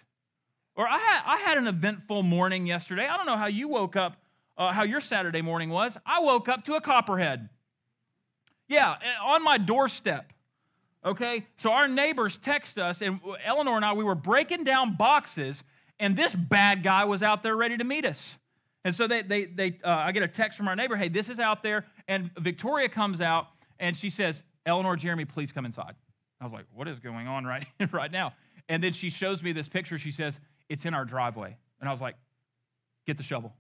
Or 0.76 0.86
I 0.86 0.98
had, 0.98 1.22
I 1.24 1.36
had 1.38 1.56
an 1.56 1.68
eventful 1.68 2.22
morning 2.22 2.66
yesterday. 2.66 3.06
I 3.06 3.16
don't 3.16 3.24
know 3.24 3.38
how 3.38 3.46
you 3.46 3.66
woke 3.66 3.96
up, 3.96 4.18
uh, 4.58 4.72
how 4.72 4.82
your 4.82 5.00
Saturday 5.00 5.40
morning 5.40 5.70
was. 5.70 5.96
I 6.04 6.20
woke 6.20 6.50
up 6.50 6.66
to 6.66 6.74
a 6.74 6.82
copperhead. 6.82 7.48
Yeah, 8.68 8.96
eh, 9.00 9.24
on 9.24 9.42
my 9.42 9.56
doorstep. 9.56 10.34
Okay? 11.02 11.46
So 11.56 11.72
our 11.72 11.88
neighbors 11.88 12.38
text 12.42 12.78
us, 12.78 13.00
and 13.00 13.20
Eleanor 13.42 13.76
and 13.76 13.86
I, 13.86 13.94
we 13.94 14.04
were 14.04 14.14
breaking 14.14 14.64
down 14.64 14.96
boxes, 14.96 15.64
and 15.98 16.14
this 16.14 16.34
bad 16.34 16.82
guy 16.82 17.06
was 17.06 17.22
out 17.22 17.42
there 17.42 17.56
ready 17.56 17.78
to 17.78 17.84
meet 17.84 18.04
us. 18.04 18.36
And 18.84 18.94
so 18.94 19.06
they, 19.06 19.22
they, 19.22 19.44
they 19.44 19.78
uh, 19.84 19.90
I 19.90 20.12
get 20.12 20.22
a 20.22 20.28
text 20.28 20.56
from 20.56 20.68
our 20.68 20.76
neighbor, 20.76 20.96
hey, 20.96 21.08
this 21.08 21.28
is 21.28 21.38
out 21.38 21.62
there. 21.62 21.84
And 22.08 22.30
Victoria 22.38 22.88
comes 22.88 23.20
out 23.20 23.48
and 23.78 23.96
she 23.96 24.10
says, 24.10 24.42
Eleanor, 24.64 24.96
Jeremy, 24.96 25.24
please 25.24 25.52
come 25.52 25.66
inside. 25.66 25.94
I 26.40 26.44
was 26.44 26.52
like, 26.52 26.64
what 26.74 26.88
is 26.88 26.98
going 26.98 27.26
on 27.26 27.44
right, 27.44 27.66
right 27.92 28.10
now? 28.10 28.32
And 28.68 28.82
then 28.82 28.92
she 28.92 29.10
shows 29.10 29.42
me 29.42 29.52
this 29.52 29.68
picture. 29.68 29.98
She 29.98 30.12
says, 30.12 30.40
it's 30.68 30.84
in 30.84 30.94
our 30.94 31.04
driveway. 31.04 31.56
And 31.80 31.88
I 31.88 31.92
was 31.92 32.00
like, 32.00 32.14
get 33.06 33.16
the 33.16 33.22
shovel. 33.22 33.52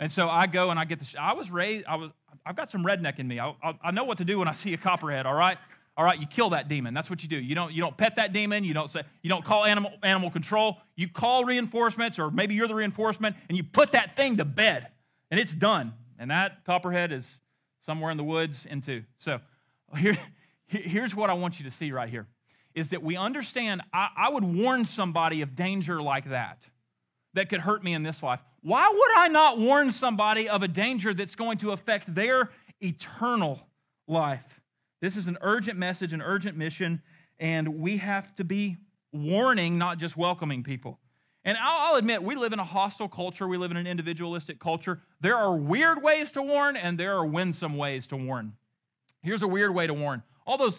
And 0.00 0.10
so 0.10 0.28
I 0.28 0.46
go 0.46 0.70
and 0.70 0.78
I 0.78 0.84
get 0.84 0.98
the, 0.98 1.20
I 1.20 1.32
was 1.32 1.50
raised, 1.50 1.86
I 1.86 1.96
was, 1.96 2.10
I've 2.44 2.56
got 2.56 2.70
some 2.70 2.84
redneck 2.84 3.18
in 3.18 3.28
me. 3.28 3.38
I, 3.38 3.54
I, 3.62 3.78
I 3.84 3.90
know 3.92 4.04
what 4.04 4.18
to 4.18 4.24
do 4.24 4.38
when 4.38 4.48
I 4.48 4.52
see 4.52 4.74
a 4.74 4.76
copperhead, 4.76 5.26
all 5.26 5.34
right? 5.34 5.58
All 5.96 6.04
right, 6.04 6.18
you 6.18 6.26
kill 6.26 6.50
that 6.50 6.68
demon. 6.68 6.94
That's 6.94 7.10
what 7.10 7.22
you 7.22 7.28
do. 7.28 7.36
You 7.36 7.54
don't, 7.54 7.72
you 7.72 7.82
don't 7.82 7.96
pet 7.96 8.16
that 8.16 8.32
demon. 8.32 8.64
You 8.64 8.72
don't 8.72 8.88
say, 8.88 9.02
you 9.22 9.28
don't 9.28 9.44
call 9.44 9.64
animal, 9.64 9.92
animal 10.02 10.30
control. 10.30 10.78
You 10.96 11.08
call 11.08 11.44
reinforcements, 11.44 12.18
or 12.18 12.30
maybe 12.30 12.54
you're 12.54 12.68
the 12.68 12.74
reinforcement, 12.74 13.36
and 13.48 13.56
you 13.56 13.62
put 13.62 13.92
that 13.92 14.16
thing 14.16 14.38
to 14.38 14.44
bed, 14.44 14.88
and 15.30 15.38
it's 15.38 15.52
done. 15.52 15.92
And 16.18 16.30
that 16.30 16.64
copperhead 16.64 17.12
is 17.12 17.26
somewhere 17.84 18.10
in 18.10 18.16
the 18.16 18.24
woods 18.24 18.64
into. 18.68 19.02
So 19.18 19.40
here, 19.96 20.16
here's 20.66 21.14
what 21.14 21.28
I 21.28 21.34
want 21.34 21.58
you 21.58 21.68
to 21.68 21.76
see 21.76 21.92
right 21.92 22.08
here 22.08 22.26
is 22.74 22.88
that 22.88 23.02
we 23.02 23.16
understand 23.16 23.82
I, 23.92 24.08
I 24.16 24.30
would 24.30 24.44
warn 24.44 24.86
somebody 24.86 25.42
of 25.42 25.54
danger 25.54 26.00
like 26.00 26.30
that 26.30 26.58
that 27.34 27.50
could 27.50 27.60
hurt 27.60 27.84
me 27.84 27.92
in 27.92 28.02
this 28.02 28.22
life. 28.22 28.40
Why 28.62 28.88
would 28.88 29.18
I 29.18 29.28
not 29.28 29.58
warn 29.58 29.92
somebody 29.92 30.48
of 30.48 30.62
a 30.62 30.68
danger 30.68 31.12
that's 31.12 31.34
going 31.34 31.58
to 31.58 31.72
affect 31.72 32.14
their 32.14 32.50
eternal 32.80 33.60
life? 34.06 34.61
This 35.02 35.16
is 35.16 35.26
an 35.26 35.36
urgent 35.42 35.78
message, 35.78 36.12
an 36.12 36.22
urgent 36.22 36.56
mission, 36.56 37.02
and 37.40 37.80
we 37.80 37.96
have 37.96 38.34
to 38.36 38.44
be 38.44 38.76
warning, 39.12 39.76
not 39.76 39.98
just 39.98 40.16
welcoming 40.16 40.62
people. 40.62 41.00
And 41.44 41.58
I'll, 41.60 41.96
admit, 41.96 42.22
we 42.22 42.36
live 42.36 42.52
in 42.52 42.60
a 42.60 42.64
hostile 42.64 43.08
culture. 43.08 43.48
We 43.48 43.56
live 43.56 43.72
in 43.72 43.76
an 43.76 43.88
individualistic 43.88 44.60
culture. 44.60 45.00
There 45.20 45.36
are 45.36 45.56
weird 45.56 46.04
ways 46.04 46.30
to 46.32 46.42
warn, 46.42 46.76
and 46.76 46.96
there 46.96 47.16
are 47.16 47.26
winsome 47.26 47.76
ways 47.76 48.06
to 48.06 48.16
warn. 48.16 48.52
Here's 49.22 49.42
a 49.42 49.48
weird 49.48 49.74
way 49.74 49.88
to 49.88 49.94
warn. 49.94 50.22
All 50.46 50.56
those, 50.56 50.78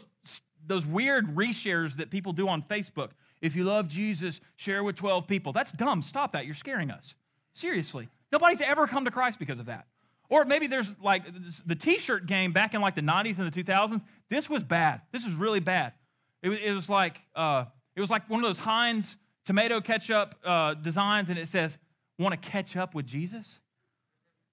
those 0.65 0.85
weird 0.85 1.35
reshares 1.35 1.97
that 1.97 2.09
people 2.09 2.31
do 2.31 2.47
on 2.47 2.61
Facebook. 2.61 3.09
If 3.41 3.57
you 3.57 3.65
love 3.65 3.89
Jesus, 3.89 4.39
share 4.55 4.85
with 4.85 4.95
12 4.95 5.27
people. 5.27 5.51
That's 5.51 5.73
dumb. 5.73 6.01
Stop 6.01 6.31
that. 6.31 6.45
You're 6.45 6.55
scaring 6.55 6.91
us. 6.91 7.13
Seriously. 7.51 8.07
Nobody's 8.31 8.61
ever 8.61 8.87
come 8.87 9.03
to 9.03 9.11
Christ 9.11 9.37
because 9.37 9.59
of 9.59 9.65
that. 9.65 9.85
Or 10.33 10.45
maybe 10.45 10.65
there's 10.65 10.87
like 10.99 11.25
the 11.63 11.75
t 11.75 11.99
shirt 11.99 12.25
game 12.25 12.53
back 12.53 12.73
in 12.73 12.81
like 12.81 12.95
the 12.95 13.03
90s 13.03 13.37
and 13.37 13.53
the 13.53 13.63
2000s. 13.63 14.01
This 14.31 14.49
was 14.49 14.63
bad. 14.63 15.01
This 15.11 15.23
was 15.23 15.35
really 15.35 15.59
bad. 15.59 15.93
It, 16.41 16.49
it 16.49 16.73
was 16.73 16.89
like 16.89 17.19
uh, 17.35 17.65
it 17.95 18.01
was 18.01 18.09
like 18.09 18.27
one 18.31 18.43
of 18.43 18.49
those 18.49 18.57
Heinz 18.57 19.15
tomato 19.45 19.79
ketchup 19.79 20.33
uh, 20.43 20.73
designs, 20.73 21.29
and 21.29 21.37
it 21.37 21.49
says, 21.49 21.77
"Want 22.17 22.31
to 22.33 22.49
catch 22.49 22.75
up 22.75 22.95
with 22.95 23.05
Jesus?" 23.05 23.45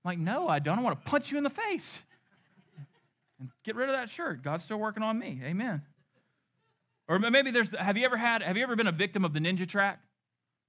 I'm 0.04 0.10
like, 0.10 0.18
no, 0.18 0.48
I 0.48 0.58
don't. 0.58 0.78
I 0.78 0.82
want 0.82 1.02
to 1.02 1.10
punch 1.10 1.30
you 1.30 1.38
in 1.38 1.44
the 1.44 1.50
face 1.50 1.98
and 3.38 3.48
get 3.64 3.74
rid 3.74 3.88
of 3.88 3.94
that 3.94 4.10
shirt. 4.10 4.42
God's 4.42 4.64
still 4.64 4.78
working 4.78 5.02
on 5.02 5.18
me. 5.18 5.40
Amen. 5.42 5.80
Or 7.08 7.18
maybe 7.18 7.52
there's. 7.52 7.74
Have 7.74 7.96
you 7.96 8.04
ever 8.04 8.18
had? 8.18 8.42
Have 8.42 8.58
you 8.58 8.64
ever 8.64 8.76
been 8.76 8.86
a 8.86 8.92
victim 8.92 9.24
of 9.24 9.32
the 9.32 9.40
ninja 9.40 9.66
tract? 9.66 10.04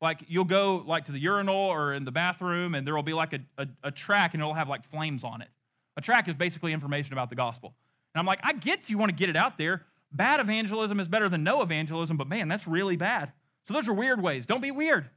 Like 0.02 0.24
you'll 0.28 0.46
go 0.46 0.84
like 0.86 1.06
to 1.06 1.12
the 1.12 1.20
urinal 1.20 1.56
or 1.56 1.94
in 1.94 2.06
the 2.06 2.12
bathroom, 2.12 2.76
and 2.76 2.86
there 2.86 2.96
will 2.96 3.04
be 3.04 3.14
like 3.14 3.34
a, 3.34 3.40
a, 3.58 3.68
a 3.84 3.92
tract, 3.92 4.34
and 4.34 4.42
it'll 4.42 4.54
have 4.54 4.68
like 4.68 4.90
flames 4.90 5.24
on 5.24 5.42
it. 5.42 5.50
A 5.98 6.02
tract 6.02 6.28
is 6.28 6.36
basically 6.36 6.74
information 6.74 7.14
about 7.14 7.30
the 7.30 7.36
gospel. 7.36 7.74
And 8.14 8.20
I'm 8.20 8.26
like, 8.26 8.40
I 8.44 8.54
get 8.54 8.90
you 8.90 8.98
want 8.98 9.10
to 9.10 9.16
get 9.16 9.30
it 9.30 9.36
out 9.36 9.58
there. 9.58 9.84
Bad 10.12 10.40
evangelism 10.40 11.00
is 11.00 11.08
better 11.08 11.30
than 11.30 11.44
no 11.44 11.62
evangelism, 11.62 12.18
but 12.18 12.28
man, 12.28 12.48
that's 12.48 12.68
really 12.68 12.98
bad. 12.98 13.32
So 13.68 13.74
those 13.74 13.88
are 13.88 13.94
weird 13.94 14.22
ways. 14.22 14.46
Don't 14.46 14.62
be 14.62 14.72
weird. 14.72 15.10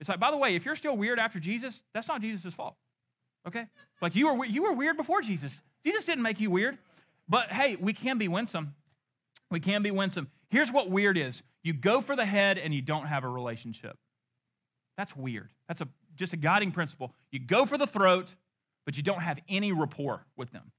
It's 0.00 0.08
like, 0.08 0.20
by 0.20 0.30
the 0.30 0.36
way, 0.36 0.56
if 0.56 0.64
you're 0.64 0.76
still 0.76 0.96
weird 0.96 1.18
after 1.18 1.40
Jesus, 1.40 1.80
that's 1.94 2.08
not 2.08 2.20
Jesus' 2.20 2.52
fault. 2.52 2.76
Okay? 3.46 3.66
Like 4.02 4.14
you 4.14 4.34
were 4.34 4.44
you 4.44 4.64
were 4.64 4.72
weird 4.72 4.96
before 4.96 5.22
Jesus. 5.22 5.52
Jesus 5.84 6.04
didn't 6.04 6.22
make 6.22 6.40
you 6.40 6.50
weird. 6.50 6.76
But 7.28 7.50
hey, 7.50 7.76
we 7.76 7.92
can 7.92 8.18
be 8.18 8.28
winsome. 8.28 8.74
We 9.50 9.60
can 9.60 9.82
be 9.82 9.90
winsome. 9.90 10.28
Here's 10.50 10.70
what 10.70 10.90
weird 10.90 11.16
is. 11.16 11.42
You 11.66 11.72
go 11.72 12.00
for 12.00 12.14
the 12.14 12.24
head 12.24 12.58
and 12.58 12.72
you 12.72 12.80
don't 12.80 13.06
have 13.06 13.24
a 13.24 13.28
relationship. 13.28 13.98
That's 14.96 15.16
weird. 15.16 15.50
That's 15.66 15.80
a 15.80 15.88
just 16.14 16.32
a 16.32 16.36
guiding 16.36 16.70
principle. 16.70 17.12
You 17.32 17.40
go 17.40 17.66
for 17.66 17.76
the 17.76 17.88
throat, 17.88 18.28
but 18.84 18.96
you 18.96 19.02
don't 19.02 19.20
have 19.20 19.40
any 19.48 19.72
rapport 19.72 20.24
with 20.36 20.52
them. 20.52 20.70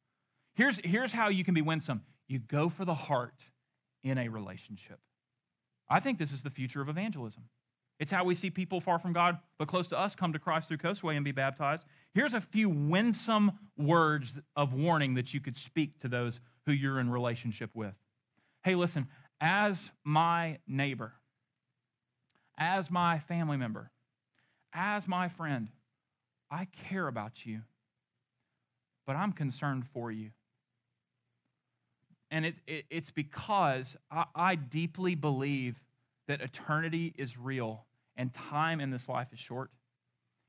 Here's, 0.55 0.79
here's 0.83 1.11
how 1.11 1.27
you 1.27 1.43
can 1.43 1.53
be 1.53 1.61
winsome 1.61 2.03
you 2.29 2.39
go 2.39 2.69
for 2.69 2.85
the 2.85 2.93
heart 2.93 3.35
in 4.01 4.17
a 4.17 4.29
relationship. 4.29 4.99
I 5.89 5.99
think 5.99 6.19
this 6.19 6.31
is 6.31 6.41
the 6.41 6.49
future 6.49 6.81
of 6.81 6.87
evangelism. 6.87 7.43
It's 7.99 8.11
how 8.11 8.23
we 8.23 8.33
see 8.33 8.49
people 8.49 8.79
far 8.79 8.97
from 8.97 9.11
God 9.11 9.39
but 9.59 9.67
close 9.67 9.89
to 9.89 9.99
us 9.99 10.15
come 10.15 10.31
to 10.33 10.39
Christ 10.39 10.69
through 10.69 10.77
Coastway 10.77 11.17
and 11.17 11.25
be 11.25 11.33
baptized. 11.33 11.83
Here's 12.13 12.33
a 12.33 12.41
few 12.41 12.69
winsome 12.69 13.51
words 13.77 14.39
of 14.55 14.73
warning 14.73 15.15
that 15.15 15.33
you 15.33 15.41
could 15.41 15.57
speak 15.57 15.99
to 15.99 16.07
those 16.07 16.39
who 16.65 16.71
you're 16.71 16.99
in 16.99 17.09
relationship 17.09 17.71
with. 17.73 17.93
Hey, 18.63 18.75
listen, 18.75 19.07
as 19.39 19.77
my 20.03 20.57
neighbor, 20.67 21.13
as 22.57 22.89
my 22.89 23.19
family 23.19 23.57
member, 23.57 23.91
as 24.73 25.07
my 25.07 25.29
friend, 25.29 25.69
I 26.49 26.67
care 26.89 27.07
about 27.07 27.45
you, 27.45 27.61
but 29.05 29.15
I'm 29.15 29.31
concerned 29.31 29.85
for 29.93 30.11
you. 30.11 30.31
And 32.31 32.45
it, 32.45 32.55
it, 32.65 32.85
it's 32.89 33.11
because 33.11 33.95
I, 34.11 34.25
I 34.35 34.55
deeply 34.55 35.15
believe 35.15 35.75
that 36.27 36.41
eternity 36.41 37.13
is 37.17 37.37
real 37.37 37.85
and 38.17 38.33
time 38.33 38.81
in 38.81 38.91
this 38.91 39.07
life 39.07 39.27
is 39.31 39.39
short. 39.39 39.69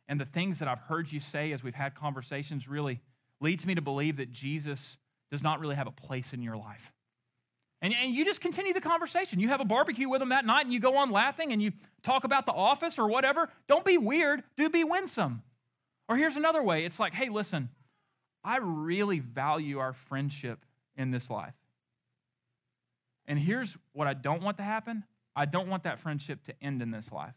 And 0.09 0.21
the 0.21 0.25
things 0.25 0.59
that 0.59 0.69
I've 0.69 0.81
heard 0.81 1.13
you 1.13 1.21
say 1.21 1.53
as 1.53 1.63
we've 1.63 1.75
had 1.75 1.95
conversations 1.95 2.67
really 2.67 3.01
leads 3.41 3.65
me 3.65 3.75
to 3.75 3.83
believe 3.83 4.17
that 4.17 4.33
Jesus 4.33 4.97
does 5.31 5.43
not 5.43 5.61
really 5.61 5.77
have 5.77 5.87
a 5.87 5.93
place 5.93 6.27
in 6.33 6.43
your 6.43 6.57
life. 6.57 6.93
And, 7.81 7.95
and 7.95 8.15
you 8.15 8.25
just 8.25 8.41
continue 8.41 8.73
the 8.73 8.81
conversation. 8.81 9.39
You 9.39 9.49
have 9.49 9.61
a 9.61 9.65
barbecue 9.65 10.09
with 10.09 10.21
them 10.21 10.31
that 10.31 10.45
night 10.45 10.65
and 10.65 10.73
you 10.73 10.81
go 10.81 10.97
on 10.97 11.11
laughing 11.11 11.53
and 11.53 11.63
you 11.63 11.73
talk 12.03 12.25
about 12.25 12.45
the 12.45 12.53
office 12.53 12.99
or 12.99 13.09
whatever. 13.09 13.49
Don't 13.69 13.85
be 13.85 13.99
weird, 13.99 14.43
do 14.57 14.69
be 14.69 14.83
winsome. 14.85 15.43
Or 16.09 16.17
here's 16.17 16.37
another 16.37 16.63
way 16.63 16.85
it's 16.85 16.99
like, 16.99 17.13
hey, 17.13 17.29
listen, 17.29 17.69
I 18.43 18.59
really 18.59 19.21
value 19.21 19.79
our 19.79 19.93
friendship 19.93 20.65
in 20.97 21.11
this 21.11 21.31
life. 21.31 21.55
And 23.27 23.39
here's 23.39 23.77
what 23.93 24.09
I 24.09 24.15
don't 24.15 24.43
want 24.43 24.57
to 24.57 24.63
happen 24.65 25.05
I 25.37 25.45
don't 25.45 25.69
want 25.69 25.85
that 25.85 26.01
friendship 26.01 26.43
to 26.47 26.55
end 26.61 26.83
in 26.83 26.91
this 26.91 27.07
life. 27.13 27.35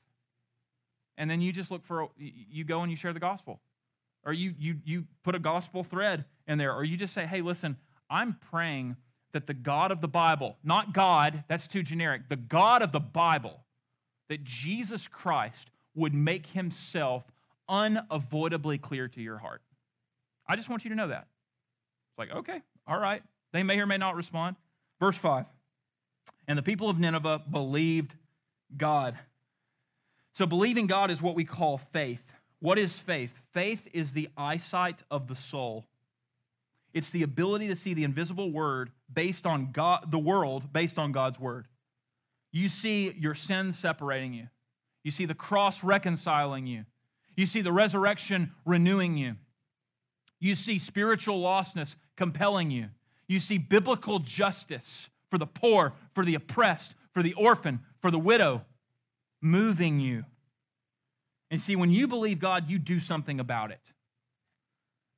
And 1.18 1.30
then 1.30 1.40
you 1.40 1.54
just 1.54 1.70
look 1.70 1.86
for, 1.86 2.08
you 2.18 2.64
go 2.64 2.82
and 2.82 2.90
you 2.90 2.98
share 2.98 3.14
the 3.14 3.20
gospel. 3.20 3.60
Or 4.24 4.34
you, 4.34 4.56
you, 4.58 4.78
you 4.86 5.06
put 5.24 5.36
a 5.36 5.40
gospel 5.40 5.84
thread 5.84 6.26
in 6.48 6.58
there. 6.58 6.74
Or 6.74 6.84
you 6.84 6.98
just 6.98 7.14
say, 7.14 7.28
hey, 7.28 7.42
listen, 7.42 7.78
I'm 8.10 8.38
praying 8.50 8.96
that 9.34 9.48
the 9.48 9.54
God 9.54 9.92
of 9.92 10.02
the 10.02 10.08
Bible, 10.08 10.58
not 10.64 10.94
God, 10.94 11.44
that's 11.48 11.68
too 11.68 11.84
generic, 11.84 12.24
the 12.30 12.36
God 12.36 12.82
of 12.82 12.92
the 12.92 13.00
Bible, 13.00 13.60
that 14.30 14.44
Jesus 14.44 15.08
Christ 15.08 15.70
would 15.96 16.14
make 16.14 16.46
himself 16.48 17.24
unavoidably 17.68 18.78
clear 18.78 19.08
to 19.08 19.22
your 19.22 19.38
heart. 19.38 19.62
I 20.48 20.56
just 20.56 20.70
want 20.70 20.84
you 20.84 20.90
to 20.90 20.96
know 20.96 21.08
that. 21.08 21.28
It's 22.10 22.20
like, 22.20 22.32
okay, 22.32 22.62
all 22.88 23.00
right. 23.00 23.24
They 23.54 23.64
may 23.64 23.80
or 23.80 23.86
may 23.86 23.98
not 23.98 24.16
respond. 24.16 24.56
Verse 25.00 25.18
5 25.18 25.46
And 26.48 26.58
the 26.58 26.64
people 26.64 26.90
of 26.90 27.00
Nineveh 27.00 27.44
believed 27.50 28.14
God. 28.76 29.18
So, 30.34 30.46
believing 30.46 30.88
God 30.88 31.12
is 31.12 31.22
what 31.22 31.36
we 31.36 31.44
call 31.44 31.80
faith. 31.92 32.22
What 32.60 32.78
is 32.78 32.94
faith? 32.94 33.32
Faith 33.54 33.86
is 33.92 34.14
the 34.14 34.30
eyesight 34.38 35.02
of 35.10 35.28
the 35.28 35.36
soul. 35.36 35.86
It's 36.94 37.10
the 37.12 37.24
ability 37.24 37.68
to 37.68 37.76
see 37.76 37.94
the 37.94 38.04
invisible 38.04 38.52
word 38.52 38.92
based 39.12 39.46
on 39.46 39.72
God, 39.72 40.12
the 40.12 40.20
world 40.20 40.72
based 40.74 40.98
on 40.98 41.12
God's 41.12 41.40
word. 41.40 41.68
You 42.52 42.68
see 42.68 43.16
your 43.18 43.36
sin 43.36 43.74
separating 43.74 44.34
you. 44.34 44.48
You 45.04 45.12
see 45.12 45.26
the 45.26 45.34
cross 45.34 45.84
reconciling 45.84 46.68
you. 46.68 46.86
You 47.36 47.46
see 47.46 47.62
the 47.62 47.72
resurrection 47.72 48.52
renewing 48.66 49.18
you. 49.18 49.36
You 50.40 50.56
see 50.56 50.80
spiritual 50.80 51.42
lostness 51.42 51.96
compelling 52.18 52.72
you. 52.72 52.88
You 53.28 53.40
see 53.40 53.58
biblical 53.58 54.20
justice 54.20 55.08
for 55.30 55.38
the 55.38 55.46
poor, 55.46 55.94
for 56.14 56.26
the 56.26 56.36
oppressed, 56.36 56.94
for 57.14 57.24
the 57.24 57.34
orphan, 57.34 57.80
for 58.02 58.12
the 58.12 58.20
widow 58.20 58.66
moving 59.42 60.00
you. 60.00 60.26
And 61.50 61.62
see, 61.62 61.76
when 61.76 61.90
you 61.90 62.08
believe 62.08 62.40
God, 62.40 62.70
you 62.70 62.80
do 62.80 63.00
something 63.00 63.40
about 63.40 63.72
it. 63.72 63.82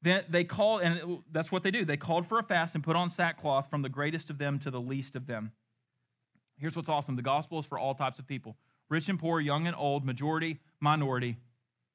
Then 0.04 0.26
they 0.30 0.44
called, 0.44 0.82
and 0.82 1.20
that's 1.32 1.52
what 1.52 1.64
they 1.64 1.72
do. 1.72 1.86
They 1.86 1.96
called 1.96 2.28
for 2.28 2.38
a 2.38 2.44
fast 2.44 2.76
and 2.76 2.84
put 2.84 2.98
on 2.98 3.10
sackcloth 3.10 3.70
from 3.70 3.82
the 3.82 3.90
greatest 3.90 4.30
of 4.30 4.38
them 4.38 4.60
to 4.60 4.70
the 4.70 4.82
least 4.82 5.16
of 5.16 5.28
them. 5.28 5.54
Here's 6.58 6.76
what's 6.76 6.90
awesome 6.90 7.16
the 7.16 7.22
gospel 7.22 7.60
is 7.60 7.66
for 7.66 7.80
all 7.80 7.96
types 7.96 8.20
of 8.20 8.28
people 8.28 8.58
rich 8.90 9.08
and 9.08 9.18
poor, 9.18 9.40
young 9.40 9.66
and 9.66 9.76
old, 9.76 10.06
majority, 10.06 10.60
minority, 10.82 11.38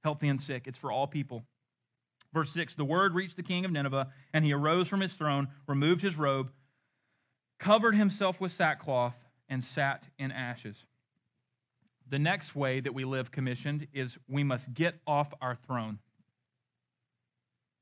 healthy 0.02 0.28
and 0.28 0.40
sick. 0.40 0.66
It's 0.66 0.78
for 0.78 0.90
all 0.90 1.06
people. 1.06 1.44
Verse 2.32 2.50
6 2.52 2.74
The 2.74 2.84
word 2.84 3.14
reached 3.14 3.36
the 3.36 3.42
king 3.42 3.66
of 3.66 3.72
Nineveh, 3.72 4.08
and 4.32 4.42
he 4.42 4.54
arose 4.54 4.88
from 4.88 5.00
his 5.00 5.12
throne, 5.12 5.48
removed 5.66 6.00
his 6.00 6.16
robe, 6.16 6.50
covered 7.58 7.94
himself 7.94 8.40
with 8.40 8.52
sackcloth, 8.52 9.14
and 9.50 9.62
sat 9.62 10.04
in 10.18 10.32
ashes. 10.32 10.84
The 12.08 12.18
next 12.18 12.56
way 12.56 12.80
that 12.80 12.94
we 12.94 13.04
live 13.04 13.30
commissioned 13.30 13.86
is 13.92 14.16
we 14.26 14.44
must 14.44 14.72
get 14.72 14.94
off 15.06 15.34
our 15.42 15.54
throne. 15.54 15.98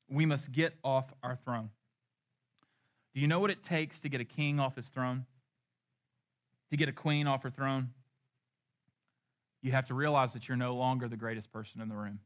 We 0.08 0.26
must 0.26 0.52
get 0.52 0.74
off 0.84 1.12
our 1.22 1.36
throne. 1.36 1.70
Do 3.14 3.20
you 3.20 3.26
know 3.28 3.40
what 3.40 3.50
it 3.50 3.64
takes 3.64 4.00
to 4.00 4.08
get 4.08 4.20
a 4.20 4.24
king 4.24 4.60
off 4.60 4.76
his 4.76 4.86
throne? 4.88 5.26
To 6.70 6.76
get 6.76 6.88
a 6.88 6.92
queen 6.92 7.26
off 7.26 7.42
her 7.42 7.50
throne? 7.50 7.90
You 9.62 9.72
have 9.72 9.86
to 9.86 9.94
realize 9.94 10.32
that 10.34 10.48
you're 10.48 10.56
no 10.56 10.76
longer 10.76 11.08
the 11.08 11.16
greatest 11.16 11.50
person 11.52 11.80
in 11.80 11.88
the 11.88 11.96
room. 11.96 12.20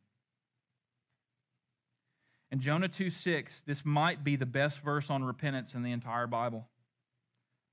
In 2.50 2.58
Jonah 2.58 2.88
2 2.88 3.10
6, 3.10 3.62
this 3.66 3.84
might 3.84 4.24
be 4.24 4.36
the 4.36 4.46
best 4.46 4.80
verse 4.80 5.08
on 5.08 5.22
repentance 5.22 5.74
in 5.74 5.82
the 5.82 5.92
entire 5.92 6.26
Bible. 6.26 6.68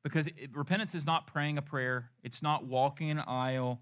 Because 0.03 0.27
it, 0.27 0.55
repentance 0.55 0.93
is 0.93 1.05
not 1.05 1.27
praying 1.27 1.57
a 1.57 1.61
prayer, 1.61 2.11
it's 2.23 2.41
not 2.41 2.65
walking 2.65 3.09
an 3.09 3.19
aisle, 3.19 3.81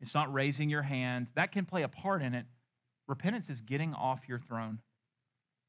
it's 0.00 0.14
not 0.14 0.32
raising 0.32 0.70
your 0.70 0.82
hand. 0.82 1.26
That 1.34 1.52
can 1.52 1.66
play 1.66 1.82
a 1.82 1.88
part 1.88 2.22
in 2.22 2.34
it. 2.34 2.46
Repentance 3.06 3.48
is 3.48 3.60
getting 3.60 3.94
off 3.94 4.20
your 4.26 4.38
throne 4.38 4.78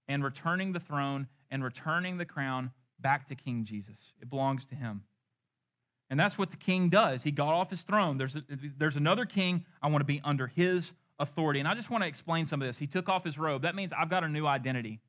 and 0.10 0.24
returning 0.24 0.74
the 0.74 0.80
throne 0.82 1.28
and 1.50 1.64
returning 1.64 2.18
the 2.18 2.26
crown 2.26 2.72
back 3.00 3.30
to 3.30 3.36
King 3.36 3.64
Jesus. 3.64 3.96
It 4.22 4.30
belongs 4.30 4.66
to 4.66 4.76
him. 4.76 5.04
And 6.10 6.20
that's 6.20 6.38
what 6.38 6.50
the 6.50 6.58
king 6.58 6.90
does. 6.90 7.22
He 7.22 7.32
got 7.32 7.54
off 7.54 7.70
his 7.70 7.84
throne. 7.84 8.18
There's, 8.18 8.36
a, 8.36 8.44
there's 8.78 8.96
another 8.96 9.26
king. 9.26 9.64
I 9.82 9.88
want 9.90 10.02
to 10.02 10.06
be 10.06 10.20
under 10.24 10.48
his 10.48 10.92
authority. 11.20 11.60
And 11.60 11.70
I 11.70 11.76
just 11.76 11.92
want 11.92 12.04
to 12.04 12.08
explain 12.08 12.48
some 12.48 12.62
of 12.62 12.68
this. 12.68 12.80
He 12.80 12.88
took 12.88 13.08
off 13.08 13.24
his 13.24 13.38
robe. 13.38 13.62
That 13.62 13.76
means 13.76 13.92
I've 13.96 14.10
got 14.10 14.24
a 14.24 14.28
new 14.28 14.48
identity. 14.48 15.02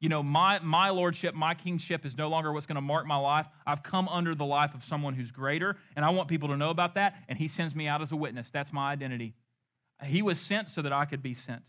You 0.00 0.08
know, 0.08 0.22
my, 0.22 0.58
my 0.60 0.88
lordship, 0.88 1.34
my 1.34 1.54
kingship 1.54 2.06
is 2.06 2.16
no 2.16 2.28
longer 2.28 2.50
what's 2.50 2.66
going 2.66 2.76
to 2.76 2.80
mark 2.80 3.06
my 3.06 3.18
life. 3.18 3.46
I've 3.66 3.82
come 3.82 4.08
under 4.08 4.34
the 4.34 4.44
life 4.44 4.74
of 4.74 4.82
someone 4.82 5.14
who's 5.14 5.30
greater, 5.30 5.76
and 5.94 6.04
I 6.04 6.10
want 6.10 6.28
people 6.28 6.48
to 6.48 6.56
know 6.56 6.70
about 6.70 6.94
that, 6.96 7.14
and 7.28 7.38
he 7.38 7.46
sends 7.46 7.72
me 7.74 7.86
out 7.86 8.02
as 8.02 8.10
a 8.10 8.16
witness. 8.16 8.48
That's 8.50 8.72
my 8.72 8.90
identity. 8.90 9.34
He 10.02 10.22
was 10.22 10.40
sent 10.40 10.70
so 10.70 10.82
that 10.82 10.92
I 10.92 11.04
could 11.04 11.22
be 11.22 11.34
sent. 11.34 11.62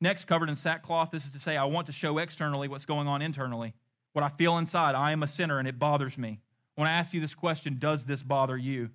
Next, 0.00 0.26
covered 0.26 0.48
in 0.48 0.56
sackcloth, 0.56 1.10
this 1.10 1.24
is 1.24 1.32
to 1.32 1.38
say, 1.38 1.56
I 1.56 1.64
want 1.64 1.86
to 1.86 1.92
show 1.92 2.18
externally 2.18 2.68
what's 2.68 2.84
going 2.84 3.08
on 3.08 3.22
internally, 3.22 3.72
what 4.12 4.22
I 4.22 4.28
feel 4.28 4.58
inside. 4.58 4.94
I 4.94 5.12
am 5.12 5.22
a 5.22 5.28
sinner, 5.28 5.58
and 5.58 5.66
it 5.66 5.78
bothers 5.78 6.18
me. 6.18 6.40
When 6.74 6.86
I 6.86 6.92
ask 6.92 7.14
you 7.14 7.20
this 7.20 7.34
question 7.34 7.78
Does 7.78 8.04
this 8.04 8.22
bother 8.22 8.56
you? 8.56 8.90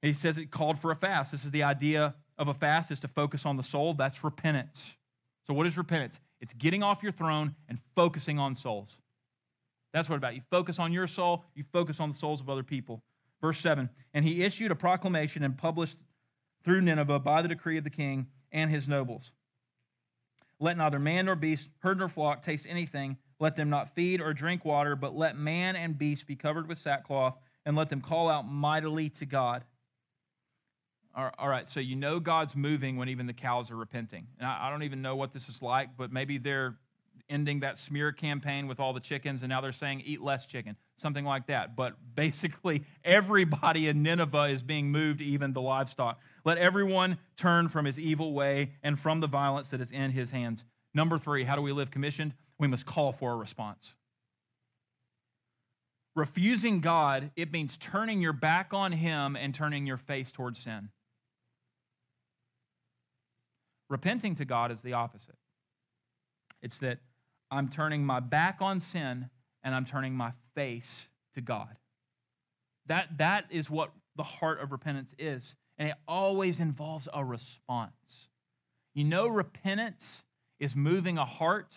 He 0.00 0.14
says 0.14 0.38
it 0.38 0.50
called 0.50 0.80
for 0.80 0.90
a 0.90 0.96
fast. 0.96 1.30
This 1.30 1.44
is 1.44 1.50
the 1.50 1.62
idea 1.62 2.14
of 2.38 2.48
a 2.48 2.54
fast 2.54 2.90
is 2.90 3.00
to 3.00 3.08
focus 3.08 3.46
on 3.46 3.56
the 3.56 3.62
soul. 3.62 3.94
That's 3.94 4.24
repentance. 4.24 4.80
So, 5.46 5.54
what 5.54 5.66
is 5.66 5.76
repentance? 5.76 6.18
It's 6.40 6.54
getting 6.54 6.82
off 6.82 7.02
your 7.02 7.12
throne 7.12 7.54
and 7.68 7.78
focusing 7.94 8.38
on 8.38 8.56
souls. 8.56 8.96
That's 9.92 10.08
what 10.08 10.16
about. 10.16 10.34
You 10.34 10.40
focus 10.50 10.78
on 10.78 10.92
your 10.92 11.06
soul, 11.06 11.44
you 11.54 11.64
focus 11.72 12.00
on 12.00 12.10
the 12.10 12.16
souls 12.16 12.40
of 12.40 12.48
other 12.48 12.62
people. 12.62 13.02
Verse 13.40 13.60
7 13.60 13.88
And 14.14 14.24
he 14.24 14.42
issued 14.42 14.70
a 14.70 14.74
proclamation 14.74 15.44
and 15.44 15.56
published 15.56 15.98
through 16.64 16.80
Nineveh 16.80 17.18
by 17.18 17.42
the 17.42 17.48
decree 17.48 17.78
of 17.78 17.84
the 17.84 17.90
king 17.90 18.26
and 18.50 18.70
his 18.70 18.88
nobles. 18.88 19.30
Let 20.62 20.76
neither 20.76 21.00
man 21.00 21.26
nor 21.26 21.34
beast, 21.34 21.68
herd 21.80 21.98
nor 21.98 22.08
flock 22.08 22.44
taste 22.44 22.66
anything. 22.68 23.16
Let 23.40 23.56
them 23.56 23.68
not 23.68 23.96
feed 23.96 24.20
or 24.20 24.32
drink 24.32 24.64
water, 24.64 24.94
but 24.94 25.12
let 25.12 25.36
man 25.36 25.74
and 25.74 25.98
beast 25.98 26.24
be 26.28 26.36
covered 26.36 26.68
with 26.68 26.78
sackcloth, 26.78 27.34
and 27.66 27.74
let 27.74 27.90
them 27.90 28.00
call 28.00 28.30
out 28.30 28.42
mightily 28.42 29.10
to 29.10 29.26
God. 29.26 29.64
All 31.14 31.48
right, 31.48 31.66
so 31.66 31.80
you 31.80 31.96
know 31.96 32.20
God's 32.20 32.54
moving 32.54 32.96
when 32.96 33.08
even 33.08 33.26
the 33.26 33.32
cows 33.32 33.72
are 33.72 33.76
repenting. 33.76 34.28
And 34.38 34.46
I 34.46 34.70
don't 34.70 34.84
even 34.84 35.02
know 35.02 35.16
what 35.16 35.32
this 35.32 35.48
is 35.48 35.60
like, 35.60 35.96
but 35.96 36.12
maybe 36.12 36.38
they're 36.38 36.76
ending 37.32 37.60
that 37.60 37.78
smear 37.78 38.12
campaign 38.12 38.68
with 38.68 38.78
all 38.78 38.92
the 38.92 39.00
chickens, 39.00 39.42
and 39.42 39.48
now 39.48 39.60
they're 39.60 39.72
saying 39.72 40.02
eat 40.04 40.20
less 40.20 40.46
chicken, 40.46 40.76
something 40.98 41.24
like 41.24 41.46
that. 41.46 41.74
But 41.74 41.94
basically, 42.14 42.84
everybody 43.04 43.88
in 43.88 44.02
Nineveh 44.02 44.44
is 44.44 44.62
being 44.62 44.92
moved, 44.92 45.20
even 45.20 45.52
the 45.52 45.62
livestock. 45.62 46.20
Let 46.44 46.58
everyone 46.58 47.18
turn 47.36 47.68
from 47.68 47.86
his 47.86 47.98
evil 47.98 48.34
way 48.34 48.72
and 48.82 48.98
from 49.00 49.20
the 49.20 49.26
violence 49.26 49.70
that 49.70 49.80
is 49.80 49.90
in 49.90 50.10
his 50.10 50.30
hands. 50.30 50.62
Number 50.94 51.18
three, 51.18 51.44
how 51.44 51.56
do 51.56 51.62
we 51.62 51.72
live 51.72 51.90
commissioned? 51.90 52.34
We 52.58 52.68
must 52.68 52.86
call 52.86 53.12
for 53.12 53.32
a 53.32 53.36
response. 53.36 53.94
Refusing 56.14 56.80
God, 56.80 57.30
it 57.36 57.52
means 57.52 57.76
turning 57.78 58.20
your 58.20 58.34
back 58.34 58.74
on 58.74 58.92
Him 58.92 59.34
and 59.34 59.54
turning 59.54 59.86
your 59.86 59.96
face 59.96 60.30
towards 60.30 60.60
sin. 60.60 60.90
Repenting 63.88 64.36
to 64.36 64.44
God 64.44 64.70
is 64.70 64.80
the 64.82 64.92
opposite. 64.92 65.36
It's 66.62 66.78
that 66.78 66.98
I'm 67.52 67.68
turning 67.68 68.04
my 68.04 68.18
back 68.18 68.56
on 68.60 68.80
sin 68.80 69.28
and 69.62 69.74
I'm 69.74 69.84
turning 69.84 70.14
my 70.14 70.32
face 70.54 70.90
to 71.34 71.42
God. 71.42 71.76
That, 72.86 73.18
that 73.18 73.44
is 73.50 73.68
what 73.68 73.92
the 74.16 74.22
heart 74.22 74.60
of 74.60 74.72
repentance 74.72 75.14
is. 75.18 75.54
And 75.78 75.88
it 75.88 75.94
always 76.08 76.60
involves 76.60 77.08
a 77.12 77.22
response. 77.22 77.92
You 78.94 79.04
know, 79.04 79.28
repentance 79.28 80.02
is 80.60 80.74
moving 80.74 81.18
a 81.18 81.26
heart 81.26 81.74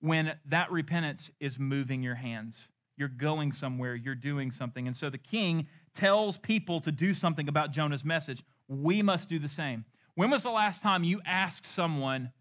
when 0.00 0.34
that 0.46 0.70
repentance 0.70 1.30
is 1.40 1.58
moving 1.58 2.02
your 2.02 2.14
hands. 2.14 2.56
You're 2.96 3.08
going 3.08 3.52
somewhere, 3.52 3.94
you're 3.94 4.14
doing 4.14 4.50
something. 4.50 4.86
And 4.86 4.96
so 4.96 5.08
the 5.08 5.18
king 5.18 5.66
tells 5.94 6.36
people 6.36 6.80
to 6.82 6.92
do 6.92 7.14
something 7.14 7.48
about 7.48 7.72
Jonah's 7.72 8.04
message. 8.04 8.42
We 8.68 9.00
must 9.00 9.30
do 9.30 9.38
the 9.38 9.48
same. 9.48 9.86
When 10.14 10.30
was 10.30 10.42
the 10.42 10.50
last 10.50 10.82
time 10.82 11.04
you 11.04 11.22
asked 11.24 11.66
someone, 11.74 12.32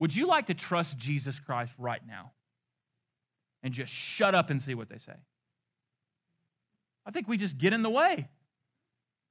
Would 0.00 0.14
you 0.14 0.26
like 0.26 0.46
to 0.46 0.54
trust 0.54 0.96
Jesus 0.96 1.38
Christ 1.40 1.72
right 1.78 2.00
now? 2.06 2.32
And 3.62 3.74
just 3.74 3.92
shut 3.92 4.34
up 4.34 4.50
and 4.50 4.62
see 4.62 4.74
what 4.74 4.88
they 4.88 4.98
say. 4.98 5.14
I 7.04 7.10
think 7.10 7.26
we 7.26 7.36
just 7.36 7.58
get 7.58 7.72
in 7.72 7.82
the 7.82 7.90
way. 7.90 8.28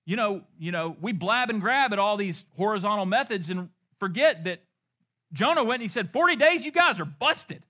You 0.05 0.15
know, 0.15 0.41
you 0.59 0.71
know, 0.71 0.95
we 0.99 1.11
blab 1.13 1.49
and 1.49 1.61
grab 1.61 1.93
at 1.93 1.99
all 1.99 2.17
these 2.17 2.43
horizontal 2.57 3.05
methods 3.05 3.49
and 3.49 3.69
forget 3.99 4.43
that 4.45 4.61
Jonah 5.33 5.63
went 5.63 5.81
and 5.81 5.89
he 5.89 5.93
said, 5.93 6.11
40 6.11 6.35
days, 6.35 6.65
you 6.65 6.71
guys 6.71 6.99
are 6.99 7.05
busted. 7.05 7.63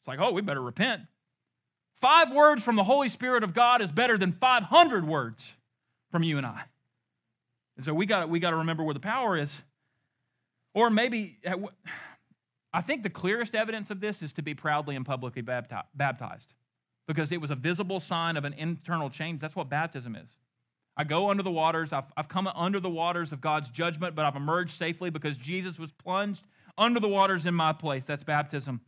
It's 0.00 0.08
like, 0.08 0.18
oh, 0.20 0.32
we 0.32 0.42
better 0.42 0.60
repent. 0.60 1.02
Five 2.00 2.32
words 2.32 2.62
from 2.62 2.76
the 2.76 2.84
Holy 2.84 3.08
Spirit 3.08 3.44
of 3.44 3.54
God 3.54 3.80
is 3.80 3.90
better 3.92 4.18
than 4.18 4.32
500 4.32 5.06
words 5.06 5.44
from 6.10 6.22
you 6.22 6.38
and 6.38 6.46
I. 6.46 6.62
And 7.76 7.84
so 7.84 7.94
we 7.94 8.06
got 8.06 8.28
we 8.28 8.40
got 8.40 8.50
to 8.50 8.56
remember 8.56 8.82
where 8.82 8.94
the 8.94 9.00
power 9.00 9.36
is. 9.36 9.50
Or 10.74 10.90
maybe, 10.90 11.38
I 12.72 12.80
think 12.80 13.02
the 13.02 13.10
clearest 13.10 13.54
evidence 13.54 13.90
of 13.90 14.00
this 14.00 14.22
is 14.22 14.32
to 14.34 14.42
be 14.42 14.54
proudly 14.54 14.96
and 14.96 15.04
publicly 15.04 15.42
baptized. 15.42 16.54
because 17.06 17.32
it 17.32 17.40
was 17.40 17.50
a 17.50 17.54
visible 17.54 18.00
sign 18.00 18.36
of 18.36 18.44
an 18.44 18.54
internal 18.54 19.10
change. 19.10 19.40
That's 19.40 19.56
what 19.56 19.68
baptism 19.68 20.16
is. 20.16 20.28
I 20.96 21.04
go 21.04 21.30
under 21.30 21.42
the 21.42 21.50
waters. 21.50 21.92
I've, 21.92 22.04
I've 22.16 22.28
come 22.28 22.46
under 22.46 22.78
the 22.80 22.90
waters 22.90 23.32
of 23.32 23.40
God's 23.40 23.68
judgment, 23.70 24.14
but 24.14 24.24
I've 24.24 24.36
emerged 24.36 24.76
safely 24.78 25.10
because 25.10 25.36
Jesus 25.36 25.78
was 25.78 25.90
plunged 25.92 26.44
under 26.78 27.00
the 27.00 27.08
waters 27.08 27.46
in 27.46 27.54
my 27.54 27.72
place. 27.72 28.04
That's 28.06 28.22
baptism. 28.22 28.80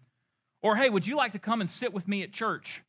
Or, 0.62 0.76
hey, 0.76 0.90
would 0.90 1.06
you 1.06 1.16
like 1.16 1.32
to 1.32 1.38
come 1.38 1.60
and 1.60 1.70
sit 1.70 1.92
with 1.92 2.06
me 2.06 2.22
at 2.22 2.32
church? 2.32 2.82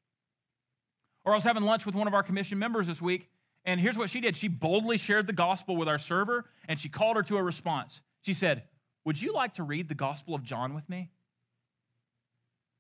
Or 1.26 1.34
I 1.34 1.36
was 1.36 1.44
having 1.44 1.64
lunch 1.64 1.86
with 1.86 1.96
one 1.96 2.08
of 2.08 2.14
our 2.14 2.24
commission 2.24 2.60
members 2.60 2.88
this 2.88 3.02
week, 3.02 3.30
and 3.66 3.80
here's 3.80 3.98
what 3.98 4.10
she 4.10 4.22
did. 4.22 4.38
She 4.38 4.48
boldly 4.48 4.98
shared 4.98 5.28
the 5.28 5.34
gospel 5.34 5.76
with 5.76 5.88
our 5.88 6.00
server, 6.00 6.46
and 6.68 6.80
she 6.80 6.88
called 6.88 7.16
her 7.18 7.24
to 7.24 7.38
a 7.38 7.44
response. 7.44 8.02
She 8.22 8.34
said, 8.34 8.64
Would 9.06 9.22
you 9.22 9.34
like 9.34 9.56
to 9.56 9.64
read 9.64 9.88
the 9.88 9.96
Gospel 9.96 10.36
of 10.36 10.44
John 10.44 10.74
with 10.74 10.88
me? 10.90 11.12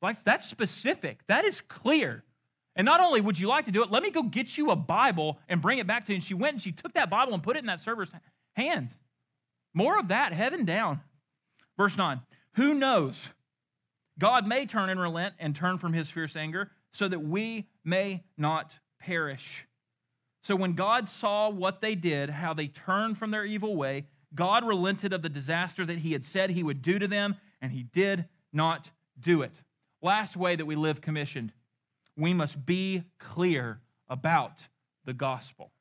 Like, 0.01 0.23
that's 0.23 0.49
specific. 0.49 1.19
That 1.27 1.45
is 1.45 1.61
clear. 1.61 2.23
And 2.75 2.85
not 2.85 2.99
only 2.99 3.21
would 3.21 3.39
you 3.39 3.47
like 3.47 3.65
to 3.65 3.71
do 3.71 3.83
it, 3.83 3.91
let 3.91 4.03
me 4.03 4.11
go 4.11 4.23
get 4.23 4.57
you 4.57 4.71
a 4.71 4.75
Bible 4.75 5.39
and 5.47 5.61
bring 5.61 5.77
it 5.77 5.87
back 5.87 6.05
to 6.05 6.11
you. 6.11 6.15
And 6.15 6.23
she 6.23 6.33
went 6.33 6.53
and 6.53 6.61
she 6.61 6.71
took 6.71 6.93
that 6.93 7.09
Bible 7.09 7.33
and 7.33 7.41
put 7.41 7.55
it 7.55 7.59
in 7.59 7.67
that 7.67 7.79
server's 7.79 8.11
hand. 8.53 8.89
More 9.73 9.97
of 9.97 10.09
that, 10.09 10.33
heaven 10.33 10.65
down. 10.65 11.01
Verse 11.77 11.97
9 11.97 12.21
Who 12.55 12.73
knows? 12.73 13.29
God 14.17 14.47
may 14.47 14.65
turn 14.65 14.89
and 14.89 14.99
relent 14.99 15.35
and 15.39 15.55
turn 15.55 15.77
from 15.77 15.93
his 15.93 16.09
fierce 16.09 16.35
anger 16.35 16.71
so 16.93 17.07
that 17.07 17.19
we 17.19 17.67
may 17.83 18.23
not 18.37 18.73
perish. 18.99 19.65
So 20.43 20.55
when 20.55 20.73
God 20.73 21.09
saw 21.09 21.49
what 21.49 21.81
they 21.81 21.95
did, 21.95 22.29
how 22.29 22.53
they 22.53 22.67
turned 22.67 23.17
from 23.17 23.31
their 23.31 23.43
evil 23.43 23.75
way, 23.75 24.05
God 24.35 24.67
relented 24.67 25.13
of 25.13 25.21
the 25.21 25.29
disaster 25.29 25.85
that 25.85 25.99
he 25.99 26.11
had 26.11 26.25
said 26.25 26.49
he 26.49 26.63
would 26.63 26.81
do 26.81 26.99
to 26.99 27.07
them, 27.07 27.35
and 27.61 27.71
he 27.71 27.83
did 27.83 28.25
not 28.51 28.89
do 29.19 29.41
it. 29.41 29.53
Last 30.01 30.35
way 30.35 30.55
that 30.55 30.65
we 30.65 30.75
live 30.75 31.01
commissioned 31.01 31.51
we 32.17 32.33
must 32.33 32.65
be 32.65 33.03
clear 33.19 33.81
about 34.07 34.61
the 35.03 35.13
gospel. 35.13 35.71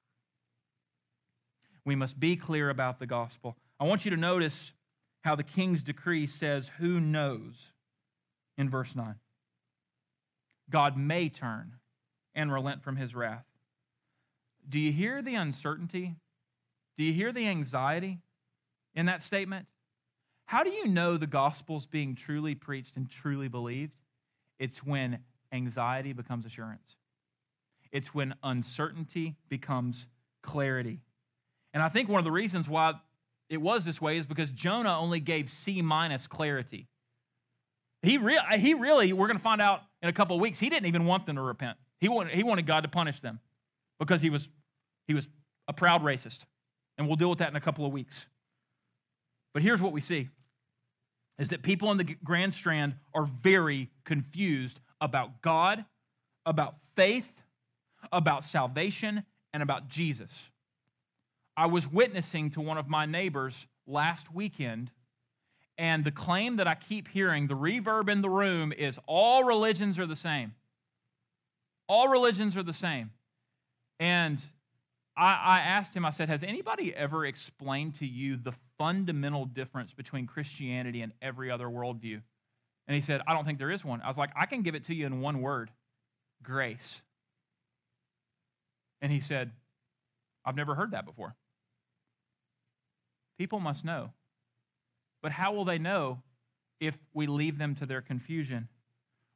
We 1.85 1.95
must 1.95 2.19
be 2.19 2.35
clear 2.35 2.71
about 2.71 2.99
the 2.99 3.07
gospel. 3.07 3.57
I 3.79 3.85
want 3.85 4.05
you 4.05 4.11
to 4.11 4.17
notice 4.17 4.73
how 5.23 5.37
the 5.37 5.45
king's 5.45 5.85
decree 5.85 6.27
says, 6.27 6.71
Who 6.79 6.99
knows? 6.99 7.71
in 8.57 8.71
verse 8.71 8.95
9. 8.95 9.17
God 10.71 10.97
may 10.97 11.29
turn 11.29 11.73
and 12.35 12.53
relent 12.53 12.83
from 12.83 12.97
his 12.97 13.15
wrath. 13.15 13.45
Do 14.69 14.79
you 14.79 14.93
hear 14.93 15.23
the 15.23 15.35
uncertainty? 15.35 16.15
Do 16.97 17.05
you 17.05 17.13
hear 17.13 17.33
the 17.33 17.49
anxiety 17.49 18.21
in 18.95 19.07
that 19.07 19.23
statement? 19.23 19.67
How 20.47 20.63
do 20.63 20.71
you 20.71 20.87
know 20.87 21.17
the 21.17 21.27
gospel's 21.27 21.87
being 21.87 22.15
truly 22.15 22.55
preached 22.55 22.97
and 22.97 23.11
truly 23.11 23.49
believed? 23.49 23.93
It's 24.59 24.79
when 24.85 25.19
anxiety 25.53 26.13
becomes 26.13 26.47
assurance. 26.47 26.97
It's 27.93 28.15
when 28.15 28.35
uncertainty 28.43 29.37
becomes 29.49 30.07
clarity. 30.43 31.01
And 31.73 31.83
I 31.83 31.89
think 31.89 32.09
one 32.09 32.19
of 32.19 32.25
the 32.25 32.33
reasons 32.33 32.69
why 32.69 32.95
it 33.49 33.59
was 33.59 33.85
this 33.85 34.01
way 34.01 34.19
is 34.19 34.27
because 34.27 34.51
Jonah 34.51 34.99
only 34.99 35.21
gave 35.21 35.49
C 35.49 35.81
minus 35.83 36.27
clarity. 36.27 36.89
He, 38.03 38.19
re- 38.19 38.41
he 38.59 38.75
really, 38.75 39.13
we're 39.13 39.29
going 39.29 39.39
to 39.39 39.43
find 39.43 39.63
out 39.63 39.81
in 40.03 40.09
a 40.09 40.13
couple 40.13 40.37
of 40.37 40.43
weeks, 40.43 40.59
he 40.59 40.69
didn't 40.69 40.87
even 40.87 41.07
want 41.07 41.25
them 41.25 41.37
to 41.37 41.43
repent. 41.43 41.79
He 42.01 42.09
wanted, 42.09 42.35
he 42.35 42.43
wanted 42.43 42.67
God 42.67 42.83
to 42.83 42.89
punish 42.89 43.21
them 43.21 43.41
because 43.99 44.21
he 44.21 44.29
was, 44.29 44.47
he 45.07 45.15
was 45.15 45.27
a 45.69 45.73
proud 45.73 46.03
racist. 46.03 46.41
And 46.99 47.07
we'll 47.07 47.17
deal 47.17 47.31
with 47.31 47.39
that 47.39 47.49
in 47.49 47.57
a 47.57 47.61
couple 47.61 47.87
of 47.87 47.93
weeks. 47.93 48.27
But 49.55 49.63
here's 49.63 49.81
what 49.81 49.93
we 49.93 50.01
see 50.01 50.29
is 51.39 51.49
that 51.49 51.63
people 51.63 51.91
in 51.91 51.97
the 51.97 52.17
Grand 52.23 52.55
Strand 52.55 52.95
are 53.15 53.25
very 53.25 53.91
confused 54.05 54.79
about 55.01 55.43
God, 55.43 55.85
about 56.45 56.77
faith, 56.95 57.27
about 58.13 58.45
salvation, 58.45 59.25
and 59.53 59.63
about 59.63 59.89
Jesus. 59.89 60.31
I 61.57 61.67
was 61.67 61.91
witnessing 61.91 62.51
to 62.51 62.61
one 62.61 62.79
of 62.79 62.89
my 62.89 63.07
neighbors 63.07 63.55
last 63.87 64.33
weekend, 64.33 64.91
and 65.77 66.05
the 66.05 66.13
claim 66.13 66.57
that 66.57 66.69
I 66.69 66.75
keep 66.75 67.09
hearing, 67.09 67.47
the 67.47 67.57
reverb 67.57 68.09
in 68.09 68.23
the 68.23 68.31
room, 68.31 68.73
is 68.73 68.99
all 69.07 69.45
religions 69.45 69.99
are 69.99 70.07
the 70.07 70.17
same. 70.17 70.55
All 71.89 72.09
religions 72.09 72.57
are 72.57 72.63
the 72.63 72.73
same. 72.73 73.11
And 74.01 74.41
I, 75.17 75.33
I 75.33 75.59
asked 75.61 75.95
him, 75.95 76.05
I 76.05 76.11
said, 76.11 76.29
Has 76.29 76.43
anybody 76.43 76.95
ever 76.95 77.27
explained 77.27 77.97
to 77.97 78.07
you 78.07 78.37
the 78.37 78.53
fundamental 78.79 79.45
difference 79.45 79.93
between 79.93 80.27
Christianity 80.27 81.03
and 81.03 81.13
every 81.23 81.51
other 81.51 81.67
worldview? 81.67 82.21
And 82.87 82.95
he 82.95 83.01
said, 83.01 83.23
I 83.27 83.33
don't 83.33 83.45
think 83.45 83.59
there 83.59 83.71
is 83.71 83.85
one. 83.85 84.03
I 84.03 84.09
was 84.09 84.17
like, 84.17 84.31
I 84.37 84.47
can 84.47 84.63
give 84.63 84.75
it 84.75 84.85
to 84.87 84.95
you 84.95 85.07
in 85.07 85.21
one 85.21 85.41
word 85.41 85.71
grace. 86.43 87.01
And 89.01 89.11
he 89.11 89.21
said, 89.21 89.51
I've 90.45 90.57
never 90.57 90.75
heard 90.75 90.93
that 90.93 91.07
before. 91.07 91.35
People 93.39 93.61
must 93.61 93.85
know. 93.85 94.11
But 95.23 95.33
how 95.33 95.53
will 95.55 95.65
they 95.65 95.79
know 95.79 96.23
if 96.81 96.95
we 97.15 97.27
leave 97.27 97.59
them 97.59 97.75
to 97.77 97.87
their 97.87 98.03
confusion? 98.03 98.69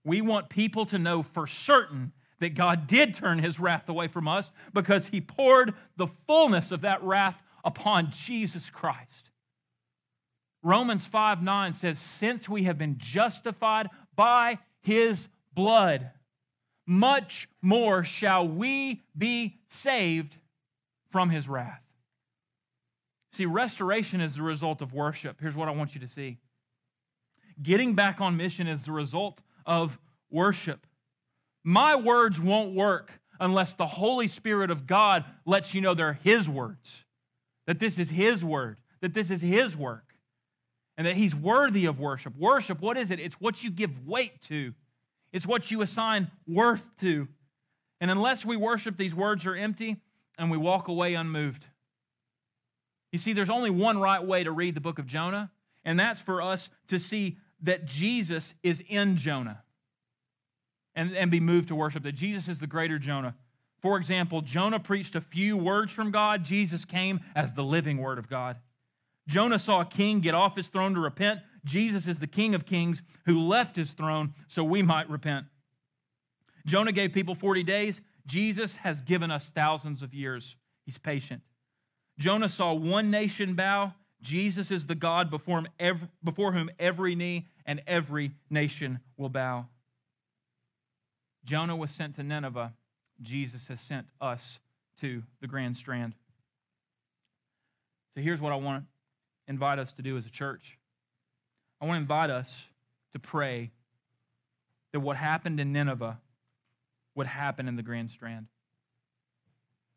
We 0.04 0.20
want 0.20 0.50
people 0.50 0.86
to 0.86 0.98
know 0.98 1.22
for 1.22 1.46
certain 1.46 2.12
that 2.40 2.54
God 2.54 2.86
did 2.86 3.14
turn 3.14 3.38
his 3.38 3.58
wrath 3.58 3.88
away 3.88 4.08
from 4.08 4.28
us 4.28 4.50
because 4.72 5.08
he 5.08 5.20
poured 5.20 5.74
the 5.96 6.06
fullness 6.26 6.70
of 6.70 6.82
that 6.82 7.02
wrath 7.02 7.36
upon 7.64 8.10
Jesus 8.10 8.70
Christ. 8.70 9.30
Romans 10.62 11.04
5 11.04 11.42
9 11.42 11.74
says, 11.74 11.98
Since 11.98 12.48
we 12.48 12.64
have 12.64 12.78
been 12.78 12.98
justified 12.98 13.88
by 14.16 14.58
his 14.80 15.28
blood, 15.54 16.10
much 16.86 17.48
more 17.62 18.04
shall 18.04 18.48
we 18.48 19.02
be 19.16 19.58
saved 19.68 20.36
from 21.10 21.30
his 21.30 21.48
wrath. 21.48 21.82
See, 23.32 23.46
restoration 23.46 24.20
is 24.20 24.34
the 24.34 24.42
result 24.42 24.82
of 24.82 24.92
worship. 24.92 25.36
Here's 25.40 25.54
what 25.54 25.68
I 25.68 25.72
want 25.72 25.94
you 25.94 26.00
to 26.00 26.08
see 26.08 26.38
getting 27.62 27.94
back 27.94 28.20
on 28.20 28.36
mission 28.36 28.66
is 28.66 28.84
the 28.84 28.92
result 28.92 29.40
of 29.66 29.98
worship. 30.30 30.86
My 31.64 31.96
words 31.96 32.40
won't 32.40 32.74
work 32.74 33.10
unless 33.40 33.74
the 33.74 33.86
Holy 33.86 34.28
Spirit 34.28 34.70
of 34.70 34.86
God 34.86 35.24
lets 35.44 35.74
you 35.74 35.80
know 35.80 35.94
they're 35.94 36.18
His 36.24 36.48
words, 36.48 36.90
that 37.68 37.78
this 37.78 37.96
is 37.96 38.10
His 38.10 38.44
word, 38.44 38.80
that 39.00 39.14
this 39.14 39.30
is 39.30 39.40
His 39.40 39.76
work 39.76 40.08
and 40.98 41.06
that 41.06 41.16
he's 41.16 41.34
worthy 41.34 41.86
of 41.86 42.00
worship. 42.00 42.36
Worship, 42.36 42.80
what 42.80 42.98
is 42.98 43.12
it? 43.12 43.20
It's 43.20 43.40
what 43.40 43.62
you 43.62 43.70
give 43.70 44.06
weight 44.06 44.42
to, 44.48 44.74
it's 45.32 45.46
what 45.46 45.70
you 45.70 45.80
assign 45.80 46.30
worth 46.46 46.82
to. 47.00 47.28
And 48.00 48.10
unless 48.10 48.44
we 48.44 48.56
worship, 48.56 48.96
these 48.96 49.14
words 49.14 49.46
are 49.46 49.56
empty 49.56 49.96
and 50.36 50.50
we 50.50 50.56
walk 50.56 50.88
away 50.88 51.14
unmoved. 51.14 51.64
You 53.12 53.18
see, 53.18 53.32
there's 53.32 53.50
only 53.50 53.70
one 53.70 53.98
right 53.98 54.24
way 54.24 54.44
to 54.44 54.52
read 54.52 54.74
the 54.74 54.80
book 54.80 54.98
of 54.98 55.06
Jonah, 55.06 55.50
and 55.84 55.98
that's 55.98 56.20
for 56.20 56.42
us 56.42 56.68
to 56.88 56.98
see 56.98 57.38
that 57.62 57.86
Jesus 57.86 58.52
is 58.62 58.82
in 58.88 59.16
Jonah 59.16 59.62
and, 60.94 61.16
and 61.16 61.30
be 61.30 61.40
moved 61.40 61.68
to 61.68 61.74
worship, 61.74 62.02
that 62.04 62.12
Jesus 62.12 62.48
is 62.48 62.60
the 62.60 62.66
greater 62.66 62.98
Jonah. 62.98 63.34
For 63.80 63.96
example, 63.96 64.42
Jonah 64.42 64.80
preached 64.80 65.14
a 65.14 65.20
few 65.20 65.56
words 65.56 65.92
from 65.92 66.10
God, 66.10 66.44
Jesus 66.44 66.84
came 66.84 67.20
as 67.34 67.52
the 67.52 67.62
living 67.62 67.98
word 67.98 68.18
of 68.18 68.28
God. 68.28 68.56
Jonah 69.28 69.58
saw 69.58 69.82
a 69.82 69.84
king 69.84 70.20
get 70.20 70.34
off 70.34 70.56
his 70.56 70.68
throne 70.68 70.94
to 70.94 71.00
repent. 71.00 71.40
Jesus 71.64 72.08
is 72.08 72.18
the 72.18 72.26
King 72.26 72.54
of 72.54 72.64
kings 72.64 73.02
who 73.26 73.40
left 73.40 73.76
his 73.76 73.92
throne 73.92 74.32
so 74.48 74.64
we 74.64 74.80
might 74.80 75.10
repent. 75.10 75.46
Jonah 76.66 76.92
gave 76.92 77.12
people 77.12 77.34
40 77.34 77.62
days. 77.62 78.00
Jesus 78.26 78.76
has 78.76 79.00
given 79.02 79.30
us 79.30 79.50
thousands 79.54 80.02
of 80.02 80.14
years. 80.14 80.56
He's 80.86 80.98
patient. 80.98 81.42
Jonah 82.18 82.48
saw 82.48 82.72
one 82.72 83.10
nation 83.10 83.54
bow. 83.54 83.94
Jesus 84.20 84.70
is 84.70 84.86
the 84.86 84.94
God 84.94 85.30
before, 85.30 85.62
every, 85.78 86.08
before 86.24 86.52
whom 86.52 86.70
every 86.78 87.14
knee 87.14 87.48
and 87.64 87.82
every 87.86 88.32
nation 88.50 89.00
will 89.16 89.28
bow. 89.28 89.66
Jonah 91.44 91.76
was 91.76 91.90
sent 91.90 92.16
to 92.16 92.22
Nineveh. 92.22 92.72
Jesus 93.22 93.66
has 93.68 93.80
sent 93.80 94.06
us 94.20 94.40
to 95.00 95.22
the 95.40 95.46
Grand 95.46 95.76
Strand. 95.76 96.14
So 98.14 98.20
here's 98.20 98.40
what 98.40 98.52
I 98.52 98.56
want 98.56 98.84
to 98.84 99.52
invite 99.52 99.78
us 99.78 99.92
to 99.94 100.02
do 100.02 100.16
as 100.16 100.26
a 100.26 100.30
church. 100.30 100.78
I 101.80 101.86
want 101.86 101.98
to 101.98 102.02
invite 102.02 102.30
us 102.30 102.52
to 103.12 103.18
pray 103.18 103.70
that 104.92 105.00
what 105.00 105.16
happened 105.16 105.60
in 105.60 105.72
Nineveh 105.72 106.18
would 107.14 107.26
happen 107.26 107.68
in 107.68 107.76
the 107.76 107.82
Grand 107.82 108.10
Strand. 108.10 108.46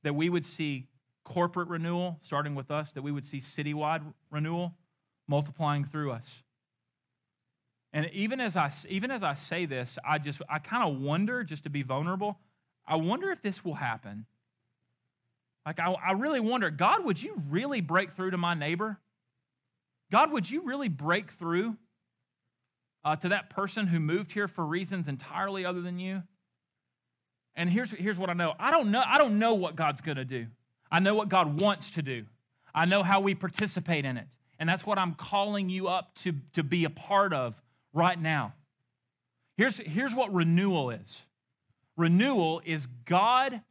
That 0.04 0.14
we 0.16 0.30
would 0.30 0.46
see 0.46 0.88
corporate 1.24 1.70
renewal 1.70 2.20
starting 2.24 2.56
with 2.56 2.72
us, 2.72 2.90
that 2.94 3.02
we 3.02 3.12
would 3.12 3.26
see 3.26 3.42
citywide 3.58 4.02
renewal 4.32 4.74
multiplying 5.28 5.86
through 5.86 6.12
us. 6.12 6.26
And 7.94 8.10
even 8.14 8.40
as 8.40 8.56
I 8.56 8.72
even 8.90 9.12
as 9.12 9.22
I 9.22 9.36
say 9.50 9.66
this, 9.66 9.98
I 10.08 10.18
just 10.18 10.42
I 10.50 10.60
kind 10.60 10.90
of 10.90 11.02
wonder, 11.02 11.44
just 11.44 11.64
to 11.64 11.70
be 11.70 11.84
vulnerable, 11.84 12.40
I 12.88 12.96
wonder 12.96 13.32
if 13.32 13.42
this 13.42 13.64
will 13.64 13.76
happen. 13.76 14.26
Like 15.66 15.80
I, 15.80 15.92
I 15.92 16.12
really 16.14 16.40
wonder, 16.40 16.70
God, 16.70 17.06
would 17.06 17.22
you 17.22 17.42
really 17.50 17.82
break 17.82 18.14
through 18.14 18.32
to 18.32 18.38
my 18.38 18.54
neighbor? 18.54 19.00
God, 20.12 20.32
would 20.32 20.50
you 20.50 20.62
really 20.64 20.90
break 20.90 21.32
through 21.34 21.78
uh, 23.06 23.16
to 23.18 23.30
that 23.30 23.50
person 23.50 23.88
who 23.88 24.00
moved 24.00 24.32
here 24.32 24.48
for 24.48 24.66
reasons 24.66 25.08
entirely 25.08 25.66
other 25.66 25.82
than 25.82 26.00
you? 26.00 26.24
And 27.56 27.70
here's, 27.70 27.92
here's 27.92 28.18
what 28.18 28.30
I 28.30 28.34
know. 28.34 28.54
I 28.60 28.72
don't 28.72 28.92
know, 28.92 29.04
I 29.06 29.18
don't 29.18 29.40
know 29.40 29.54
what 29.54 29.76
God's 29.76 30.02
going 30.02 30.18
to 30.18 30.26
do. 30.26 30.48
I 30.92 31.00
know 31.00 31.16
what 31.16 31.30
God 31.30 31.62
wants 31.62 31.92
to 31.92 32.02
do. 32.02 32.26
I 32.74 32.86
know 32.86 33.04
how 33.04 33.22
we 33.22 33.36
participate 33.36 34.06
in 34.06 34.18
it. 34.18 34.28
And 34.60 34.68
that's 34.68 34.86
what 34.86 34.98
I'm 34.98 35.16
calling 35.16 35.70
you 35.70 35.88
up 35.88 36.14
to, 36.24 36.34
to 36.54 36.64
be 36.64 36.86
a 36.86 36.90
part 36.90 37.34
of 37.34 37.56
right 37.94 38.20
now. 38.20 38.54
Here's, 39.58 39.78
here's 39.78 40.14
what 40.14 40.34
renewal 40.34 40.92
is 40.92 41.22
renewal 42.02 42.62
is 42.66 42.88
God 43.06 43.62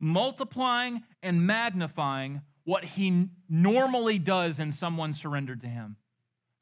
multiplying 0.00 1.02
and 1.22 1.46
magnifying 1.46 2.42
what 2.64 2.84
he 2.84 3.28
normally 3.48 4.18
does 4.18 4.58
in 4.58 4.72
someone 4.72 5.12
surrendered 5.12 5.60
to 5.60 5.66
him. 5.66 5.96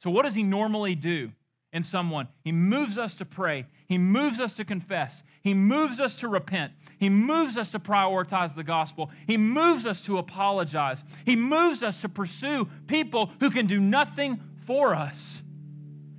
So, 0.00 0.10
what 0.10 0.24
does 0.24 0.34
he 0.34 0.42
normally 0.42 0.96
do 0.96 1.30
in 1.72 1.84
someone? 1.84 2.28
He 2.44 2.50
moves 2.50 2.98
us 2.98 3.14
to 3.16 3.24
pray, 3.24 3.66
he 3.86 3.98
moves 3.98 4.40
us 4.40 4.54
to 4.56 4.64
confess, 4.64 5.22
he 5.42 5.54
moves 5.54 6.00
us 6.00 6.16
to 6.16 6.28
repent, 6.28 6.72
he 6.98 7.08
moves 7.08 7.56
us 7.56 7.70
to 7.70 7.78
prioritize 7.78 8.54
the 8.54 8.64
gospel, 8.64 9.10
he 9.26 9.36
moves 9.36 9.86
us 9.86 10.00
to 10.02 10.18
apologize, 10.18 11.02
he 11.24 11.36
moves 11.36 11.84
us 11.84 11.96
to 11.98 12.08
pursue 12.08 12.68
people 12.88 13.30
who 13.38 13.50
can 13.50 13.66
do 13.66 13.80
nothing 13.80 14.40
for 14.66 14.94
us. 14.94 15.40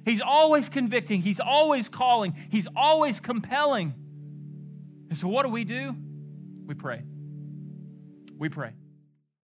He's 0.05 0.21
always 0.21 0.69
convicting, 0.69 1.21
he's 1.21 1.39
always 1.41 1.89
calling, 1.89 2.35
he's 2.49 2.67
always 2.75 3.19
compelling. 3.19 3.93
And 5.13 5.19
so, 5.19 5.27
what 5.27 5.43
do 5.43 5.49
we 5.49 5.63
do? 5.63 5.95
We 6.65 6.73
pray. 6.73 7.03
We 8.35 8.49
pray. 8.49 8.71